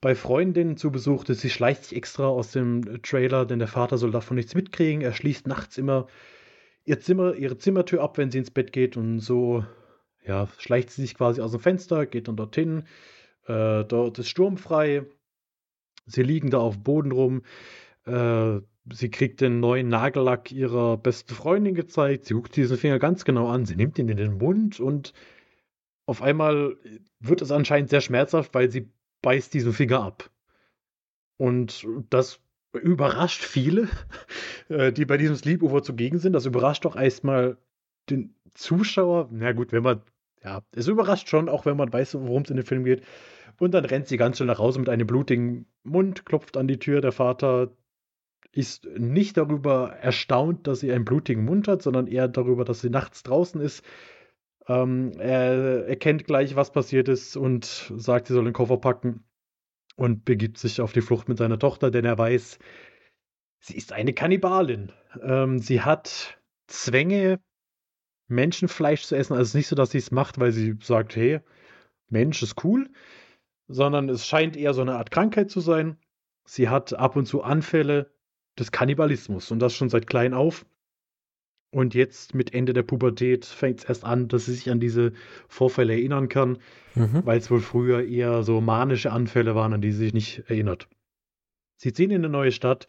[0.00, 1.40] bei Freundinnen zu Besuch ist.
[1.40, 5.02] Sie schleicht sich extra aus dem Trailer, denn der Vater soll davon nichts mitkriegen.
[5.02, 6.06] Er schließt nachts immer
[6.84, 9.64] ihr Zimmer, ihre Zimmertür ab, wenn sie ins Bett geht und so
[10.24, 12.84] ja, schleicht sie sich quasi aus dem Fenster, geht dann dorthin.
[13.46, 15.04] Äh, dort ist sturmfrei.
[16.06, 17.42] Sie liegen da auf dem Boden rum.
[18.06, 18.60] Äh,
[18.92, 22.26] sie kriegt den neuen Nagellack ihrer besten Freundin gezeigt.
[22.26, 23.64] Sie guckt diesen Finger ganz genau an.
[23.64, 25.14] Sie nimmt ihn in den Mund und
[26.06, 26.76] auf einmal
[27.20, 28.90] wird es anscheinend sehr schmerzhaft, weil sie
[29.22, 30.30] beißt diesen Finger ab.
[31.38, 32.40] Und das
[32.74, 33.88] überrascht viele,
[34.68, 36.34] äh, die bei diesem Sleepover zugegen sind.
[36.34, 37.56] Das überrascht doch erstmal
[38.10, 39.28] den Zuschauer.
[39.32, 40.02] Na gut, wenn man,
[40.42, 43.02] ja, es überrascht schon, auch wenn man weiß, worum es in dem Film geht.
[43.58, 46.78] Und dann rennt sie ganz schnell nach Hause mit einem blutigen Mund, klopft an die
[46.78, 47.00] Tür.
[47.00, 47.72] Der Vater
[48.52, 52.90] ist nicht darüber erstaunt, dass sie einen blutigen Mund hat, sondern eher darüber, dass sie
[52.90, 53.84] nachts draußen ist.
[54.66, 59.24] Ähm, er erkennt gleich, was passiert ist und sagt, sie soll den Koffer packen
[59.96, 62.58] und begibt sich auf die Flucht mit seiner Tochter, denn er weiß,
[63.60, 64.92] sie ist eine Kannibalin.
[65.22, 67.40] Ähm, sie hat Zwänge,
[68.28, 69.34] Menschenfleisch zu essen.
[69.34, 71.40] Also es ist nicht so, dass sie es macht, weil sie sagt, hey,
[72.08, 72.88] Mensch ist cool,
[73.68, 75.96] sondern es scheint eher so eine Art Krankheit zu sein.
[76.44, 78.10] Sie hat ab und zu Anfälle
[78.58, 80.66] des Kannibalismus und das schon seit klein auf.
[81.72, 85.12] Und jetzt mit Ende der Pubertät fängt es erst an, dass sie sich an diese
[85.48, 86.58] Vorfälle erinnern kann,
[86.94, 87.22] Mhm.
[87.26, 90.88] weil es wohl früher eher so manische Anfälle waren, an die sie sich nicht erinnert.
[91.76, 92.86] Sie ziehen in eine neue Stadt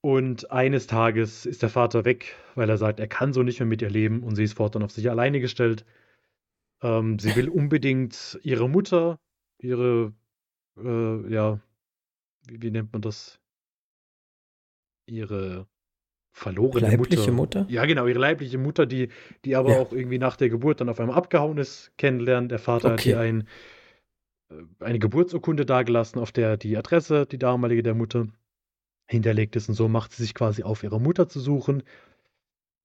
[0.00, 3.66] und eines Tages ist der Vater weg, weil er sagt, er kann so nicht mehr
[3.66, 5.84] mit ihr leben und sie ist fortan auf sich alleine gestellt.
[6.80, 9.18] Ähm, sie will unbedingt ihre Mutter,
[9.58, 10.12] ihre,
[10.76, 11.60] äh, ja,
[12.46, 13.40] wie, wie nennt man das?
[15.06, 15.66] Ihre
[16.32, 17.62] verlorene Leibliche Mutter.
[17.62, 17.66] Mutter?
[17.68, 19.08] Ja, genau, ihre leibliche Mutter, die,
[19.44, 19.78] die aber Ja.
[19.78, 22.48] auch irgendwie nach der Geburt dann auf einmal abgehauen ist, kennenlernen.
[22.48, 23.10] Der Vater hat Okay.
[23.10, 23.48] ihr ein,
[24.50, 28.28] äh, eine Geburtsurkunde dagelassen, auf der die Adresse, die damalige der Mutter,
[29.10, 29.68] hinterlegt ist.
[29.68, 31.82] Und so macht sie sich quasi auf, ihre Mutter zu suchen.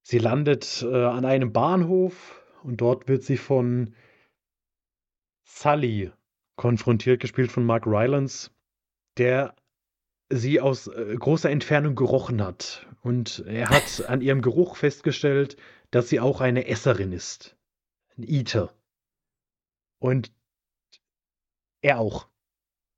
[0.02, 3.94] Sie landet äh, an einem Bahnhof und dort wird sie von
[5.44, 6.10] Sully
[6.56, 8.50] konfrontiert, gespielt von Mark Rylance,
[9.16, 9.54] der
[10.30, 12.86] sie aus äh, großer Entfernung gerochen hat.
[13.02, 15.56] Und er hat an ihrem Geruch festgestellt,
[15.90, 17.56] dass sie auch eine Esserin ist.
[18.16, 18.74] Ein Eater.
[19.98, 20.32] Und
[21.82, 22.28] er auch.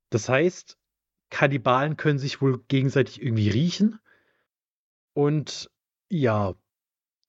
[0.09, 0.77] Das heißt,
[1.29, 3.99] Kannibalen können sich wohl gegenseitig irgendwie riechen.
[5.13, 5.69] Und
[6.09, 6.55] ja,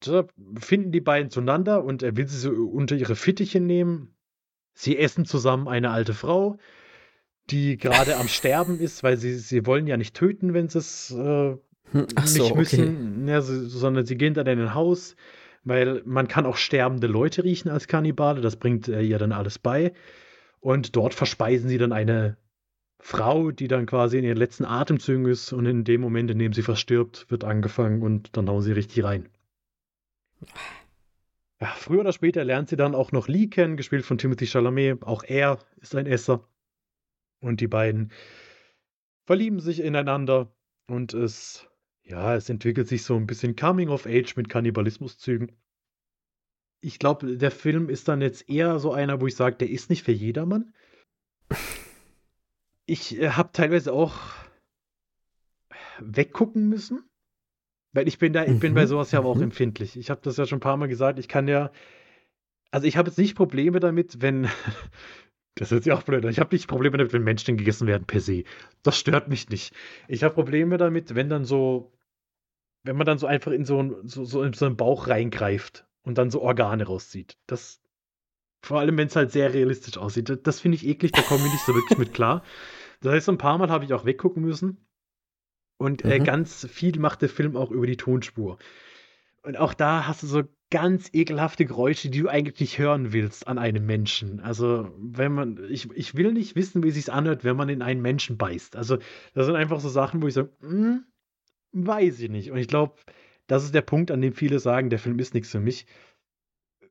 [0.01, 0.27] da
[0.59, 4.15] finden die beiden zueinander und er will sie so unter ihre Fittiche nehmen.
[4.81, 6.59] Sie essen zusammen eine alte Frau,
[7.51, 11.11] die gerade am Sterben ist, weil sie, sie wollen ja nicht töten, wenn sie es
[11.11, 11.57] äh,
[11.93, 12.59] Hm, so, nicht okay.
[12.59, 15.17] müssen, ja, so, sondern sie gehen dann in ein Haus,
[15.65, 19.59] weil man kann auch sterbende Leute riechen als Kannibale, das bringt äh, ihr dann alles
[19.59, 19.93] bei.
[20.61, 22.37] Und dort verspeisen sie dann eine
[23.01, 26.53] Frau, die dann quasi in ihren letzten Atemzügen ist und in dem Moment, in dem
[26.53, 29.29] sie verstirbt, wird angefangen und dann hauen sie richtig rein.
[31.61, 35.03] Ja, früher oder später lernt sie dann auch noch Lee kennen, gespielt von Timothy Chalamet.
[35.03, 36.49] Auch er ist ein Esser.
[37.41, 38.13] Und die beiden
[39.27, 40.53] verlieben sich ineinander
[40.87, 41.69] und es,
[42.03, 45.53] ja, es entwickelt sich so ein bisschen Coming of Age mit Kannibalismuszügen.
[46.81, 49.91] Ich glaube, der Film ist dann jetzt eher so einer, wo ich sage, der ist
[49.91, 50.73] nicht für jedermann.
[52.87, 54.17] Ich äh, habe teilweise auch
[55.99, 57.08] weggucken müssen,
[57.93, 59.43] weil ich bin da, ich bin bei Mhm, sowas ja aber auch mhm.
[59.43, 59.97] empfindlich.
[59.97, 61.19] Ich habe das ja schon ein paar Mal gesagt.
[61.19, 61.71] Ich kann ja,
[62.71, 64.49] also ich habe jetzt nicht Probleme damit, wenn,
[65.55, 68.21] das ist ja auch blöd, ich habe nicht Probleme damit, wenn Menschen gegessen werden per
[68.21, 68.45] se.
[68.83, 69.75] Das stört mich nicht.
[70.09, 71.93] Ich habe Probleme damit, wenn dann so,
[72.85, 75.87] wenn man dann so einfach in so, ein- so, so in so einen Bauch reingreift
[76.03, 77.39] und dann so Organe rauszieht.
[77.47, 77.81] Das,
[78.63, 80.31] vor allem, wenn es halt sehr realistisch aussieht.
[80.31, 82.45] Das, das finde ich eklig, da komme ich nicht so wirklich mit klar.
[83.03, 84.88] Das heißt, so ein paar Mal habe ich auch weggucken müssen.
[85.79, 86.25] Und äh, Mhm.
[86.25, 88.59] ganz viel macht der Film auch über die Tonspur.
[89.43, 93.47] Und auch da hast du so ganz ekelhafte Geräusche, die du eigentlich nicht hören willst
[93.49, 94.41] an einem Menschen.
[94.41, 97.81] Also, wenn man, ich, ich will nicht wissen, wie es sich anhört, wenn man in
[97.81, 98.77] einen Menschen beißt.
[98.77, 98.99] Also,
[99.35, 101.05] das sind einfach so Sachen, wo ich sage, "Mm,
[101.73, 102.51] Weiß ich nicht.
[102.51, 102.95] Und ich glaube,
[103.47, 105.87] das ist der Punkt, an dem viele sagen, der Film ist nichts für mich.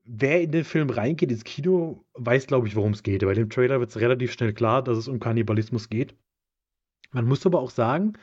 [0.04, 3.22] Wer in den Film reingeht ins Kino, weiß, glaube ich, worum es geht.
[3.22, 6.14] Bei dem Trailer wird es relativ schnell klar, dass es um Kannibalismus geht.
[7.10, 8.14] Man muss aber auch sagen,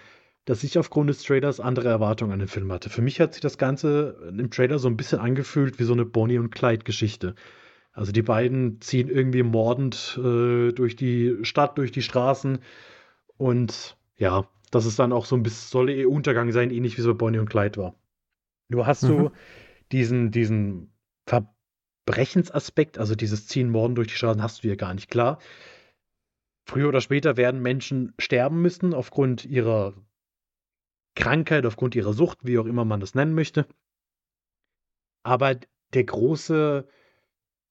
[0.45, 2.89] dass ich aufgrund des Trailers andere Erwartungen an den Film hatte.
[2.89, 6.05] Für mich hat sich das Ganze im Trailer so ein bisschen angefühlt wie so eine
[6.05, 7.35] Bonnie und Clyde-Geschichte.
[7.91, 12.59] Also die beiden ziehen irgendwie mordend äh, durch die Stadt, durch die Straßen
[13.38, 17.01] und ja, das ist dann auch so ein bisschen, soll eh Untergang sein, ähnlich wie
[17.01, 17.95] es bei Bonnie und Clyde war.
[18.67, 19.07] Nur hast mhm.
[19.07, 19.31] du
[19.91, 20.91] diesen, diesen
[21.26, 25.39] Verbrechensaspekt, also dieses Ziehen Morden durch die Straßen, hast du hier gar nicht klar.
[26.65, 29.93] Früher oder später werden Menschen sterben müssen aufgrund ihrer
[31.15, 33.67] Krankheit, aufgrund ihrer Sucht, wie auch immer man das nennen möchte.
[35.23, 35.55] Aber
[35.93, 36.87] der große,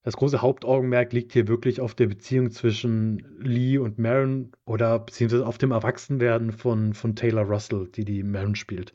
[0.03, 5.47] das große Hauptaugenmerk liegt hier wirklich auf der Beziehung zwischen Lee und Maron oder beziehungsweise
[5.47, 8.93] auf dem Erwachsenwerden von, von Taylor Russell, die die Maron spielt.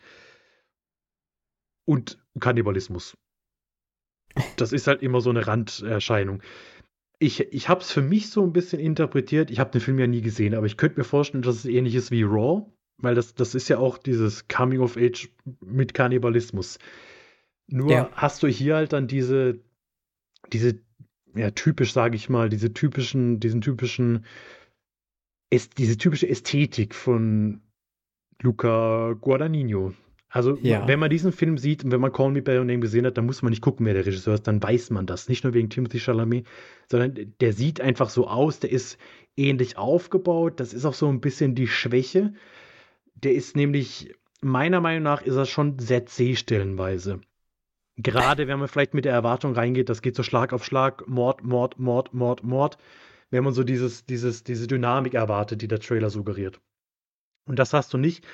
[1.86, 3.18] Und Kannibalismus.
[4.58, 6.44] Das ist halt immer so eine Randerscheinung.
[7.18, 9.52] Ich, ich habe es für mich so ein bisschen interpretiert.
[9.52, 11.96] Ich habe den Film ja nie gesehen, aber ich könnte mir vorstellen, dass es ähnlich
[11.96, 12.66] ist wie Raw,
[13.02, 15.30] weil das, das ist ja auch dieses Coming of Age
[15.62, 16.80] mit Kannibalismus.
[17.68, 18.10] Nur ja.
[18.14, 19.60] hast du hier halt dann diese,
[20.52, 20.80] diese,
[21.36, 24.26] ja, typisch, sage ich mal, diese typischen, diesen typischen,
[25.78, 27.62] diese typische Ästhetik von
[28.42, 29.94] Luca Guadagnino.
[30.32, 30.88] Also, ja.
[30.88, 33.18] wenn man diesen Film sieht und wenn man Call Me By Your Name gesehen hat,
[33.18, 35.28] dann muss man nicht gucken, wer der Regisseur ist, dann weiß man das.
[35.28, 36.46] Nicht nur wegen Timothy Chalamet,
[36.88, 39.00] sondern der sieht einfach so aus, der ist
[39.36, 40.60] ähnlich aufgebaut.
[40.60, 42.34] Das ist auch so ein bisschen die Schwäche.
[43.24, 47.22] Der ist nämlich, meiner Meinung nach, ist er schon sehr zäh stellenweise.
[47.98, 51.44] Gerade wenn man vielleicht mit der Erwartung reingeht, das geht so Schlag auf Schlag, Mord,
[51.44, 52.78] Mord, Mord, Mord, Mord.
[53.30, 56.62] Wenn man so dieses, dieses, diese Dynamik erwartet, die der Trailer suggeriert.
[57.46, 58.26] Und das hast du nicht.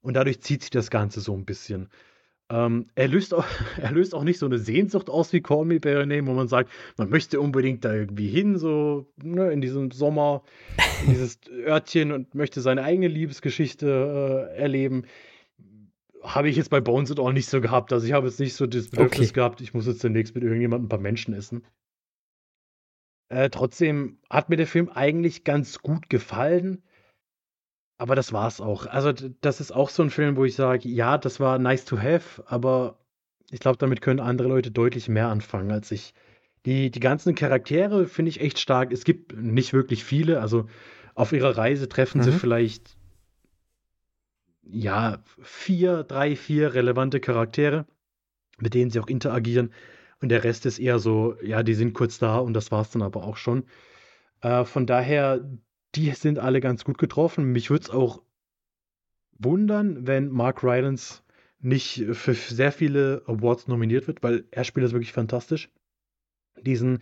[0.00, 1.88] Und dadurch zieht sich das Ganze so ein bisschen.
[2.54, 3.44] Ähm, er, löst auch,
[3.82, 6.34] er löst auch nicht so eine Sehnsucht aus wie Call Me By Your Name, wo
[6.34, 10.44] man sagt, man möchte unbedingt da irgendwie hin, so ne, in diesem Sommer,
[11.02, 15.04] in dieses Örtchen und möchte seine eigene Liebesgeschichte äh, erleben.
[16.22, 17.92] Habe ich jetzt bei Bones und auch nicht so gehabt.
[17.92, 19.34] Also ich habe jetzt nicht so das Bedürfnis okay.
[19.34, 21.66] gehabt, ich muss jetzt demnächst mit irgendjemandem ein paar Menschen essen.
[23.30, 26.84] Äh, trotzdem hat mir der Film eigentlich ganz gut gefallen.
[27.96, 28.86] Aber das war's auch.
[28.86, 31.98] Also, das ist auch so ein Film, wo ich sage, ja, das war nice to
[31.98, 32.98] have, aber
[33.50, 36.14] ich glaube, damit können andere Leute deutlich mehr anfangen als ich.
[36.66, 38.92] Die, die ganzen Charaktere finde ich echt stark.
[38.92, 40.40] Es gibt nicht wirklich viele.
[40.40, 40.66] Also
[41.14, 42.24] auf ihrer Reise treffen mhm.
[42.24, 42.96] sie vielleicht
[44.62, 47.86] ja vier, drei, vier relevante Charaktere,
[48.58, 49.72] mit denen sie auch interagieren.
[50.20, 53.02] Und der Rest ist eher so, ja, die sind kurz da und das war's dann
[53.02, 53.64] aber auch schon.
[54.40, 55.44] Äh, von daher,
[55.94, 57.52] die sind alle ganz gut getroffen.
[57.52, 58.22] Mich würde es auch
[59.38, 61.22] wundern, wenn Mark Rylance
[61.60, 65.70] nicht für sehr viele Awards nominiert wird, weil er spielt das wirklich fantastisch.
[66.60, 67.00] Diesen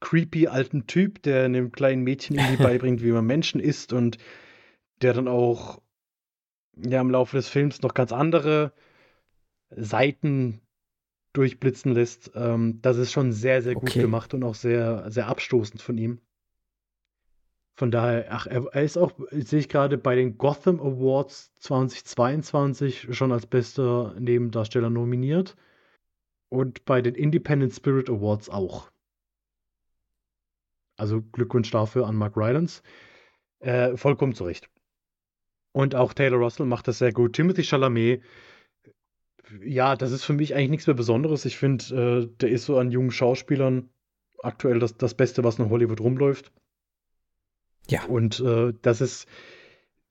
[0.00, 4.16] creepy alten Typ, der einem kleinen Mädchen irgendwie beibringt, wie man Menschen isst und
[5.02, 5.82] der dann auch
[6.76, 8.72] ja, im Laufe des Films noch ganz andere
[9.70, 10.60] Seiten
[11.32, 12.32] durchblitzen lässt.
[12.34, 14.00] Ähm, das ist schon sehr, sehr gut okay.
[14.00, 16.20] gemacht und auch sehr, sehr abstoßend von ihm.
[17.80, 23.32] Von daher, ach, er, ist auch, sehe ich gerade bei den Gotham Awards 2022 schon
[23.32, 25.56] als bester Nebendarsteller nominiert.
[26.50, 28.90] Und bei den Independent Spirit Awards auch.
[30.98, 32.82] Also Glückwunsch dafür an Mark Rylance.
[33.60, 34.68] Äh, vollkommen zurecht.
[35.72, 37.32] Und auch Taylor Russell macht das sehr gut.
[37.32, 38.22] Timothy Chalamet,
[39.64, 41.46] ja, das ist für mich eigentlich nichts mehr Besonderes.
[41.46, 43.88] Ich finde, äh, der ist so an jungen Schauspielern
[44.42, 46.52] aktuell das, das Beste, was in Hollywood rumläuft.
[47.88, 48.04] Ja.
[48.04, 49.26] Und äh, das ist,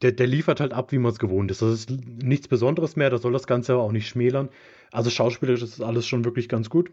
[0.02, 1.62] der, der liefert halt ab, wie man es gewohnt ist.
[1.62, 4.50] Das ist nichts Besonderes mehr, da soll das Ganze aber auch nicht schmälern.
[4.92, 6.92] Also schauspielerisch ist alles schon wirklich ganz gut.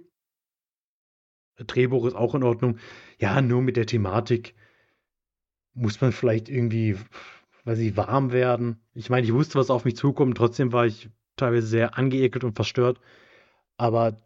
[1.59, 2.79] Drehbuch ist auch in Ordnung.
[3.19, 4.55] Ja, nur mit der Thematik
[5.73, 6.97] muss man vielleicht irgendwie,
[7.65, 8.81] weiß ich, warm werden.
[8.95, 12.55] Ich meine, ich wusste, was auf mich zukommt, trotzdem war ich teilweise sehr angeekelt und
[12.55, 13.01] verstört.
[13.77, 14.21] Aber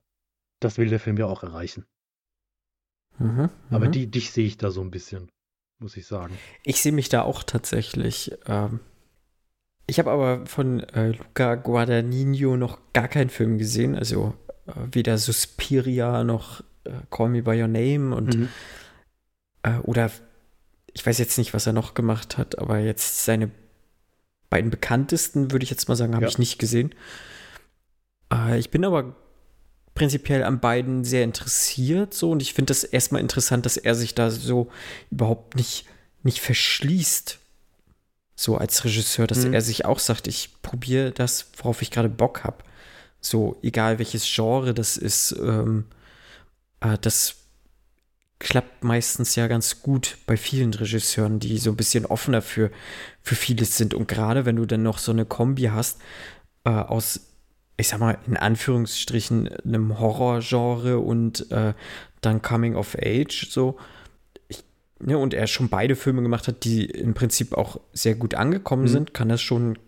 [0.60, 1.86] das will der Film ja auch erreichen.
[3.18, 3.92] Mhm, aber mhm.
[3.92, 5.30] die, dich sehe ich da so ein bisschen
[5.80, 6.38] muss ich sagen.
[6.62, 8.32] Ich sehe mich da auch tatsächlich.
[8.46, 8.80] Ähm,
[9.86, 14.34] ich habe aber von äh, Luca Guadagnino noch gar keinen Film gesehen, also
[14.66, 18.48] äh, weder Suspiria noch äh, Call Me By Your Name und mhm.
[19.62, 20.10] Äh, oder
[20.94, 23.50] ich weiß jetzt nicht, was er noch gemacht hat, aber jetzt seine
[24.48, 26.30] beiden bekanntesten, würde ich jetzt mal sagen, habe ja.
[26.30, 26.94] ich nicht gesehen.
[28.32, 29.16] Äh, ich bin aber
[30.00, 34.14] prinzipiell an beiden sehr interessiert so und ich finde das erstmal interessant, dass er sich
[34.14, 34.70] da so
[35.10, 35.84] überhaupt nicht,
[36.22, 37.38] nicht verschließt.
[38.34, 39.52] So als Regisseur, dass Mhm.
[39.52, 42.64] er sich auch sagt, ich probiere das, worauf ich gerade Bock habe.
[43.20, 45.84] So, egal welches Genre das ist, ähm,
[46.80, 47.34] äh, das
[48.38, 52.70] klappt meistens ja ganz gut bei vielen Regisseuren, die so ein bisschen offener für,
[53.20, 53.92] für vieles sind.
[53.92, 55.98] Und gerade wenn du dann noch so eine Kombi hast
[56.64, 57.20] äh, aus,
[57.80, 61.74] ich sag mal, in Anführungsstrichen einem Horrorgenre und äh,
[62.20, 63.78] dann Coming of Age, so.
[64.48, 64.62] Ich,
[65.00, 68.82] ne, und er schon beide Filme gemacht hat, die im Prinzip auch sehr gut angekommen
[68.84, 68.88] Mhm.
[68.88, 69.78] sind, kann das schon,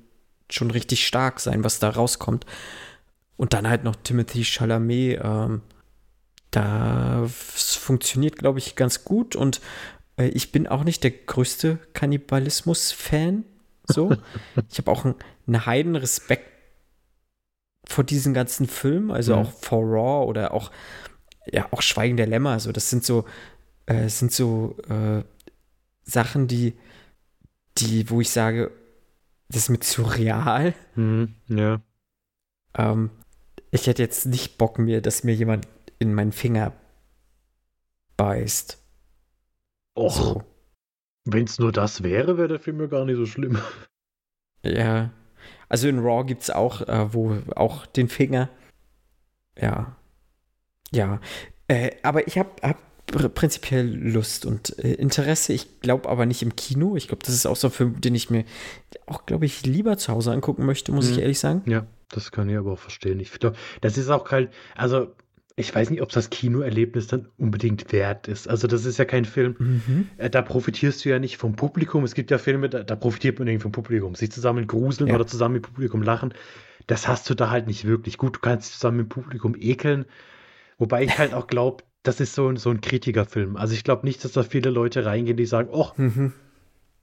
[0.51, 2.47] schon richtig stark sein, was da rauskommt.
[3.37, 5.61] Und dann halt noch Timothy Chalamet, ähm,
[6.51, 9.35] da f- funktioniert, glaube ich, ganz gut.
[9.37, 9.61] Und
[10.19, 13.45] äh, ich bin auch nicht der größte Kannibalismus-Fan.
[13.87, 14.13] So.
[14.71, 15.15] ich habe auch einen,
[15.47, 16.52] einen heiden Respekt
[17.87, 19.43] vor diesen ganzen Filmen, also Mhm.
[19.43, 20.71] auch vor Raw oder auch,
[21.47, 22.61] ja, auch Schweigen der Lämmer.
[22.61, 23.25] So, das sind so,
[23.87, 25.23] äh, sind so äh,
[26.05, 26.75] Sachen, die,
[27.79, 28.71] die, wo ich sage,
[29.49, 30.75] das ist mit surreal.
[30.95, 31.81] Mhm, ja.
[32.77, 33.11] Ähm,
[33.71, 35.67] ich hätte jetzt nicht Bock mir, dass mir jemand
[35.99, 36.73] in meinen Finger
[38.17, 38.79] beißt.
[39.97, 40.45] Och, So.
[41.25, 43.59] wenn es nur das wäre, wäre der Film ja gar nicht so schlimm.
[44.65, 45.11] Ja.
[45.73, 48.51] Also in Raw gibt es auch, äh, wo auch den Finger.
[49.59, 49.97] Ja.
[50.93, 51.19] Ja.
[51.67, 52.77] Äh, aber ich habe hab
[53.11, 55.55] pr- prinzipiell Lust und äh, Interesse.
[55.55, 56.95] Ich glaube aber nicht im Kino.
[56.97, 58.45] Ich glaube, das ist auch so ein Film, den ich mir
[59.07, 61.23] auch, glaube ich, lieber zu Hause angucken möchte, muss ich Mhm.
[61.23, 61.63] ehrlich sagen.
[61.65, 63.19] Ja, das kann ich aber auch verstehen.
[63.21, 65.15] Ich glaube, das ist auch kein, also
[65.57, 68.49] ich weiß nicht, ob das Kinoerlebnis dann unbedingt wert ist.
[68.49, 70.09] Also das ist ja kein Film, Mhm.
[70.17, 72.05] äh, da profitierst du ja nicht vom Publikum.
[72.05, 74.15] Es gibt ja Filme, da, da profitiert man irgendwie vom Publikum.
[74.15, 75.15] Sich zusammen gruseln Ja.
[75.17, 76.33] oder zusammen mit Publikum lachen,
[76.87, 78.17] das hast du da halt nicht wirklich.
[78.19, 80.07] Gut, du kannst dich zusammen mit Publikum ekeln,
[80.79, 83.57] wobei ich halt auch glaube, das ist so ein, so ein Kritikerfilm.
[83.57, 86.33] Also ich glaube nicht, dass da viele Leute reingehen, die sagen, oh, Mhm.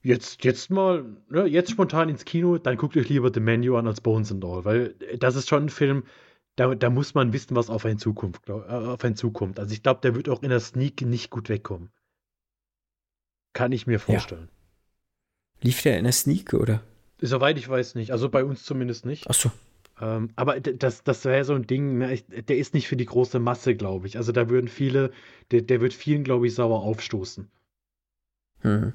[0.02, 3.86] Jetzt, jetzt mal, ne, jetzt spontan ins Kino, dann guckt euch lieber The Menu an
[3.86, 6.04] als Bones and All, weil äh, das ist schon ein Film,
[6.60, 9.60] da, da muss man wissen, was auf einen, Zukunft, glaub, äh, auf einen zukommt.
[9.60, 11.90] Also ich glaube, der wird auch in der Sneak nicht gut wegkommen.
[13.54, 14.50] Kann ich mir vorstellen.
[15.62, 16.84] Lief der in der Sneak, oder?
[17.22, 19.30] Soweit ich weiß nicht, also bei uns zumindest nicht.
[19.30, 19.52] Achso.
[20.02, 23.06] Ähm, aber das, das wäre so ein Ding, ne, ich, der ist nicht für die
[23.06, 24.18] große Masse, glaube ich.
[24.18, 25.12] Also da würden viele,
[25.52, 27.50] der, der wird vielen, glaube ich, sauer aufstoßen.
[28.62, 28.94] Hm.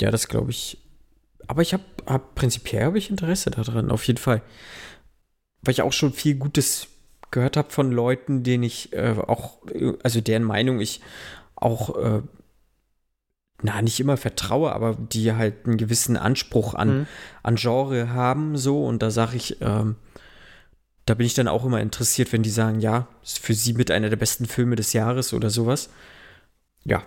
[0.00, 0.78] Ja, das glaube ich.
[1.46, 4.42] Aber ich habe hab, prinzipiell habe ich Interesse daran, auf jeden Fall.
[5.62, 6.88] Weil ich auch schon viel Gutes
[7.30, 9.58] gehört habe von Leuten, denen ich äh, auch,
[10.02, 11.00] also deren Meinung ich
[11.56, 12.22] auch, äh,
[13.60, 17.06] na, nicht immer vertraue, aber die halt einen gewissen Anspruch an, Mhm.
[17.42, 18.84] an Genre haben, so.
[18.84, 19.96] Und da sage ich, ähm,
[21.06, 23.90] da bin ich dann auch immer interessiert, wenn die sagen, ja, ist für sie mit
[23.90, 25.90] einer der besten Filme des Jahres oder sowas.
[26.84, 27.04] Ja,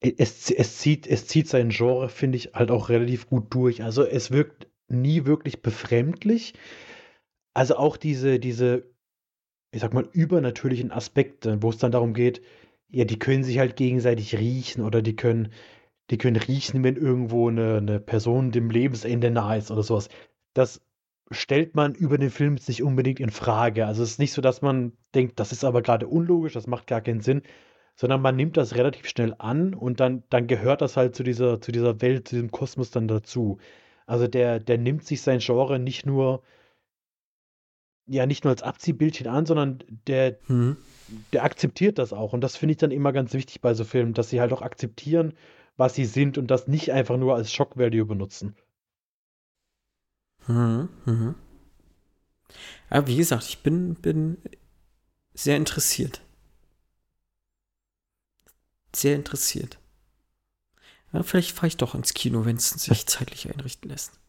[0.00, 3.82] Es, es, zieht, es zieht sein Genre, finde ich, halt auch relativ gut durch.
[3.82, 6.54] Also es wirkt nie wirklich befremdlich.
[7.54, 8.84] Also auch diese, diese,
[9.72, 12.42] ich sag mal, übernatürlichen Aspekte, wo es dann darum geht,
[12.88, 15.52] ja, die können sich halt gegenseitig riechen oder die können,
[16.10, 20.08] die können riechen, wenn irgendwo eine, eine Person dem Lebensende nahe ist oder sowas.
[20.54, 20.80] Das
[21.30, 23.86] stellt man über den Film nicht unbedingt in Frage.
[23.86, 26.86] Also es ist nicht so, dass man denkt, das ist aber gerade unlogisch, das macht
[26.86, 27.42] gar keinen Sinn,
[27.96, 31.60] sondern man nimmt das relativ schnell an und dann, dann gehört das halt zu dieser,
[31.60, 33.58] zu dieser Welt, zu diesem Kosmos dann dazu.
[34.06, 36.42] Also der, der nimmt sich sein Genre nicht nur,
[38.06, 40.76] ja, nicht nur als Abziehbildchen an, sondern der, hm.
[41.32, 42.32] der akzeptiert das auch.
[42.32, 44.62] Und das finde ich dann immer ganz wichtig bei so Filmen, dass sie halt auch
[44.62, 45.34] akzeptieren,
[45.76, 48.56] was sie sind und das nicht einfach nur als Shock-Value benutzen.
[50.46, 51.34] Mhm, mhm.
[52.90, 54.38] Ja, wie gesagt, ich bin, bin
[55.32, 56.20] sehr interessiert.
[58.94, 59.78] Sehr interessiert.
[61.12, 64.20] Ja, vielleicht fahre ich doch ins Kino, wenn es sich zeitlich einrichten lässt.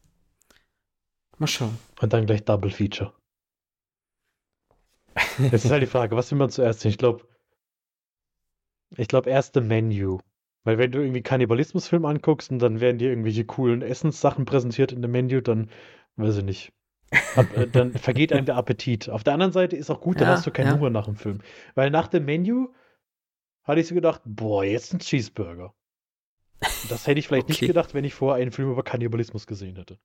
[1.38, 1.78] Mal schauen.
[2.00, 3.14] Und dann gleich Double Feature.
[5.52, 6.92] Jetzt ist halt die Frage, was will man zuerst sehen?
[6.92, 7.26] Ich glaube,
[8.98, 10.20] ich glaube erste Menu.
[10.64, 15.02] Weil wenn du irgendwie Kannibalismusfilm anguckst und dann werden dir irgendwelche coolen Essenssachen präsentiert in
[15.04, 15.70] dem Menü, dann
[16.16, 16.74] weiß ich nicht.
[17.34, 19.10] Ab, äh, dann vergeht einem der Appetit.
[19.10, 20.72] Auf der anderen Seite ist auch gut, dann Ja, hast du keinen ja.
[20.72, 21.42] Hunger nach dem Film.
[21.76, 22.68] Weil nach dem Menü
[23.64, 25.74] hatte ich so gedacht, boah, jetzt ein Cheeseburger.
[26.82, 27.66] Das hätte ich vielleicht nicht Okay.
[27.66, 30.00] gedacht, wenn ich vorher einen Film über Kannibalismus gesehen hätte.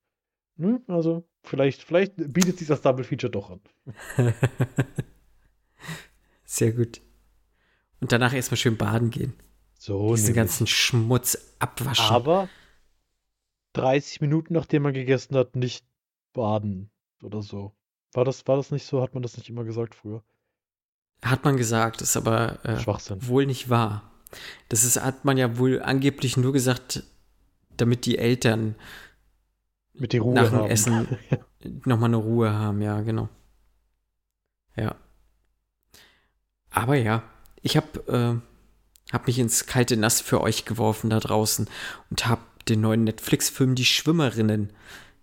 [0.61, 3.61] Hm, also, vielleicht, vielleicht bietet sich das Double Feature doch an.
[6.45, 7.01] Sehr gut.
[8.01, 9.33] Und danach erstmal schön baden gehen.
[9.79, 12.15] So, Diesen ganzen Schmutz abwaschen.
[12.15, 12.51] Aber
[13.73, 15.87] 30 Minuten, nachdem man gegessen hat, nicht
[16.35, 16.91] baden
[17.23, 17.75] oder so.
[18.13, 19.01] War das, war das nicht so?
[19.01, 20.23] Hat man das nicht immer gesagt früher?
[21.23, 24.11] Hat man gesagt, ist aber äh, wohl nicht wahr.
[24.69, 27.05] Das ist, hat man ja wohl angeblich nur gesagt,
[27.77, 28.75] damit die Eltern
[30.01, 30.71] Mit die Ruhe nach dem haben.
[30.71, 31.19] Essen
[31.85, 33.29] nochmal eine Ruhe haben, ja, genau.
[34.77, 34.97] Ja.
[36.71, 37.23] Aber ja,
[37.61, 41.69] ich habe äh, hab mich ins kalte Nass für euch geworfen da draußen
[42.09, 44.73] und habe den neuen Netflix-Film Die Schwimmerinnen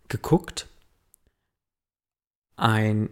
[0.10, 0.68] geguckt.
[2.56, 3.10] Ein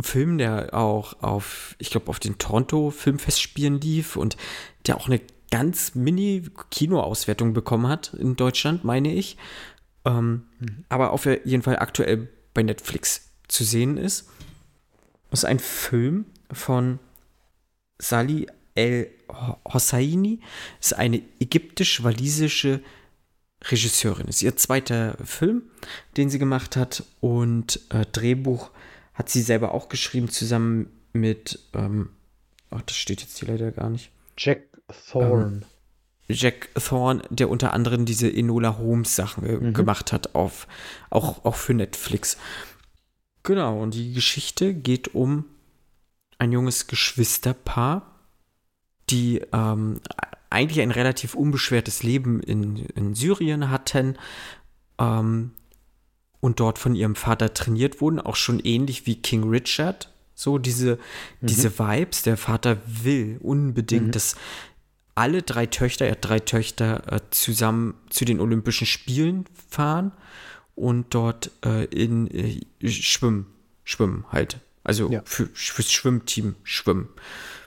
[0.00, 4.36] Film, der auch auf, ich glaube, auf den Toronto Filmfestspielen lief und
[4.86, 5.20] der auch eine
[5.50, 9.36] ganz mini Kinoauswertung bekommen hat in Deutschland, meine ich.
[10.06, 10.84] Ähm, Mhm.
[10.88, 14.28] Aber auf jeden Fall aktuell bei Netflix zu sehen ist.
[15.30, 16.98] Das ist ein Film von
[17.98, 19.10] Sali El
[19.72, 20.40] Hosseini.
[20.80, 22.80] Ist eine ägyptisch-walisische
[23.64, 24.28] Regisseurin.
[24.28, 25.62] Ist ihr zweiter Film,
[26.16, 27.02] den sie gemacht hat.
[27.20, 28.70] Und äh, Drehbuch
[29.14, 32.10] hat sie selber auch geschrieben, zusammen mit, ähm,
[32.70, 34.10] ach, das steht jetzt hier leider gar nicht.
[34.38, 34.62] Jack
[35.10, 35.62] Thorne.
[36.28, 39.74] Jack Thorne, der unter anderem diese Enola Holmes Sachen äh, Mhm.
[39.74, 40.66] gemacht hat, auf,
[41.10, 42.36] auch, auch für Netflix.
[43.42, 45.44] Genau, und die Geschichte geht um
[46.38, 48.02] ein junges Geschwisterpaar,
[49.08, 50.00] die ähm,
[50.50, 54.16] eigentlich ein relativ unbeschwertes Leben in, in Syrien hatten
[54.98, 55.52] ähm,
[56.40, 60.12] und dort von ihrem Vater trainiert wurden, auch schon ähnlich wie King Richard.
[60.34, 60.98] So diese,
[61.40, 62.22] diese Vibes.
[62.22, 64.12] Der Vater will unbedingt, Mhm.
[64.12, 64.36] dass
[65.16, 70.12] alle drei Töchter, er hat drei Töchter, äh, zusammen zu den Olympischen Spielen fahren
[70.76, 73.46] und dort äh, in äh, Schwimmen,
[73.82, 74.60] Schwimmen halt.
[74.84, 75.22] Also Ja.
[75.24, 77.08] für, fürs Schwimmteam schwimmen.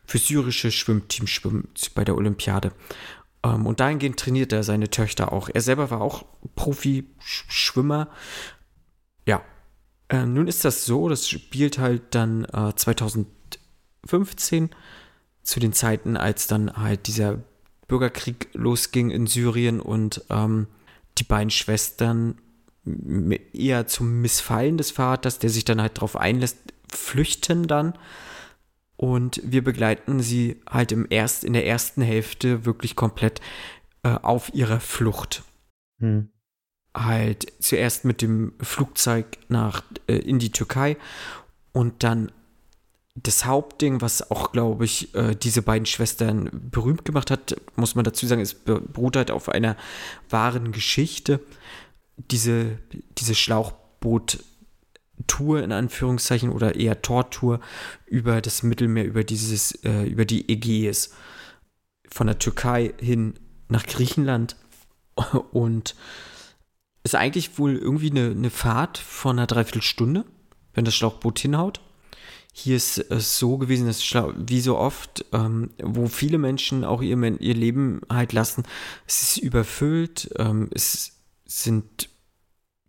[0.06, 2.72] Fürs syrische Schwimmteam schwimmen bei der Olympiade.
[3.44, 5.50] Ähm, und dahingehend trainiert er seine Töchter auch.
[5.52, 8.10] Er selber war auch Profi-Schwimmer.
[9.26, 9.42] Ja.
[10.08, 14.70] Äh, nun ist das so, das spielt halt dann äh, 2015
[15.50, 17.40] zu den Zeiten, als dann halt dieser
[17.88, 20.68] Bürgerkrieg losging in Syrien und ähm,
[21.18, 22.40] die beiden Schwestern
[23.54, 26.58] eher zum Missfallen des Vaters, der sich dann halt darauf einlässt,
[26.88, 27.98] flüchten dann.
[28.96, 33.42] Und wir begleiten sie halt im erst, in der ersten Hälfte wirklich komplett
[34.04, 35.44] äh, auf ihrer Flucht.
[36.00, 36.30] Hm.
[36.96, 40.98] Halt zuerst mit dem Flugzeug nach äh, in die Türkei
[41.72, 42.32] und dann
[43.16, 48.06] das Hauptding, was auch, glaube ich, äh, diese beiden Schwestern berühmt gemacht hat, muss man
[48.06, 49.76] dazu sagen, es beruht halt auf einer
[50.30, 51.40] wahren Geschichte.
[52.18, 52.78] Diese,
[53.18, 57.62] diese Schlauchboot-Tour in Anführungszeichen oder eher Tortour
[58.06, 61.12] über das Mittelmeer, über dieses, äh, über die Ägäis.
[62.10, 63.36] Von der Türkei hin
[63.68, 64.56] nach Griechenland
[65.52, 65.96] und
[67.04, 70.26] ist eigentlich wohl irgendwie eine, eine Fahrt von einer Dreiviertelstunde,
[70.74, 71.82] wenn das Schlauchboot hinhaut.
[72.64, 74.02] Hier ist es so gewesen, dass
[74.36, 78.64] wie so oft, ähm, wo viele Menschen auch ihr, ihr Leben halt lassen,
[79.08, 81.14] es ist überfüllt, ähm, es
[81.46, 82.10] sind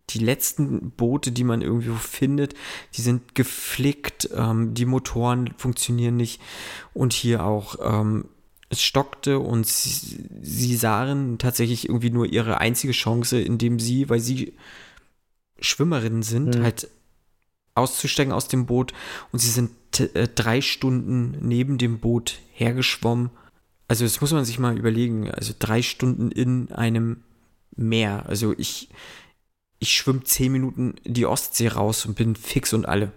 [0.09, 2.53] die letzten Boote, die man irgendwo findet,
[2.95, 6.41] die sind geflickt, ähm, die Motoren funktionieren nicht
[6.93, 8.25] und hier auch ähm,
[8.67, 14.19] es stockte und sie, sie sahen tatsächlich irgendwie nur ihre einzige Chance, indem sie, weil
[14.19, 14.53] sie
[15.59, 16.63] Schwimmerinnen sind, Mhm.
[16.63, 16.89] halt
[17.75, 18.93] auszusteigen aus dem Boot
[19.31, 23.29] und sie sind äh, drei Stunden neben dem Boot hergeschwommen.
[23.87, 25.29] Also das muss man sich mal überlegen.
[25.31, 27.23] Also drei Stunden in einem
[27.75, 28.25] Meer.
[28.27, 28.89] Also ich,
[29.79, 33.11] ich schwimme zehn Minuten in die Ostsee raus und bin fix und alle.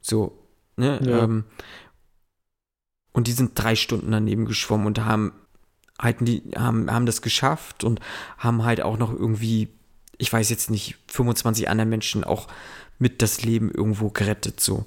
[0.00, 0.38] So,
[0.76, 1.00] ne?
[1.02, 1.24] Ja.
[1.24, 1.44] Ähm,
[3.12, 5.32] und die sind drei Stunden daneben geschwommen und haben
[6.00, 8.00] halt die, haben, haben das geschafft und
[8.38, 9.68] haben halt auch noch irgendwie,
[10.18, 12.48] ich weiß jetzt nicht, 25 anderen Menschen auch
[12.98, 14.86] mit das Leben irgendwo gerettet, so.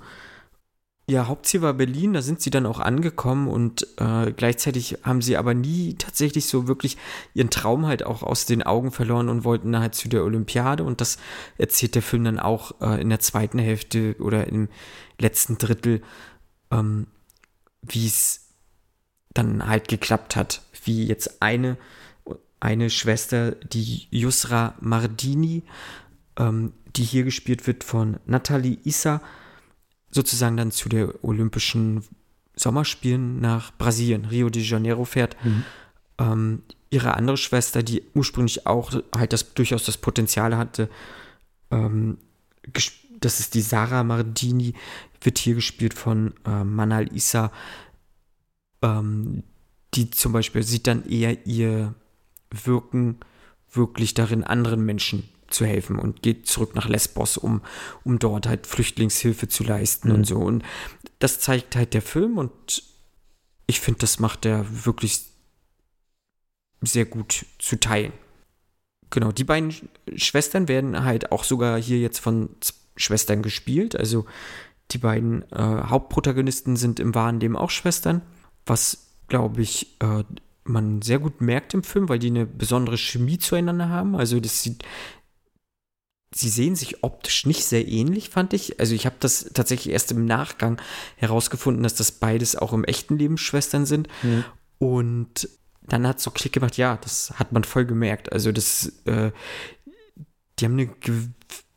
[1.10, 5.38] Ja, Hauptziel war Berlin, da sind sie dann auch angekommen und äh, gleichzeitig haben sie
[5.38, 6.98] aber nie tatsächlich so wirklich
[7.34, 10.84] ihren Traum halt auch aus den Augen verloren und wollten dann halt zu der Olympiade
[10.84, 11.18] und das
[11.58, 14.68] erzählt der Film dann auch äh, in der zweiten Hälfte oder im
[15.18, 16.02] letzten Drittel,
[16.72, 17.08] ähm,
[17.82, 18.50] wie es
[19.34, 21.78] dann halt geklappt hat, wie jetzt eine,
[22.60, 25.64] eine Schwester, die Yusra Mardini,
[26.38, 29.22] ähm, die hier gespielt wird von Nathalie Issa,
[30.10, 32.04] sozusagen dann zu der Olympischen
[32.56, 35.38] Sommerspielen nach Brasilien, Rio de Janeiro fährt.
[35.44, 35.64] Mhm.
[36.18, 40.90] Ähm, ihre andere Schwester, die ursprünglich auch halt das durchaus das Potenzial hatte,
[41.70, 42.18] ähm,
[43.20, 44.74] das ist die Sarah Mardini,
[45.22, 47.52] wird hier gespielt von äh, Manal Issa,
[48.82, 49.44] ähm,
[49.94, 51.94] die zum Beispiel sieht dann eher ihr
[52.52, 53.18] Wirken
[53.72, 57.62] wirklich darin, anderen Menschen zu helfen und geht zurück nach Lesbos, um,
[58.04, 60.16] um dort halt Flüchtlingshilfe zu leisten Mhm.
[60.16, 60.38] und so.
[60.38, 60.64] Und
[61.20, 62.84] das zeigt halt der Film und
[63.66, 65.22] ich finde, das macht er wirklich
[66.82, 68.14] sehr gut zu teilen.
[69.10, 69.74] genau, die beiden
[70.18, 72.50] Schwestern werden halt auch sogar hier jetzt von
[72.98, 73.96] Schwestern gespielt.
[73.96, 74.26] Also
[74.92, 78.22] die beiden äh, Hauptprotagonisten sind im wahren Leben auch Schwestern,
[78.66, 80.24] was, glaube ich, äh,
[80.70, 84.16] man sehr gut merkt im Film, weil die eine besondere Chemie zueinander haben.
[84.16, 84.84] Also das sieht,
[86.34, 88.80] sie sehen sich optisch nicht sehr ähnlich, fand ich.
[88.80, 90.82] Also ich habe das tatsächlich erst im Nachgang
[91.16, 94.08] herausgefunden, dass das beides auch im echten Leben Schwestern sind.
[94.24, 94.44] Mhm.
[94.80, 95.50] Und
[95.82, 98.32] dann hat es so Klick gemacht, ja, das hat man voll gemerkt.
[98.32, 99.32] Also das, äh,
[100.60, 100.90] die haben eine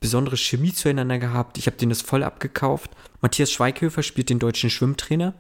[0.00, 1.58] besondere Chemie zueinander gehabt.
[1.58, 2.90] Ich habe denen das voll abgekauft.
[3.20, 5.34] Matthias Schweighöfer spielt den deutschen Schwimmtrainer.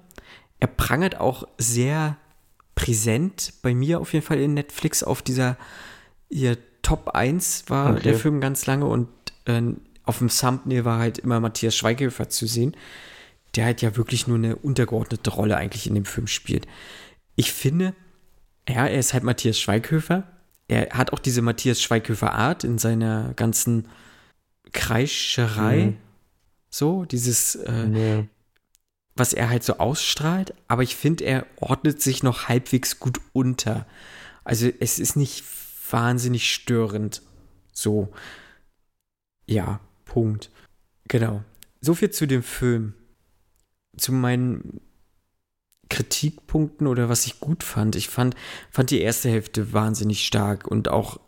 [0.60, 2.16] Er prangert auch sehr
[2.80, 5.58] präsent bei mir auf jeden Fall in Netflix auf dieser
[6.30, 8.02] ihr Top 1 war okay.
[8.04, 9.08] der Film ganz lange und
[9.44, 9.60] äh,
[10.04, 12.74] auf dem Thumbnail war halt immer Matthias Schweighöfer zu sehen,
[13.54, 16.66] der halt ja wirklich nur eine untergeordnete Rolle eigentlich in dem Film spielt.
[17.36, 17.94] Ich finde,
[18.66, 20.24] ja, er ist halt Matthias Schweighöfer.
[20.68, 23.88] Er hat auch diese Matthias Schweighöfer Art in seiner ganzen
[24.72, 25.84] Kreischerei.
[25.84, 25.96] Mhm.
[26.70, 28.28] So, dieses, äh, nee.
[29.20, 30.54] Was er halt so ausstrahlt.
[30.66, 33.86] Aber ich finde, er ordnet sich noch halbwegs gut unter.
[34.42, 35.44] Also es ist nicht
[35.90, 37.22] wahnsinnig störend.
[37.72, 38.12] So.
[39.46, 40.50] Ja, Punkt.
[41.06, 41.44] Genau.
[41.80, 42.94] So viel zu dem Film.
[43.96, 44.80] Zu meinen
[45.90, 47.96] Kritikpunkten oder was ich gut fand.
[47.96, 48.34] Ich fand,
[48.70, 51.20] fand die erste Hälfte wahnsinnig stark und auch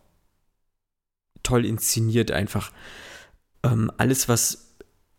[1.43, 2.73] toll inszeniert einfach.
[3.65, 4.62] Ähm, alles, was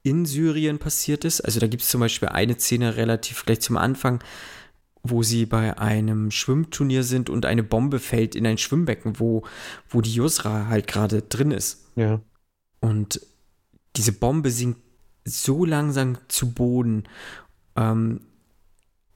[0.04, 3.78] in Syrien passiert ist, also da gibt es zum Beispiel eine Szene relativ gleich zum
[3.78, 4.22] Anfang,
[5.02, 9.44] wo sie bei einem Schwimmturnier sind und eine Bombe fällt in ein Schwimmbecken, wo,
[9.90, 11.86] wo die Yusra halt gerade drin ist.
[11.96, 12.22] Ja.
[12.80, 13.22] Und
[13.96, 14.82] diese Bombe sinkt
[15.26, 17.04] so langsam zu Boden.
[17.76, 18.22] Ähm,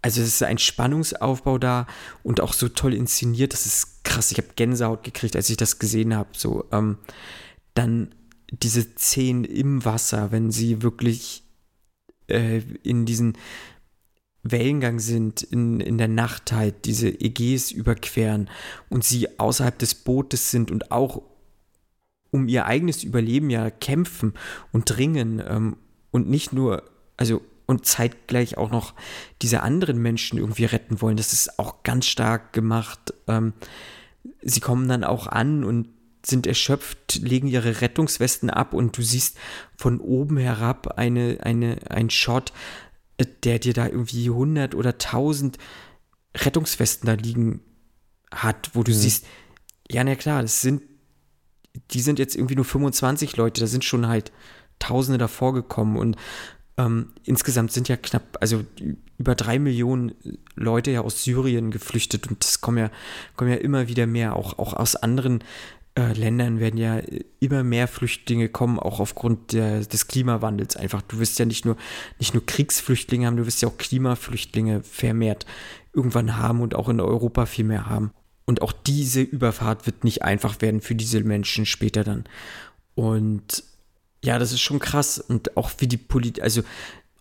[0.02, 1.88] also es ist ein Spannungsaufbau da
[2.24, 3.54] und auch so toll inszeniert.
[3.54, 4.32] Das ist krass.
[4.32, 6.30] Ich habe Gänsehaut gekriegt, als ich das gesehen habe.
[6.34, 6.98] So ähm,
[7.74, 8.14] dann
[8.52, 11.44] diese Szenen im Wasser, wenn sie wirklich
[12.28, 13.38] äh, in diesen
[14.44, 18.50] Wellengang sind in, in der Nacht halt, diese Ägäis überqueren
[18.90, 21.22] und sie außerhalb des Bootes sind und auch
[22.32, 24.34] um ihr eigenes Überleben ja kämpfen
[24.72, 25.78] und dringen ähm,
[26.12, 26.84] und nicht nur,
[27.18, 28.94] also und zeitgleich auch noch
[29.42, 31.18] diese anderen Menschen irgendwie retten wollen.
[31.18, 33.14] Das ist auch ganz stark gemacht.
[33.28, 33.54] Ähm,
[34.42, 35.90] sie kommen dann auch an und
[36.26, 39.38] sind erschöpft, legen ihre Rettungswesten ab und du siehst
[39.78, 42.52] von oben herab eine, eine, ein Shot,
[43.44, 45.58] der dir da irgendwie 100 oder 1000
[46.36, 47.62] Rettungswesten da liegen
[48.32, 48.96] hat, wo du mhm.
[48.96, 49.26] siehst,
[49.90, 50.84] ja, na klar, das sind,
[51.92, 54.32] die sind jetzt irgendwie nur 25 Leute, da sind schon halt
[54.80, 56.18] Tausende davor gekommen und
[56.78, 58.64] ähm, insgesamt sind ja knapp, also
[59.18, 60.14] über drei Millionen
[60.56, 62.92] Leute ja aus Syrien geflüchtet und es kommen ja,
[63.36, 65.44] kommen ja immer wieder mehr, auch, auch aus anderen
[65.98, 67.02] äh, Ländern werden ja
[67.40, 71.02] immer mehr Flüchtlinge kommen, auch aufgrund der, des Klimawandels einfach.
[71.02, 71.76] Du wirst ja nicht nur,
[72.20, 75.48] nicht nur Kriegsflüchtlinge haben, du wirst ja auch Klimaflüchtlinge vermehrt
[75.94, 78.12] irgendwann haben und auch in Europa viel mehr haben.
[78.46, 82.26] Und auch diese Überfahrt wird nicht einfach werden für diese Menschen später dann.
[82.94, 83.64] Und
[84.24, 85.18] ja, das ist schon krass.
[85.18, 86.62] Und auch wie die Politik, also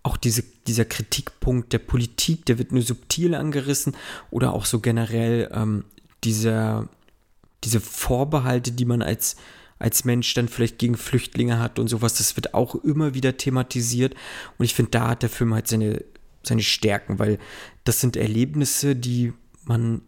[0.03, 3.97] auch diese, dieser Kritikpunkt der Politik, der wird nur subtil angerissen
[4.31, 5.85] oder auch so generell ähm,
[6.23, 6.89] dieser
[7.65, 9.37] diese Vorbehalte, die man als,
[9.79, 14.15] als Mensch dann vielleicht gegen Flüchtlinge hat und sowas, das wird auch immer wieder thematisiert.
[14.59, 16.05] Und ich finde, da hat der Film halt seine,
[16.43, 17.39] seine Stärken, weil
[17.85, 19.33] das sind Erlebnisse, die
[19.65, 20.03] man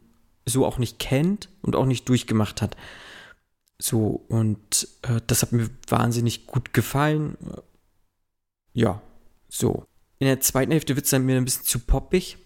[0.47, 2.77] so auch nicht kennt und auch nicht durchgemacht hat.
[3.81, 7.37] So, und äh, das hat mir wahnsinnig gut gefallen.
[8.73, 9.03] Ja,
[9.49, 9.85] so.
[10.19, 12.39] In der zweiten Hälfte wird es dann mir ein bisschen zu poppig.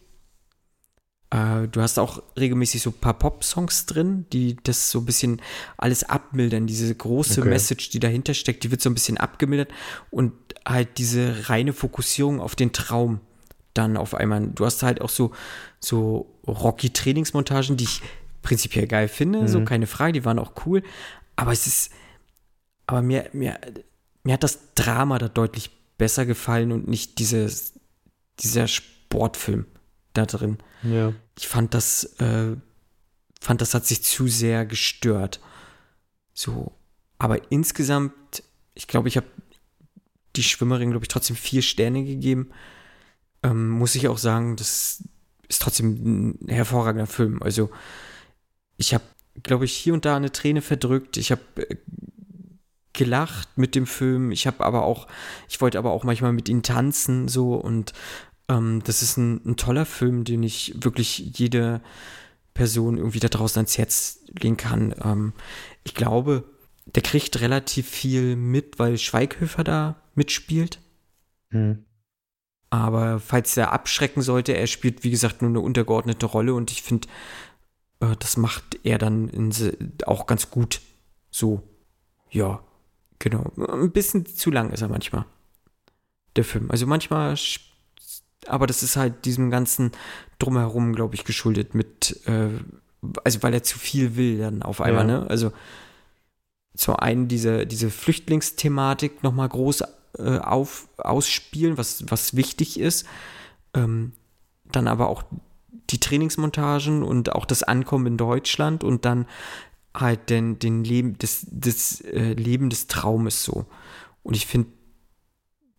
[1.33, 5.41] Äh, du hast auch regelmäßig so ein paar Pop-Songs drin, die das so ein bisschen
[5.79, 6.67] alles abmildern.
[6.67, 7.51] Diese große okay.
[7.51, 9.71] Message, die dahinter steckt, die wird so ein bisschen abgemildert
[10.11, 10.35] und
[10.67, 13.21] halt diese reine Fokussierung auf den Traum
[13.73, 14.49] dann auf einmal.
[14.49, 15.33] Du hast halt auch so,
[15.81, 18.03] so Rocky-Trainingsmontagen, die ich
[18.43, 19.49] prinzipiell geil finde, mhm.
[19.49, 20.83] so keine Frage, die waren auch cool.
[21.37, 21.93] Aber es ist,
[22.87, 23.59] aber mir, mir,
[24.23, 27.73] mir hat das Drama da deutlich besser gefallen und nicht dieses,
[28.41, 29.67] dieser Sportfilm
[30.13, 30.59] da drin.
[30.83, 31.13] Ja.
[31.39, 32.57] Ich fand das, äh,
[33.41, 35.41] fand das hat sich zu sehr gestört.
[36.35, 36.73] So.
[37.19, 38.43] Aber insgesamt,
[38.75, 39.27] ich glaube, ich habe
[40.37, 42.51] die Schwimmerin, glaube ich, trotzdem vier Sterne gegeben.
[43.43, 45.05] Ähm, muss ich auch sagen, das
[45.49, 47.43] ist trotzdem ein hervorragender Film.
[47.43, 47.71] Also,
[48.77, 49.05] ich habe,
[49.43, 51.17] glaube ich, hier und da eine Träne verdrückt.
[51.17, 51.77] Ich habe äh,
[52.93, 54.31] gelacht mit dem Film.
[54.31, 55.07] Ich habe aber auch,
[55.49, 57.93] ich wollte aber auch manchmal mit ihnen tanzen, so und
[58.53, 61.81] ähm, das ist ein, ein, toller Film, den ich wirklich jede,
[62.55, 64.95] Person irgendwie da draußen ans Herz legen kann.
[65.03, 65.33] Ähm,
[65.85, 66.45] ich glaube,
[66.87, 70.81] der kriegt relativ viel mit, weil Schweighöfer da mitspielt.
[71.51, 71.85] Hm.
[72.71, 76.83] Aber falls er abschrecken sollte, er spielt, wie gesagt, nur eine untergeordnete Rolle und ich
[76.83, 77.09] finde,
[78.01, 79.53] äh, das macht er dann in,
[80.07, 80.81] auch ganz gut.
[81.31, 81.63] So,
[82.31, 82.63] ja,
[83.19, 83.51] genau.
[83.57, 85.25] Ein bisschen zu lang ist er manchmal,
[86.37, 86.71] der Film.
[86.71, 87.37] Also manchmal,
[88.47, 89.93] aber das ist halt diesem ganzen
[90.39, 92.49] Drumherum, glaube ich, geschuldet mit, äh,
[93.25, 95.21] also weil er zu viel will dann auf einmal, ja.
[95.21, 95.31] ne?
[95.31, 95.53] Also
[96.75, 99.83] zum einen diese, diese Flüchtlingsthematik nochmal groß
[100.19, 103.07] äh, auf, ausspielen, was, was wichtig ist.
[103.75, 104.13] Ähm,
[104.65, 105.23] dann aber auch
[105.91, 109.27] die Trainingsmontagen und auch das Ankommen in Deutschland und dann
[109.95, 113.67] halt den, den Leben, das, das äh, Leben des Traumes so.
[114.23, 114.69] Und ich finde,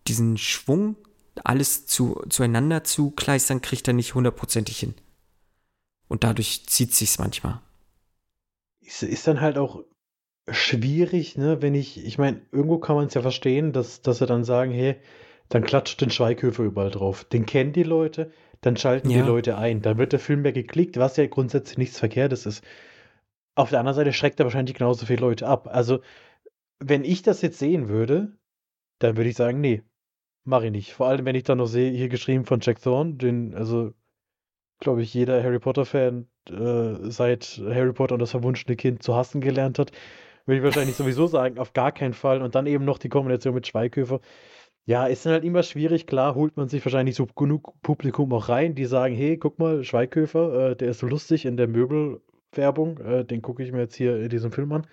[0.08, 0.96] diesen Schwung,
[1.44, 4.94] alles zu, zueinander zu kleistern, kriegt er nicht hundertprozentig hin.
[6.08, 7.60] Und dadurch zieht sich's manchmal.
[8.82, 9.84] Ist, ist dann halt auch
[10.50, 14.26] schwierig, ne, wenn ich, ich meine, irgendwo kann man es ja verstehen, dass, dass sie
[14.26, 14.98] dann sagen, hey,
[15.50, 17.24] dann klatscht den Schweighöfer überall drauf.
[17.24, 18.32] Den kennen die Leute,
[18.62, 19.22] dann schalten ja.
[19.22, 19.82] die Leute ein.
[19.82, 22.64] Dann wird der Film mehr geklickt, was ja grundsätzlich nichts Verkehrtes ist.
[23.56, 25.68] Auf der anderen Seite schreckt er wahrscheinlich genauso viele Leute ab.
[25.72, 26.02] Also,
[26.80, 28.36] wenn ich das jetzt sehen würde,
[29.00, 29.84] dann würde ich sagen, nee,
[30.46, 30.94] mache ich nicht.
[30.94, 33.94] Vor allem, wenn ich dann noch sehe, hier geschrieben von Jack Thorne, den, also,
[34.80, 39.42] glaube ich, jeder Harry Potter-Fan äh, seit Harry Potter und das verwunschene Kind zu hassen
[39.42, 39.92] gelernt hat,
[40.46, 42.42] würde ich wahrscheinlich sowieso sagen, auf gar keinen Fall.
[42.42, 44.20] Und dann eben noch die Kombination mit Schweighöfer.
[44.86, 46.08] Ja, ist dann halt immer schwierig.
[46.08, 49.84] Klar holt man sich wahrscheinlich so genug Publikum auch rein, die sagen, hey, guck mal,
[49.84, 53.96] Schweighöfer, äh, der ist so lustig in der Möbelwerbung, äh, den gucke ich mir jetzt
[53.96, 54.88] hier in diesem Film an.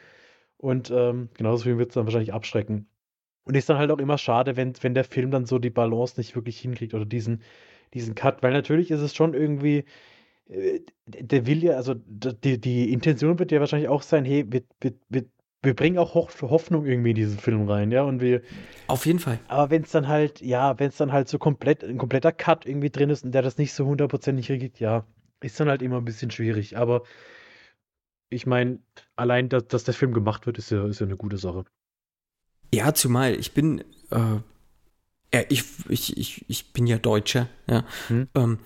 [0.58, 2.88] Und ähm, genauso viel wird es dann wahrscheinlich abschrecken.
[3.44, 6.18] Und ist dann halt auch immer schade, wenn, wenn der Film dann so die Balance
[6.18, 7.42] nicht wirklich hinkriegt oder diesen,
[7.94, 9.84] diesen Cut, weil natürlich ist es schon irgendwie,
[10.48, 14.62] äh, der will ja, also die, die Intention wird ja wahrscheinlich auch sein, hey, wir,
[14.80, 15.24] wir, wir
[15.62, 18.42] wir bringen auch Hoffnung irgendwie in diesen Film rein, ja, und wir.
[18.86, 19.38] Auf jeden Fall.
[19.48, 22.64] Aber wenn es dann halt, ja, wenn es dann halt so komplett, ein kompletter Cut
[22.64, 25.04] irgendwie drin ist und der das nicht so hundertprozentig regelt, ja,
[25.42, 26.78] ist dann halt immer ein bisschen schwierig.
[26.78, 27.02] Aber
[28.30, 28.78] ich meine,
[29.16, 31.64] allein, dass, dass der Film gemacht wird, ist ja, ist ja eine gute Sache.
[32.72, 33.80] Ja, zumal ich bin,
[34.10, 34.40] äh,
[35.32, 37.84] ja, ich, ich, ich, ich bin ja Deutscher, ja.
[38.08, 38.28] Hm.
[38.34, 38.58] Ähm,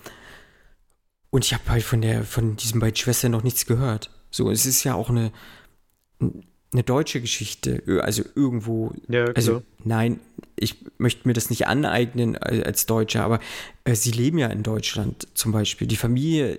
[1.29, 4.09] und ich habe halt von der, von diesen beiden Schwestern noch nichts gehört.
[4.31, 5.31] So, es ist ja auch eine,
[6.19, 8.93] eine deutsche Geschichte, also irgendwo.
[9.07, 10.19] Ja, also nein,
[10.55, 13.39] ich möchte mir das nicht aneignen als Deutscher, aber
[13.83, 15.87] äh, sie leben ja in Deutschland zum Beispiel.
[15.87, 16.57] Die Familie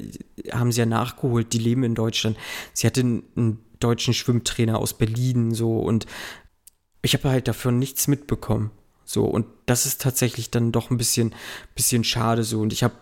[0.53, 2.37] haben sie ja nachgeholt, die leben in Deutschland.
[2.73, 6.07] Sie hatte einen, einen deutschen Schwimmtrainer aus Berlin so und
[7.07, 8.71] ich habe halt davon nichts mitbekommen.
[9.05, 11.35] So, und das ist tatsächlich dann doch ein bisschen,
[11.77, 12.61] bisschen schade so.
[12.61, 12.95] Und ich habe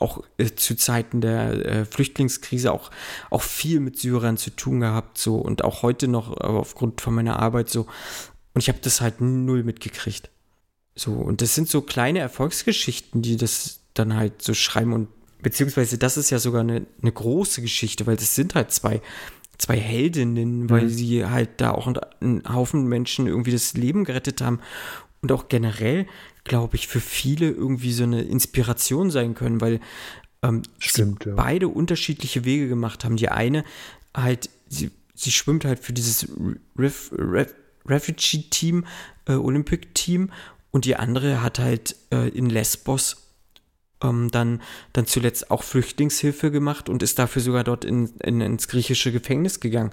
[0.00, 2.90] auch äh, zu Zeiten der äh, Flüchtlingskrise auch,
[3.30, 7.38] auch viel mit Syrern zu tun gehabt, so und auch heute noch aufgrund von meiner
[7.38, 7.82] Arbeit so.
[8.54, 10.30] Und ich habe das halt null mitgekriegt.
[10.96, 15.08] So, und das sind so kleine Erfolgsgeschichten, die das dann halt so schreiben und
[15.40, 19.00] beziehungsweise das ist ja sogar eine, eine große Geschichte, weil das sind halt zwei,
[19.58, 20.88] zwei Heldinnen, weil mhm.
[20.88, 21.86] sie halt da auch
[22.20, 24.60] einen Haufen Menschen irgendwie das Leben gerettet haben
[25.20, 26.06] und auch generell
[26.44, 29.80] glaube ich, für viele irgendwie so eine Inspiration sein können, weil
[30.42, 31.36] ähm, Stimmt, sie ja.
[31.36, 33.16] beide unterschiedliche Wege gemacht haben.
[33.16, 33.64] Die eine
[34.14, 36.28] halt, sie, sie schwimmt halt für dieses
[36.76, 37.54] Ref, Ref,
[37.86, 38.84] Refugee-Team,
[39.26, 40.30] äh, Olympic-Team
[40.70, 43.31] und die andere hat halt äh, in Lesbos
[44.02, 44.62] dann,
[44.92, 49.60] dann zuletzt auch Flüchtlingshilfe gemacht und ist dafür sogar dort in, in, ins griechische Gefängnis
[49.60, 49.92] gegangen.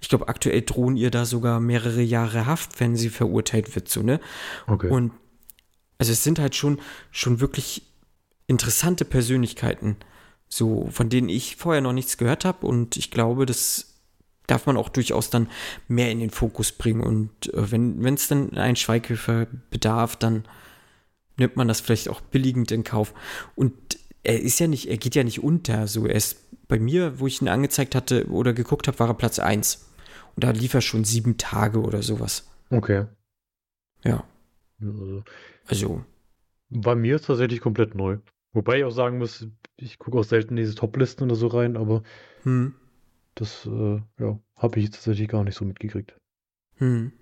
[0.00, 4.02] Ich glaube, aktuell drohen ihr da sogar mehrere Jahre Haft, wenn sie verurteilt wird, so,
[4.02, 4.20] ne?
[4.66, 4.88] Okay.
[4.88, 5.12] Und
[5.98, 6.80] also es sind halt schon,
[7.10, 7.82] schon wirklich
[8.46, 9.96] interessante Persönlichkeiten,
[10.48, 13.94] so von denen ich vorher noch nichts gehört habe und ich glaube, das
[14.46, 15.48] darf man auch durchaus dann
[15.86, 20.44] mehr in den Fokus bringen und äh, wenn es dann ein Schweighöfer bedarf, dann
[21.40, 23.12] nimmt man das vielleicht auch billigend in Kauf
[23.56, 23.72] und
[24.22, 27.26] er ist ja nicht, er geht ja nicht unter, so er ist bei mir, wo
[27.26, 29.90] ich ihn angezeigt hatte oder geguckt habe, war er Platz 1
[30.36, 32.48] und da lief er schon sieben Tage oder sowas.
[32.70, 33.06] Okay.
[34.04, 34.24] Ja.
[34.80, 35.24] Also,
[35.66, 36.04] also.
[36.68, 38.18] Bei mir ist tatsächlich komplett neu.
[38.52, 39.46] Wobei ich auch sagen muss,
[39.76, 42.02] ich gucke auch selten diese Top-Listen oder so rein, aber
[42.42, 42.74] hm.
[43.34, 46.16] das äh, ja, habe ich tatsächlich gar nicht so mitgekriegt.
[46.76, 47.12] Hm.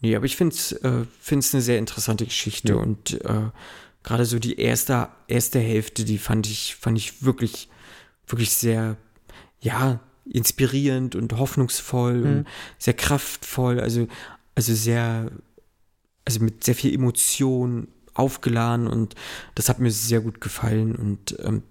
[0.00, 2.78] Nee, aber ich finde es äh, eine sehr interessante Geschichte ja.
[2.78, 3.50] und äh,
[4.02, 7.68] gerade so die erste, erste Hälfte, die fand ich, fand ich wirklich,
[8.26, 8.96] wirklich sehr,
[9.60, 12.24] ja, inspirierend und hoffnungsvoll hm.
[12.24, 12.46] und
[12.78, 14.06] sehr kraftvoll, also,
[14.54, 15.30] also sehr
[16.24, 19.14] also mit sehr viel Emotion aufgeladen und
[19.54, 21.62] das hat mir sehr gut gefallen und ähm,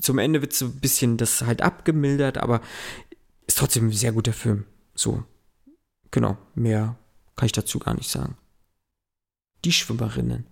[0.00, 2.60] zum Ende wird so ein bisschen das halt abgemildert, aber
[3.46, 4.64] ist trotzdem ein sehr guter Film.
[4.94, 5.22] So.
[6.10, 6.36] Genau.
[6.54, 6.96] Mehr
[7.36, 8.36] kann ich dazu gar nicht sagen.
[9.64, 10.46] Die Schwimmerinnen.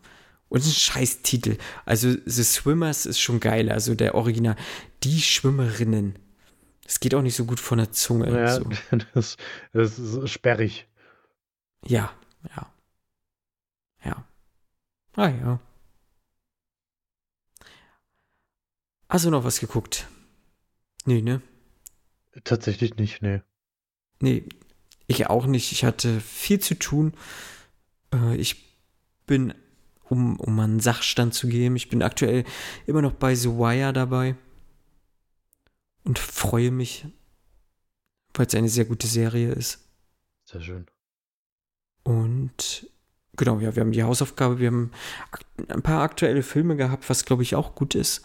[0.48, 1.56] Und ein scheiß Titel.
[1.86, 3.70] Also The Swimmers ist schon geil.
[3.70, 4.56] Also der Original.
[5.02, 6.18] Die Schwimmerinnen.
[6.84, 8.30] Das geht auch nicht so gut von der Zunge.
[8.30, 8.68] Ja, so.
[9.14, 9.36] das,
[9.72, 10.88] das ist sperrig.
[11.86, 12.12] ja,
[12.54, 12.72] ja.
[14.04, 14.26] Ja.
[15.14, 15.60] Ah ja.
[19.08, 20.08] Hast du noch was geguckt?
[21.04, 21.42] Nee, ne?
[22.44, 23.42] Tatsächlich nicht, nee.
[24.20, 24.44] Nee,
[25.12, 25.72] ich auch nicht.
[25.72, 27.14] Ich hatte viel zu tun.
[28.12, 28.78] Äh, ich
[29.26, 29.54] bin,
[30.08, 32.44] um, um einen Sachstand zu geben, ich bin aktuell
[32.86, 34.36] immer noch bei The Wire dabei
[36.04, 37.06] und freue mich,
[38.34, 39.88] weil es eine sehr gute Serie ist.
[40.44, 40.86] Sehr schön.
[42.04, 42.90] Und
[43.36, 44.90] genau, ja, wir haben die Hausaufgabe, wir haben
[45.68, 48.22] ein paar aktuelle Filme gehabt, was glaube ich auch gut ist.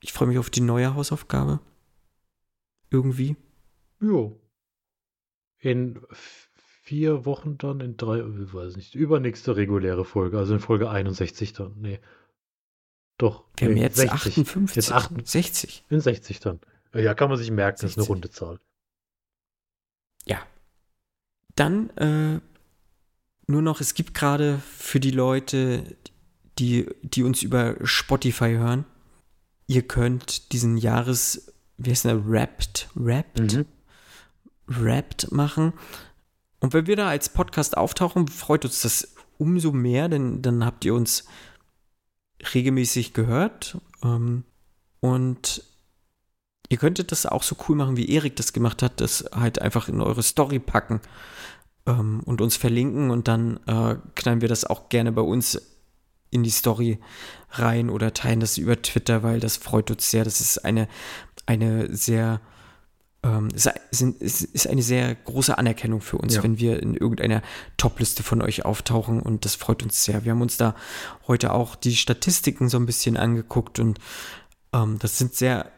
[0.00, 1.60] Ich freue mich auf die neue Hausaufgabe.
[2.90, 3.36] Irgendwie.
[4.00, 4.38] Jo.
[5.64, 6.00] In
[6.52, 11.54] vier Wochen dann, in drei, ich weiß nicht, übernächste reguläre Folge, also in Folge 61
[11.54, 11.74] dann.
[11.80, 12.00] Nee.
[13.16, 13.44] Doch.
[13.56, 15.84] Wir haben jetzt 58, Jetzt 8, 60.
[15.88, 16.60] in 60 dann.
[16.92, 18.10] Ja, kann man sich merken, das ist eine 60.
[18.10, 18.60] runde Zahl.
[20.26, 20.46] Ja.
[21.54, 22.40] Dann äh,
[23.46, 25.96] nur noch, es gibt gerade für die Leute,
[26.58, 28.84] die, die uns über Spotify hören,
[29.66, 33.64] ihr könnt diesen Jahres, wie heißt der, Wrapped, Wrapped, Mhm.
[34.66, 35.72] Wrapped machen.
[36.60, 40.84] Und wenn wir da als Podcast auftauchen, freut uns das umso mehr, denn dann habt
[40.84, 41.24] ihr uns
[42.54, 43.78] regelmäßig gehört.
[44.02, 44.44] Ähm,
[45.00, 45.62] und
[46.68, 49.88] ihr könntet das auch so cool machen, wie Erik das gemacht hat, das halt einfach
[49.88, 51.00] in eure Story packen
[51.86, 55.60] ähm, und uns verlinken und dann äh, knallen wir das auch gerne bei uns
[56.30, 56.98] in die Story
[57.50, 60.24] rein oder teilen das über Twitter, weil das freut uns sehr.
[60.24, 60.88] Das ist eine,
[61.46, 62.40] eine sehr
[63.24, 66.42] ähm, ist, sind- ist, eine sehr große Anerkennung für uns, Ja.
[66.42, 67.42] wenn wir in irgendeiner
[67.78, 70.24] Topliste von euch auftauchen und das freut uns sehr.
[70.24, 70.74] Wir haben uns da
[71.26, 73.98] heute auch die Statistiken so ein bisschen angeguckt und
[74.72, 75.70] ähm, das sind sehr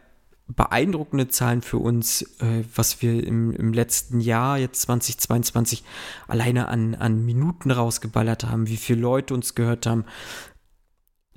[0.48, 5.82] beeindruckende Zahlen für uns, äh, was wir im, im letzten Jahr, jetzt 2022,
[6.28, 10.04] alleine an, an Minuten rausgeballert haben, wie viele Leute uns gehört haben,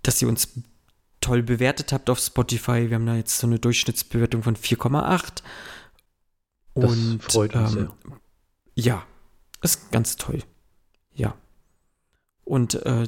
[0.04, 0.50] dass ihr uns
[1.22, 2.90] toll bewertet habt auf Spotify.
[2.90, 5.42] Wir haben da jetzt so eine Durchschnittsbewertung von 4,8.
[6.80, 7.90] Das Und freut uns ähm,
[8.76, 9.06] ja,
[9.62, 10.44] ist ganz toll.
[11.14, 11.36] Ja.
[12.46, 13.08] Und äh,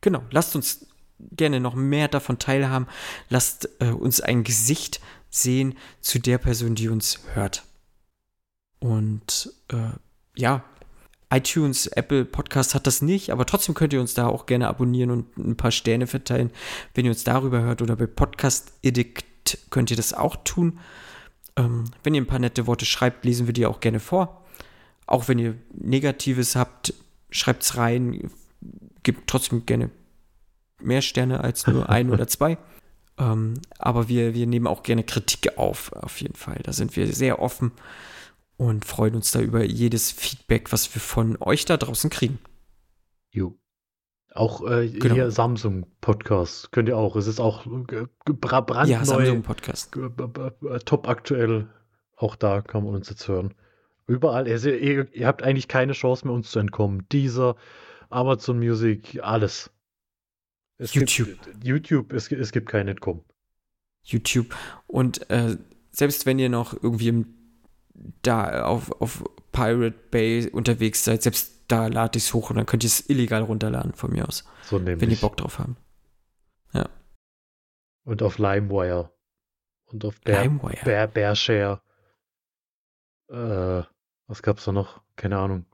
[0.00, 0.86] genau, lasst uns
[1.18, 2.86] gerne noch mehr davon teilhaben.
[3.28, 7.64] Lasst äh, uns ein Gesicht sehen zu der Person, die uns hört.
[8.78, 9.90] Und äh,
[10.36, 10.62] ja,
[11.30, 15.10] iTunes, Apple Podcast hat das nicht, aber trotzdem könnt ihr uns da auch gerne abonnieren
[15.10, 16.50] und ein paar Sterne verteilen,
[16.94, 19.24] wenn ihr uns darüber hört oder bei Podcast Edict
[19.70, 20.78] könnt ihr das auch tun.
[21.56, 24.44] Ähm, wenn ihr ein paar nette Worte schreibt, lesen wir die auch gerne vor.
[25.06, 26.94] Auch wenn ihr Negatives habt,
[27.30, 28.30] schreibt es rein.
[29.02, 29.90] Gebt trotzdem gerne
[30.80, 32.58] mehr Sterne als nur ein oder zwei.
[33.18, 36.60] Ähm, aber wir, wir nehmen auch gerne Kritik auf, auf jeden Fall.
[36.62, 37.72] Da sind wir sehr offen
[38.56, 42.38] und freuen uns da über jedes Feedback, was wir von euch da draußen kriegen.
[43.32, 43.54] Jo.
[44.36, 45.14] Auch äh, Genau.
[45.14, 47.16] hier Samsung Podcast könnt ihr auch.
[47.16, 49.96] Es ist auch äh, bra- brandneu, Ja, Samsung Podcast.
[50.84, 51.68] top aktuell.
[52.16, 53.54] Auch da kann man uns jetzt hören.
[54.06, 54.46] Überall.
[54.46, 57.06] Also, ihr, ihr habt eigentlich keine Chance mehr, uns zu entkommen.
[57.12, 57.56] Dieser
[58.08, 59.70] Amazon Music, alles.
[60.78, 61.26] Es YouTube.
[61.42, 63.22] Gibt, YouTube, es, es gibt kein Entkommen.
[64.04, 64.54] YouTube.
[64.86, 65.56] Und äh,
[65.90, 67.26] selbst wenn ihr noch irgendwie im,
[68.22, 72.66] da auf, auf Pirate Bay unterwegs seid, selbst da lade ich es hoch und dann
[72.66, 75.00] könnt ihr es illegal runterladen von mir aus, So nämlich.
[75.00, 75.76] wenn ihr Bock drauf habt.
[78.04, 79.10] Und auf LimeWire.
[79.86, 80.84] Und auf Bear, LimeWire.
[80.84, 81.80] Bear, Bearshare.
[83.28, 83.82] Äh,
[84.28, 85.02] was gab's da noch?
[85.16, 85.66] Keine Ahnung.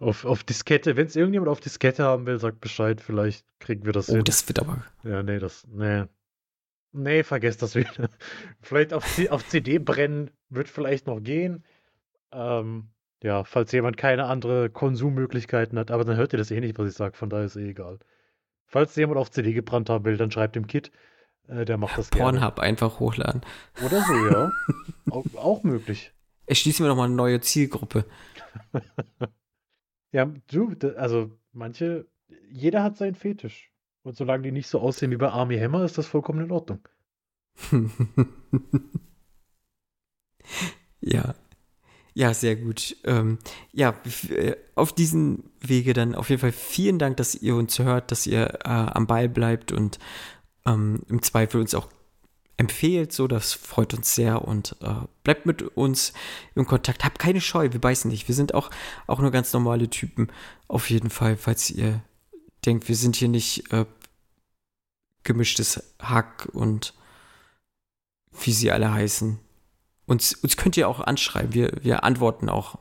[0.00, 0.96] Auf, auf Diskette.
[0.96, 3.00] Wenn es irgendjemand auf Diskette haben will, sagt Bescheid.
[3.00, 4.24] Vielleicht kriegen wir das Oh, hin.
[4.24, 4.84] das wird aber.
[5.04, 5.64] Ja, nee, das.
[5.68, 6.06] Nee.
[6.90, 8.08] Nee, vergesst das wieder.
[8.62, 11.64] vielleicht auf, auf CD brennen wird vielleicht noch gehen.
[12.32, 12.88] Ähm,
[13.22, 16.90] ja, falls jemand keine andere Konsummöglichkeiten hat, aber dann hört ihr das eh nicht, was
[16.90, 17.98] ich sage, von daher ist eh egal.
[18.66, 20.90] Falls jemand auf CD gebrannt haben will, dann schreibt dem Kit.
[21.48, 22.38] Äh, der macht das gerne.
[22.38, 23.42] Pornhub einfach hochladen.
[23.84, 24.52] Oder so, ja.
[25.10, 26.12] auch, auch möglich.
[26.46, 28.04] Erschließen wir nochmal eine neue Zielgruppe.
[30.12, 32.06] Ja, du, also manche,
[32.48, 33.70] jeder hat seinen Fetisch.
[34.02, 36.88] Und solange die nicht so aussehen wie bei Army Hammer, ist das vollkommen in Ordnung.
[41.00, 41.34] ja.
[42.16, 42.96] Ja, sehr gut.
[43.04, 43.38] Ähm,
[43.74, 43.94] ja,
[44.30, 48.26] äh, auf diesem Wege dann auf jeden Fall vielen Dank, dass ihr uns hört, dass
[48.26, 49.98] ihr äh, am Ball bleibt und
[50.64, 51.90] ähm, im Zweifel uns auch
[52.56, 54.94] empfehlt, so, das freut uns sehr und äh,
[55.24, 56.14] bleibt mit uns
[56.54, 57.04] im Kontakt.
[57.04, 58.28] Habt keine Scheu, wir beißen nicht.
[58.28, 58.70] Wir sind auch,
[59.06, 60.28] auch nur ganz normale Typen,
[60.68, 62.02] auf jeden Fall, falls ihr
[62.64, 63.84] denkt, wir sind hier nicht äh,
[65.22, 66.94] gemischtes Hack und
[68.42, 69.38] wie sie alle heißen.
[70.06, 71.52] Uns, uns könnt ihr auch anschreiben.
[71.52, 72.78] Wir, wir antworten auch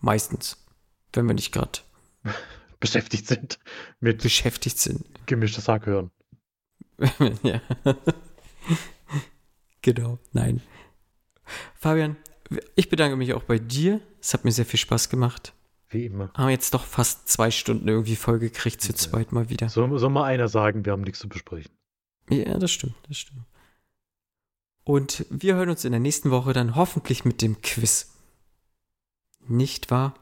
[0.00, 0.64] meistens,
[1.12, 1.80] wenn wir nicht gerade
[2.80, 3.58] beschäftigt sind
[4.00, 5.04] mit beschäftigt sind.
[5.26, 6.10] Gemischtes Hack hören.
[7.42, 7.60] ja.
[9.82, 10.62] genau, nein.
[11.74, 12.16] Fabian,
[12.74, 14.00] ich bedanke mich auch bei dir.
[14.20, 15.52] Es hat mir sehr viel Spaß gemacht.
[15.88, 16.30] Wie immer.
[16.34, 19.68] Haben jetzt doch fast zwei Stunden irgendwie vollgekriegt zu zweit mal wieder.
[19.68, 21.72] Soll, soll mal einer sagen, wir haben nichts zu besprechen.
[22.30, 23.42] Ja, das stimmt, das stimmt.
[24.84, 28.12] Und wir hören uns in der nächsten Woche dann hoffentlich mit dem Quiz.
[29.46, 30.14] Nicht wahr?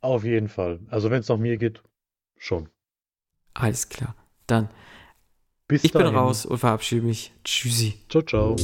[0.00, 0.80] Auf jeden Fall.
[0.88, 1.82] Also wenn es nach mir geht,
[2.36, 2.68] schon.
[3.54, 4.14] Alles klar.
[4.46, 4.68] Dann.
[5.68, 6.08] Bis ich dahin.
[6.08, 7.32] bin raus und verabschiede mich.
[7.44, 7.94] Tschüssi.
[8.08, 8.56] Ciao, ciao.